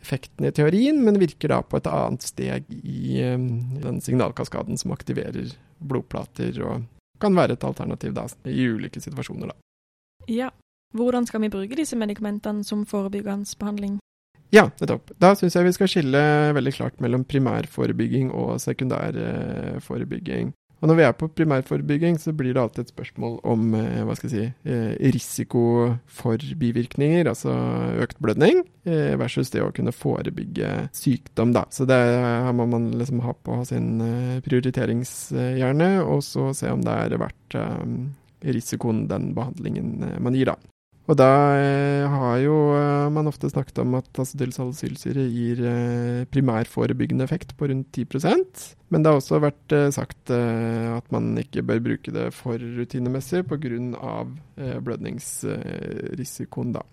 effektene 0.02 0.50
i 0.50 0.56
teorien, 0.56 0.98
men 1.04 1.20
virker 1.22 1.52
da 1.54 1.60
på 1.62 1.78
et 1.78 1.90
annet 1.90 2.26
steg 2.26 2.66
i 2.74 3.22
um, 3.22 3.46
den 3.78 4.00
signalkaskaden 4.02 4.80
som 4.80 4.96
aktiverer 4.96 5.54
blodplater, 5.78 6.58
og 6.66 6.88
kan 7.22 7.38
være 7.38 7.54
et 7.54 7.66
alternativ 7.66 8.16
da, 8.16 8.26
i 8.50 8.66
ulike 8.66 9.00
situasjoner. 9.00 9.54
da. 9.54 9.56
Ja, 10.26 10.50
hvordan 10.94 11.26
skal 11.30 11.44
vi 11.46 11.52
bruke 11.54 11.78
disse 11.78 11.96
medikamentene 11.98 12.66
som 12.66 12.82
forebyggende 12.88 13.46
behandling? 13.60 14.00
Ja, 14.54 14.68
nettopp. 14.78 15.10
Da 15.18 15.32
syns 15.38 15.54
jeg 15.56 15.66
vi 15.66 15.72
skal 15.74 15.90
skille 15.90 16.20
veldig 16.54 16.74
klart 16.76 17.00
mellom 17.02 17.24
primærforebygging 17.26 18.28
og 18.34 18.60
sekundærforebygging. 18.62 20.52
Og 20.82 20.90
når 20.90 20.98
vi 20.98 21.04
er 21.06 21.14
på 21.16 21.28
primærforebygging, 21.32 22.18
så 22.20 22.34
blir 22.36 22.52
det 22.52 22.60
alltid 22.60 22.84
et 22.84 22.92
spørsmål 22.92 23.38
om 23.48 23.70
eh, 23.78 24.02
hva 24.04 24.16
skal 24.18 24.28
jeg 24.30 24.34
si, 24.34 24.70
eh, 24.70 24.90
risiko 25.14 25.62
for 26.04 26.40
bivirkninger, 26.60 27.30
altså 27.30 27.54
økt 28.04 28.20
blødning, 28.20 28.60
eh, 28.84 29.14
versus 29.20 29.52
det 29.54 29.62
å 29.64 29.72
kunne 29.74 29.94
forebygge 29.96 30.90
sykdom. 30.92 31.54
Da. 31.56 31.64
Så 31.72 31.88
det 31.88 32.00
må 32.58 32.68
man 32.68 32.90
liksom 33.00 33.22
ha 33.24 33.32
på 33.32 33.62
sin 33.68 33.96
prioriteringshjerne, 34.44 35.90
og 36.04 36.20
så 36.26 36.50
se 36.56 36.74
om 36.74 36.84
det 36.84 36.98
er 37.06 37.18
verdt 37.22 37.58
risikoen 38.44 39.06
den 39.08 39.32
behandlingen 39.36 40.20
man 40.20 40.36
gir, 40.36 40.52
da. 40.52 40.73
Og 41.04 41.18
da 41.20 41.26
eh, 41.60 42.06
har 42.08 42.38
jo 42.40 42.54
eh, 42.78 43.10
man 43.12 43.28
ofte 43.28 43.50
snakket 43.52 43.82
om 43.82 43.92
at 43.98 44.20
acetylsalicylsyre 44.22 45.26
gir 45.28 45.60
eh, 45.68 46.24
primærforebyggende 46.32 47.26
effekt 47.26 47.52
på 47.58 47.68
rundt 47.68 47.92
10% 47.92 48.62
Men 48.88 49.04
det 49.04 49.12
har 49.12 49.20
også 49.20 49.42
vært 49.42 49.74
sagt 49.92 50.30
at 50.30 51.06
man 51.12 51.34
ikke 51.40 51.64
bør 51.66 51.82
bruke 51.82 52.12
det 52.14 52.28
for 52.36 52.56
rutinemessig 52.78 53.42
pga. 53.50 54.12
Blødningsrisikoen, 54.86 56.72
da. 56.76 56.84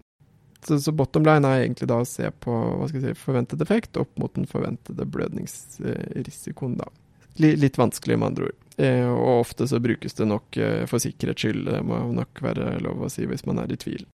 Så, 0.66 0.80
så, 0.82 0.92
bottom 0.94 1.26
line 1.26 1.48
er 1.48 1.64
egentlig 1.64 1.88
da 1.90 2.00
å 2.02 2.08
se 2.08 2.28
på 2.44 2.54
si, 2.92 3.14
forventet 3.18 3.62
effekt 3.64 3.98
opp 4.02 4.18
mot 4.22 4.34
den 4.34 4.50
forventede 4.50 5.06
blødningsrisikoen, 5.14 6.76
da. 6.82 6.90
Litt 7.38 7.80
vanskelig, 7.80 8.18
med 8.18 8.34
andre 8.34 8.50
ord. 8.50 8.61
Eh, 8.80 9.08
og 9.10 9.42
ofte 9.42 9.68
så 9.68 9.82
brukes 9.84 10.16
det 10.18 10.28
nok 10.30 10.58
eh, 10.58 10.84
for 10.90 11.04
sikkerhets 11.04 11.44
skyld, 11.44 11.66
det 11.68 11.82
må 11.86 12.00
nok 12.16 12.44
være 12.44 12.78
lov 12.86 13.04
å 13.04 13.12
si 13.12 13.28
hvis 13.28 13.46
man 13.50 13.60
er 13.64 13.74
i 13.74 13.80
tvil. 13.80 14.06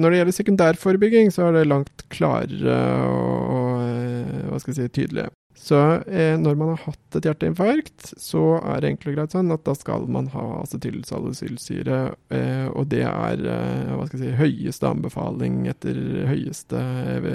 Når 0.00 0.10
det 0.10 0.20
gjelder 0.20 0.36
sekundærforebygging, 0.38 1.28
så 1.34 1.48
er 1.48 1.58
det 1.58 1.68
langt 1.68 2.06
klarere 2.12 2.78
og, 3.10 3.84
eh, 3.84 4.48
hva 4.48 4.60
skal 4.62 4.74
jeg 4.74 4.80
si, 4.80 4.94
tydeligere. 5.02 5.34
Så 5.60 5.76
eh, 6.06 6.38
når 6.40 6.54
man 6.56 6.70
har 6.72 6.84
hatt 6.86 7.16
et 7.18 7.26
hjerteinfarkt, 7.26 8.12
så 8.16 8.60
er 8.62 8.80
det 8.80 8.94
enkelt 8.94 9.10
og 9.10 9.16
greit 9.18 9.34
sånn 9.34 9.52
at 9.52 9.64
da 9.66 9.74
skal 9.76 10.06
man 10.08 10.30
ha 10.32 10.44
acetylsalicylsyre, 10.62 11.98
eh, 12.32 12.66
og 12.70 12.88
det 12.94 13.02
er 13.04 13.42
eh, 13.44 13.90
hva 13.92 14.06
skal 14.08 14.22
jeg 14.22 14.30
si, 14.30 14.38
høyeste 14.40 14.88
anbefaling 14.88 15.66
etter 15.68 15.98
høyeste 16.30 16.80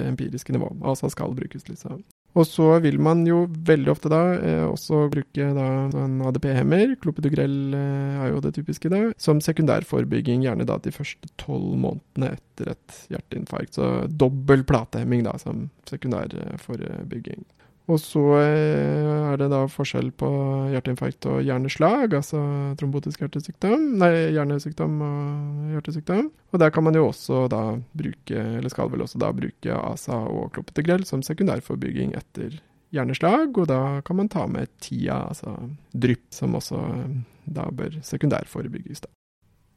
empiriske 0.07 0.55
nivå. 0.55 0.71
Altså 0.81 1.11
skal 1.13 1.35
brukes, 1.38 1.67
liksom. 1.69 2.01
Og 2.36 2.43
så 2.48 2.67
vil 2.84 2.98
man 3.00 3.21
jo 3.28 3.45
veldig 3.48 3.91
ofte 3.93 4.12
da 4.12 4.21
eh, 4.36 4.63
også 4.67 5.06
bruke 5.12 5.48
da 5.56 5.67
en 6.02 6.17
ADP-hemmer, 6.28 6.98
klopidogrell 7.00 7.76
eh, 7.78 8.17
er 8.26 8.34
jo 8.34 8.41
det 8.43 8.52
typiske 8.58 8.91
da, 8.91 9.02
som 9.21 9.39
sekundærforebygging, 9.43 10.43
gjerne 10.43 10.67
da 10.67 10.76
de 10.84 10.91
første 10.95 11.32
tolv 11.39 11.78
månedene 11.80 12.34
etter 12.36 12.74
et 12.74 13.00
hjerteinfarkt. 13.13 13.80
Så 13.80 13.91
dobbel 14.12 14.65
platehemming 14.67 15.24
da 15.28 15.38
som 15.39 15.69
sekundærforebygging. 15.88 17.45
Og 17.86 18.00
så 18.02 18.21
eh, 18.39 19.10
er 19.30 19.38
det 19.38 19.52
da 19.52 19.62
forskjell 19.69 20.10
på 20.17 20.28
hjerteinfarkt 20.74 21.28
og 21.30 21.43
hjerneslag, 21.45 22.15
altså 22.17 22.39
trombotisk 22.80 23.21
hjertesykdom, 23.21 23.84
nei, 24.02 24.12
hjernesykdom 24.34 24.95
og 25.06 25.74
hjertesykdom. 25.76 26.32
Og 26.50 26.63
der 26.63 26.74
kan 26.74 26.88
man 26.88 26.98
jo 26.98 27.06
også 27.12 27.43
da 27.52 27.63
bruke, 27.93 28.45
eller 28.58 28.74
skal 28.74 28.89
vel 28.93 29.06
også 29.06 29.21
da 29.21 29.30
bruke 29.38 29.78
ASA 29.78 30.17
og 30.17 30.50
kloppetegrell 30.56 31.06
som 31.06 31.21
sekundærforbygging 31.26 32.15
etter 32.17 32.58
hjerneslag, 32.95 33.54
og 33.54 33.69
da 33.69 33.82
kan 34.06 34.17
man 34.17 34.32
ta 34.34 34.48
med 34.50 34.71
TIA, 34.82 35.19
altså 35.30 35.54
drypp, 35.93 36.26
som 36.34 36.58
også 36.58 36.82
eh, 36.89 37.21
da 37.45 37.67
bør 37.69 38.00
sekundærforebygges. 38.02 39.06
da. 39.06 39.13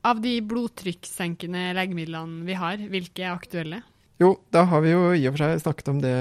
Av 0.09 0.21
de 0.25 0.39
blodtrykkssenkende 0.49 1.75
legemidlene 1.77 2.47
vi 2.49 2.57
har, 2.57 2.81
hvilke 2.89 3.27
er 3.27 3.35
aktuelle? 3.35 3.83
Jo, 4.19 4.33
da 4.51 4.65
har 4.67 4.81
vi 4.83 4.91
jo 4.91 5.03
i 5.15 5.27
og 5.29 5.37
for 5.37 5.45
seg 5.45 5.61
snakket 5.63 5.89
om 5.93 5.99
det, 6.03 6.13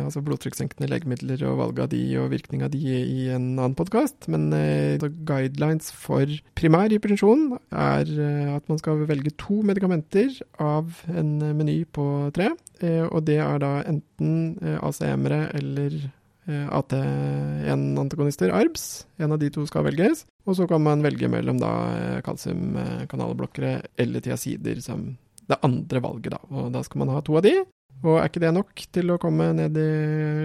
altså 0.00 0.22
blodtrykkssenkende 0.24 0.88
legemidler 0.88 1.42
og 1.44 1.58
valget 1.58 1.82
av 1.84 1.90
de 1.92 2.00
og 2.22 2.30
virkning 2.32 2.62
av 2.64 2.70
de 2.72 2.80
i 2.80 3.26
en 3.28 3.50
annen 3.50 3.74
podkast. 3.76 4.30
Men 4.32 4.46
eh, 4.56 5.02
guidelines 5.28 5.90
for 5.92 6.24
primær 6.56 6.88
hypertensjon 6.88 7.58
er 7.68 8.08
eh, 8.08 8.54
at 8.54 8.64
man 8.72 8.80
skal 8.80 9.04
velge 9.10 9.34
to 9.36 9.58
medikamenter 9.60 10.38
av 10.56 11.02
en 11.12 11.34
meny 11.58 11.82
på 11.92 12.06
tre. 12.32 12.48
Eh, 12.80 13.04
og 13.04 13.26
det 13.28 13.36
er 13.44 13.60
da 13.60 13.74
enten 13.90 14.56
eh, 14.64 14.78
ACM-ere 14.80 15.42
eller 15.58 15.98
eh, 16.48 16.64
AT1-antagonister, 16.78 18.54
ARBS. 18.56 18.86
En 19.20 19.36
av 19.36 19.42
de 19.42 19.52
to 19.52 19.66
skal 19.68 19.84
velges. 19.90 20.24
Og 20.48 20.56
så 20.56 20.64
kan 20.70 20.80
man 20.80 21.04
velge 21.04 21.28
mellom 21.28 21.60
da 21.60 21.74
eh, 21.92 22.22
kalsiumkanalblokkere 22.24 23.82
eller 24.00 24.24
tiazider 24.24 24.80
som 24.80 25.10
det 25.50 25.58
andre 25.66 26.02
valget, 26.04 26.34
da. 26.34 26.42
Og 26.50 26.70
da 26.74 26.82
skal 26.86 27.02
man 27.02 27.14
ha 27.14 27.22
to 27.24 27.38
av 27.38 27.46
de. 27.46 27.56
Og 28.02 28.18
er 28.18 28.28
ikke 28.28 28.42
det 28.42 28.52
nok 28.56 28.84
til 28.94 29.12
å 29.14 29.18
komme 29.22 29.52
ned 29.54 29.76
i 29.78 29.90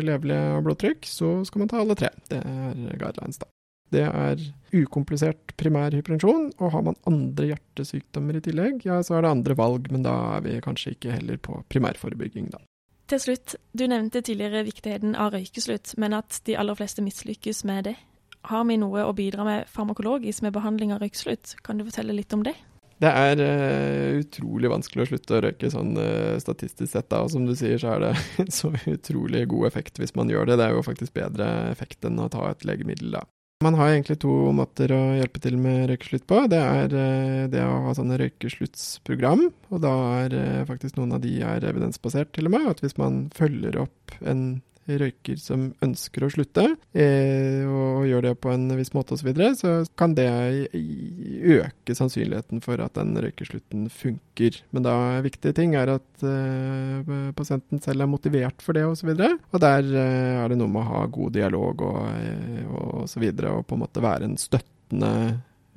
levelig 0.06 0.40
blodtrykk, 0.66 1.08
så 1.10 1.40
skal 1.48 1.64
man 1.64 1.72
ta 1.72 1.82
alle 1.82 1.98
tre. 1.98 2.12
Det 2.30 2.42
er 2.42 2.98
guidelines, 3.00 3.40
da. 3.42 3.50
Det 3.88 4.04
er 4.04 4.42
ukomplisert 4.76 5.54
primær 5.58 5.96
hypertensjon, 5.96 6.50
og 6.60 6.74
har 6.74 6.84
man 6.90 6.98
andre 7.08 7.54
hjertesykdommer 7.54 8.38
i 8.38 8.44
tillegg, 8.44 8.84
ja, 8.86 9.00
så 9.00 9.16
er 9.16 9.24
det 9.24 9.32
andre 9.32 9.56
valg, 9.58 9.88
men 9.94 10.04
da 10.04 10.16
er 10.36 10.44
vi 10.44 10.58
kanskje 10.64 10.98
ikke 10.98 11.16
heller 11.16 11.40
på 11.40 11.62
primærforebygging, 11.72 12.52
da. 12.52 12.60
Til 13.08 13.22
slutt, 13.24 13.56
du 13.72 13.86
nevnte 13.88 14.20
tidligere 14.20 14.66
viktigheten 14.68 15.16
av 15.16 15.32
røykeslutt, 15.32 15.96
men 16.04 16.18
at 16.18 16.42
de 16.44 16.58
aller 16.60 16.76
fleste 16.76 17.06
mislykkes 17.06 17.64
med 17.70 17.88
det. 17.88 17.96
Har 18.52 18.68
vi 18.68 18.76
noe 18.80 19.06
å 19.08 19.16
bidra 19.16 19.48
med 19.48 19.72
farmakologisk 19.72 20.44
med 20.44 20.54
behandling 20.56 20.92
av 20.92 21.00
røykeslutt? 21.04 21.56
Kan 21.64 21.80
du 21.80 21.88
fortelle 21.88 22.16
litt 22.16 22.36
om 22.36 22.44
det? 22.44 22.58
Det 23.04 23.10
er 23.14 23.42
uh, 23.42 24.18
utrolig 24.24 24.72
vanskelig 24.74 25.06
å 25.06 25.10
slutte 25.12 25.38
å 25.38 25.42
røyke 25.46 25.70
sånn 25.70 25.94
uh, 26.00 26.38
statistisk 26.42 26.90
sett. 26.90 27.10
Da. 27.12 27.22
Og 27.26 27.34
som 27.34 27.46
du 27.46 27.54
sier, 27.58 27.78
så 27.82 27.94
er 27.94 28.08
det 28.08 28.48
så 28.60 28.72
utrolig 28.90 29.46
god 29.52 29.70
effekt 29.70 30.02
hvis 30.02 30.16
man 30.18 30.32
gjør 30.34 30.50
det. 30.50 30.60
Det 30.60 30.68
er 30.68 30.78
jo 30.78 30.86
faktisk 30.86 31.14
bedre 31.18 31.50
effekt 31.72 32.08
enn 32.08 32.18
å 32.22 32.30
ta 32.34 32.50
et 32.50 32.66
legemiddel, 32.68 33.20
da. 33.20 33.26
Man 33.66 33.74
har 33.74 33.90
egentlig 33.90 34.20
to 34.22 34.30
måter 34.54 34.92
å 34.94 35.00
hjelpe 35.18 35.42
til 35.42 35.56
med 35.58 35.88
røykeslutt 35.90 36.28
på. 36.30 36.44
Det 36.50 36.62
er 36.62 36.94
uh, 36.94 37.46
det 37.54 37.64
å 37.66 37.80
ha 37.86 37.94
sånne 37.98 38.18
røykesluttsprogram, 38.22 39.48
og 39.74 39.82
da 39.86 39.94
er 40.24 40.38
faktisk 40.70 40.98
noen 40.98 41.18
av 41.18 41.22
de 41.26 41.38
er 41.46 41.66
evidensbasert 41.70 42.34
til 42.38 42.50
og 42.50 42.58
med. 42.58 42.70
At 42.74 42.82
hvis 42.86 42.98
man 43.02 43.28
følger 43.38 43.78
opp 43.86 44.18
en 44.26 44.48
røyker 44.88 45.40
som 45.42 45.72
ønsker 45.84 46.24
å 46.24 46.30
slutte, 46.32 46.64
eh, 46.96 47.64
og 47.68 48.08
gjør 48.08 48.28
det 48.30 48.34
på 48.44 48.52
en 48.54 48.68
viss 48.78 48.94
måte 48.96 49.16
osv., 49.16 49.26
så, 49.26 49.28
videre, 49.28 49.56
så 49.58 49.72
kan 50.00 50.14
det 50.16 50.28
øke 51.58 51.96
sannsynligheten 51.98 52.62
for 52.64 52.80
at 52.84 52.96
den 52.96 53.16
røykeslutten 53.20 53.88
funker. 53.92 54.62
Men 54.76 54.86
da 54.86 54.96
viktige 55.26 55.56
ting 55.58 55.76
er 55.76 55.92
at 55.98 56.24
eh, 56.24 57.34
pasienten 57.38 57.84
selv 57.84 58.06
er 58.06 58.12
motivert 58.12 58.64
for 58.64 58.78
det 58.78 58.86
osv. 58.88 59.12
Og, 59.12 59.20
så 59.20 59.34
og 59.52 59.64
der 59.64 59.92
eh, 59.92 60.38
er 60.44 60.54
det 60.54 60.60
noe 60.62 60.72
med 60.72 60.86
å 60.86 60.94
ha 60.94 61.04
god 61.12 61.36
dialog 61.36 61.84
og, 61.90 62.00
og 62.72 63.04
så 63.12 63.24
videre, 63.24 63.58
og 63.58 63.68
på 63.68 63.76
en 63.76 63.84
måte 63.84 64.04
være 64.04 64.30
en 64.30 64.40
støttende 64.40 65.14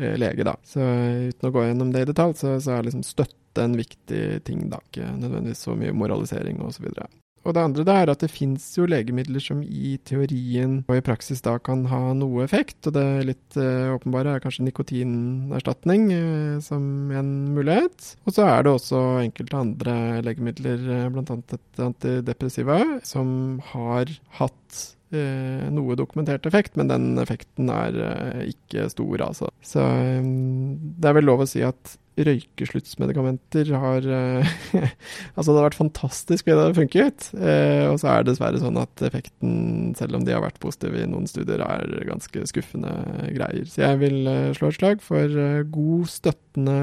lege, 0.00 0.46
da. 0.46 0.54
Så 0.64 0.80
uten 0.80 1.48
å 1.48 1.52
gå 1.52 1.66
gjennom 1.66 1.90
det 1.92 2.06
i 2.06 2.08
detalj, 2.08 2.38
så, 2.40 2.54
så 2.62 2.78
er 2.78 2.86
liksom 2.86 3.02
støtte 3.04 3.66
en 3.66 3.74
viktig 3.76 4.22
ting, 4.46 4.68
da. 4.72 4.80
Ikke 4.88 5.10
nødvendigvis 5.12 5.66
så 5.66 5.74
mye 5.76 5.92
moralisering 5.92 6.62
videre. 6.80 7.10
Og 7.46 7.56
det 7.56 7.62
andre 7.62 7.94
er 8.02 8.12
at 8.12 8.20
det 8.20 8.30
fins 8.32 8.66
jo 8.76 8.86
legemidler 8.88 9.42
som 9.42 9.62
i 9.64 9.94
teorien 10.06 10.80
og 10.90 10.98
i 10.98 11.04
praksis 11.04 11.40
da 11.44 11.56
kan 11.62 11.86
ha 11.90 12.00
noe 12.16 12.44
effekt. 12.44 12.78
Og 12.88 12.94
det 12.96 13.06
litt 13.30 13.58
uh, 13.58 13.96
åpenbare 13.96 14.36
er 14.36 14.44
kanskje 14.44 14.66
nikotinerstatning 14.68 16.06
uh, 16.12 16.60
som 16.64 16.84
en 17.16 17.32
mulighet. 17.56 18.12
Og 18.26 18.36
så 18.36 18.46
er 18.48 18.66
det 18.66 18.74
også 18.74 19.02
enkelte 19.24 19.64
andre 19.64 19.96
legemidler, 20.26 20.84
uh, 20.84 21.10
bl.a. 21.14 21.40
et 21.40 21.84
antidepressiva, 21.88 22.80
som 23.06 23.60
har 23.72 24.12
hatt 24.40 24.86
noe 25.10 25.96
dokumentert 25.98 26.44
effekt, 26.46 26.76
men 26.78 26.86
den 26.86 27.18
effekten 27.18 27.66
er 27.74 27.96
ikke 28.44 28.84
stor, 28.92 29.24
altså. 29.24 29.48
Så 29.58 29.82
det 30.22 31.10
er 31.10 31.16
vel 31.16 31.26
lov 31.26 31.42
å 31.42 31.48
si 31.50 31.64
at 31.66 31.96
røykesluttsmedikamenter 32.18 33.70
har 33.80 34.06
eh, 34.06 34.54
Altså, 35.36 35.52
det 35.52 35.58
har 35.60 35.68
vært 35.68 35.78
fantastisk 35.78 36.46
ved 36.48 36.56
det 36.56 36.64
hadde 36.64 36.78
funket. 36.78 37.28
Eh, 37.38 37.86
og 37.90 38.00
så 38.02 38.10
er 38.10 38.22
det 38.22 38.32
dessverre 38.32 38.60
sånn 38.62 38.80
at 38.80 39.04
effekten, 39.06 39.92
selv 39.98 40.18
om 40.18 40.26
de 40.26 40.34
har 40.34 40.42
vært 40.44 40.60
positive 40.62 41.00
i 41.00 41.08
noen 41.08 41.28
studier, 41.30 41.62
er 41.64 42.08
ganske 42.08 42.44
skuffende 42.50 42.92
greier. 43.36 43.68
Så 43.70 43.84
jeg 43.84 44.00
vil 44.02 44.18
eh, 44.30 44.50
slå 44.56 44.70
et 44.70 44.78
slag 44.78 45.04
for 45.04 45.38
god, 45.70 46.10
støttende 46.10 46.76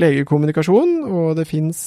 legekommunikasjon. 0.00 0.94
Og 1.10 1.34
det 1.38 1.48
fins 1.50 1.82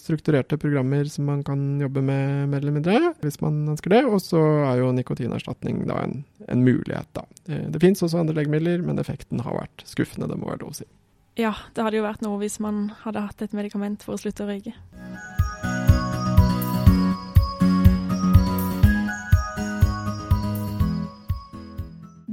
strukturerte 0.00 0.58
programmer 0.60 1.08
som 1.10 1.28
man 1.28 1.44
kan 1.46 1.62
jobbe 1.82 2.02
med, 2.04 2.48
mer 2.50 2.64
eller 2.64 2.78
mindre, 2.78 3.14
hvis 3.22 3.40
man 3.44 3.62
ønsker 3.76 3.94
det. 3.94 4.02
Og 4.08 4.18
så 4.24 4.40
er 4.70 4.82
jo 4.82 4.92
nikotinerstatning 4.96 5.84
da 5.90 6.00
en, 6.06 6.20
en 6.48 6.66
mulighet, 6.66 7.10
da. 7.16 7.28
Det 7.44 7.80
fins 7.82 8.02
også 8.02 8.22
andre 8.22 8.40
legemidler, 8.40 8.82
men 8.84 8.98
effekten 9.02 9.44
har 9.44 9.60
vært 9.60 9.84
skuffende, 9.88 10.30
det 10.30 10.40
må 10.40 10.50
være 10.50 10.64
lov 10.64 10.74
å 10.74 10.78
si. 10.80 10.88
Ja, 11.34 11.50
det 11.74 11.82
hadde 11.82 11.98
jo 11.98 12.04
vært 12.04 12.22
noe 12.22 12.38
hvis 12.38 12.60
man 12.62 12.92
hadde 13.02 13.24
hatt 13.24 13.40
et 13.42 13.54
medikament 13.58 14.04
for 14.06 14.14
å 14.14 14.20
slutte 14.22 14.44
å 14.44 14.52
røyke. 14.52 14.70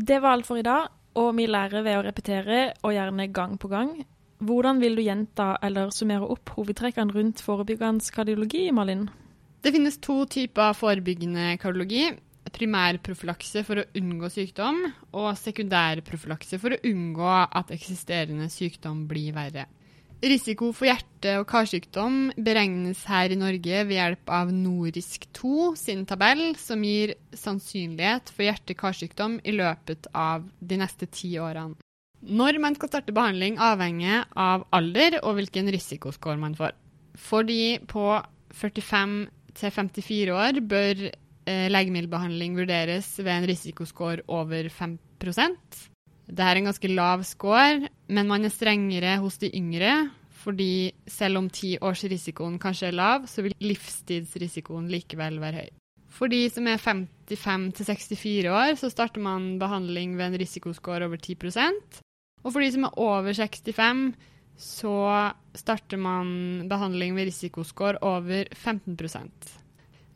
Det 0.02 0.20
var 0.22 0.36
alt 0.36 0.46
for 0.46 0.62
i 0.62 0.66
dag, 0.66 0.92
og 1.18 1.34
vi 1.38 1.48
lærer 1.50 1.82
ved 1.86 1.98
å 1.98 2.06
repetere, 2.06 2.62
og 2.86 2.94
gjerne 2.94 3.30
gang 3.34 3.58
på 3.58 3.72
gang. 3.72 3.96
Hvordan 4.42 4.82
vil 4.82 4.98
du 4.98 5.02
gjenta 5.06 5.56
eller 5.66 5.90
summere 5.94 6.30
opp 6.30 6.54
hovedtrekkene 6.58 7.14
rundt 7.16 7.42
forebyggende 7.42 8.14
kardiologi, 8.14 8.68
Malin? 8.74 9.08
Det 9.62 9.74
finnes 9.74 9.98
to 10.02 10.24
typer 10.30 10.78
forebyggende 10.78 11.56
kardiologi 11.62 12.12
primærprofylakse 12.56 13.64
for 13.68 13.82
å 13.82 13.88
unngå 13.98 14.30
sykdom 14.32 14.82
og 15.18 15.30
sekundærprofylakse 15.40 16.60
for 16.62 16.76
å 16.76 16.82
unngå 16.88 17.30
at 17.48 17.72
eksisterende 17.76 18.50
sykdom 18.52 19.06
blir 19.10 19.36
verre. 19.36 19.68
Risiko 20.22 20.68
for 20.78 20.86
hjerte- 20.86 21.40
og 21.40 21.48
karsykdom 21.50 22.28
beregnes 22.38 23.00
her 23.10 23.34
i 23.34 23.38
Norge 23.40 23.80
ved 23.90 23.96
hjelp 23.98 24.30
av 24.30 24.52
Norisk2 24.54 25.72
sin 25.82 26.04
tabell, 26.06 26.52
som 26.62 26.84
gir 26.86 27.16
sannsynlighet 27.34 28.30
for 28.30 28.46
hjerte-karsykdom 28.46 29.40
i 29.42 29.56
løpet 29.56 30.12
av 30.14 30.46
de 30.60 30.78
neste 30.78 31.10
ti 31.10 31.34
årene. 31.42 31.74
Når 32.22 32.60
man 32.62 32.78
skal 32.78 32.92
starte 32.92 33.16
behandling, 33.18 33.58
avhenger 33.58 34.28
av 34.38 34.68
alder 34.70 35.18
og 35.24 35.40
hvilken 35.40 35.72
risikoscore 35.74 36.38
man 36.38 36.54
får. 36.54 36.78
For 37.18 37.42
de 37.42 37.80
på 37.90 38.06
45 38.54 39.16
til 39.58 39.74
54 39.74 40.36
år 40.38 40.62
bør 40.62 41.02
legemiddelbehandling 41.48 42.58
vurderes 42.60 43.14
ved 43.20 43.32
en 43.34 43.48
risikoscore 43.50 44.26
over 44.28 44.70
5% 44.70 45.88
Dette 46.32 46.48
er 46.48 46.60
en 46.62 46.70
ganske 46.70 46.88
lav 46.88 47.24
score, 47.28 47.90
men 48.08 48.30
man 48.30 48.48
er 48.48 48.54
strengere 48.54 49.18
hos 49.20 49.40
de 49.42 49.50
yngre. 49.58 50.12
Fordi 50.42 50.92
selv 51.06 51.38
om 51.38 51.50
tiårsrisikoen 51.54 52.56
kanskje 52.62 52.88
er 52.90 52.98
lav, 52.98 53.28
så 53.30 53.44
vil 53.46 53.54
livstidsrisikoen 53.62 54.88
likevel 54.90 55.38
være 55.42 55.66
høy. 55.66 55.70
For 56.12 56.32
de 56.32 56.42
som 56.52 56.68
er 56.68 56.82
55 56.82 57.84
64 57.84 58.50
år, 58.52 58.74
så 58.80 58.90
starter 58.92 59.22
man 59.24 59.60
behandling 59.62 60.18
ved 60.18 60.32
en 60.32 60.40
risikoscore 60.42 61.06
over 61.06 61.20
10% 61.20 62.02
Og 62.44 62.54
for 62.54 62.60
de 62.60 62.72
som 62.74 62.88
er 62.88 62.98
over 62.98 63.34
65, 63.34 64.16
så 64.58 64.96
starter 65.56 65.98
man 65.98 66.68
behandling 66.70 67.16
ved 67.16 67.30
risikoscore 67.30 68.02
over 68.02 68.46
15 68.54 68.98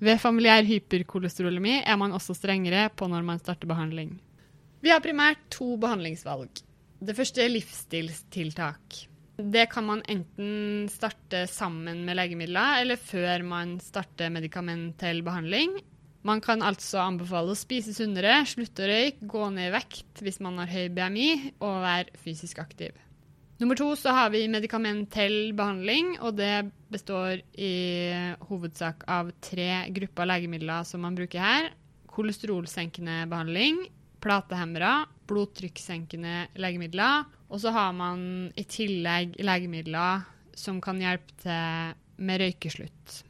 ved 0.03 0.19
familiær 0.19 0.65
hyperkolesterolemi 0.67 1.79
er 1.81 1.97
man 1.99 2.15
også 2.15 2.35
strengere 2.35 2.89
på 2.91 3.07
når 3.11 3.25
man 3.27 3.39
starter 3.39 3.69
behandling. 3.69 4.15
Vi 4.83 4.91
har 4.91 5.03
primært 5.03 5.41
to 5.53 5.75
behandlingsvalg. 5.81 6.61
Det 7.05 7.15
første 7.17 7.43
er 7.43 7.51
livsstilstiltak. 7.53 9.05
Det 9.35 9.65
kan 9.71 9.83
man 9.83 10.03
enten 10.07 10.85
starte 10.91 11.43
sammen 11.51 12.05
med 12.07 12.15
legemidler, 12.15 12.81
eller 12.83 12.99
før 12.99 13.43
man 13.43 13.75
starter 13.83 14.31
medikamentell 14.31 15.19
behandling. 15.25 15.75
Man 16.25 16.41
kan 16.41 16.63
altså 16.65 17.03
anbefale 17.03 17.53
å 17.53 17.59
spise 17.59 17.93
sunnere, 17.93 18.39
slutte 18.49 18.85
å 18.85 18.89
røyke, 18.89 19.27
gå 19.29 19.49
ned 19.53 19.69
i 19.69 19.73
vekt 19.75 20.23
hvis 20.23 20.39
man 20.41 20.61
har 20.61 20.71
høy 20.71 20.87
BMI, 20.95 21.29
og 21.59 21.83
være 21.83 22.23
fysisk 22.23 22.63
aktiv. 22.63 22.95
Nummer 23.57 23.77
to 23.79 23.87
så 23.95 24.11
har 24.11 24.29
vi 24.33 24.47
medikamentell 24.51 25.53
behandling, 25.55 26.17
og 26.19 26.35
det 26.35 26.67
består 26.91 27.39
i 27.55 27.75
hovedsak 28.49 29.05
av 29.07 29.31
tre 29.39 29.85
grupper 29.95 30.27
legemidler 30.27 30.83
som 30.87 31.05
man 31.05 31.15
bruker 31.15 31.39
her. 31.39 31.69
Kolesterolsenkende 32.11 33.21
behandling, 33.31 33.79
platehemmere, 34.23 35.05
blodtrykkssenkende 35.29 36.49
legemidler. 36.59 37.29
Og 37.47 37.61
så 37.63 37.71
har 37.71 37.95
man 37.95 38.49
i 38.59 38.65
tillegg 38.67 39.37
legemidler 39.39 40.25
som 40.55 40.81
kan 40.83 40.99
hjelpe 40.99 41.39
til 41.45 41.95
med 42.25 42.41
røykeslutt. 42.41 43.21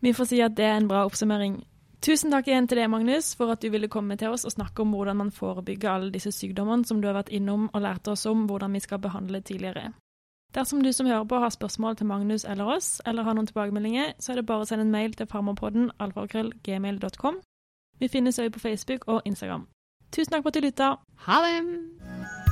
Vi 0.00 0.14
får 0.14 0.30
si 0.30 0.40
at 0.44 0.56
det 0.56 0.64
er 0.68 0.78
en 0.78 0.88
bra 0.88 1.04
oppsummering. 1.08 1.58
Tusen 2.00 2.30
takk 2.30 2.46
igjen 2.46 2.68
til 2.70 2.78
deg, 2.78 2.90
Magnus, 2.92 3.32
for 3.34 3.50
at 3.52 3.62
du 3.62 3.72
ville 3.74 3.90
komme 3.90 4.16
til 4.16 4.30
oss 4.30 4.46
og 4.46 4.54
snakke 4.54 4.84
om 4.84 4.92
hvordan 4.94 5.18
man 5.18 5.32
forebygger 5.34 5.90
alle 5.90 6.12
disse 6.14 6.30
sykdommene 6.32 6.86
som 6.86 7.00
du 7.02 7.08
har 7.08 7.16
vært 7.18 7.32
innom 7.34 7.66
og 7.72 7.82
lært 7.82 8.06
oss 8.08 8.22
om 8.30 8.46
hvordan 8.46 8.76
vi 8.76 8.82
skal 8.84 9.02
behandle 9.02 9.42
tidligere. 9.42 9.90
Dersom 10.54 10.80
du 10.82 10.92
som 10.92 11.06
hører 11.06 11.26
på 11.28 11.42
har 11.42 11.50
spørsmål 11.52 11.96
til 11.96 12.06
Magnus 12.06 12.44
eller 12.44 12.70
oss, 12.76 13.02
eller 13.06 13.26
har 13.26 13.34
noen 13.36 13.50
tilbakemeldinger, 13.50 14.14
så 14.18 14.32
er 14.32 14.40
det 14.40 14.46
bare 14.46 14.64
å 14.64 14.68
sende 14.70 14.86
en 14.86 14.94
mail 14.94 15.12
til 15.18 15.28
farmapodden 15.28 15.90
alfakrøllgmail.com. 15.98 17.42
Vi 17.98 18.08
finnes 18.08 18.38
også 18.38 18.54
på 18.54 18.62
Facebook 18.62 19.08
og 19.08 19.22
Instagram. 19.26 19.66
Tusen 20.12 20.32
takk 20.32 20.46
for 20.46 20.54
at 20.54 20.62
du 20.62 20.64
lytta. 20.64 20.94
Ha 21.26 21.42
det! 21.44 22.47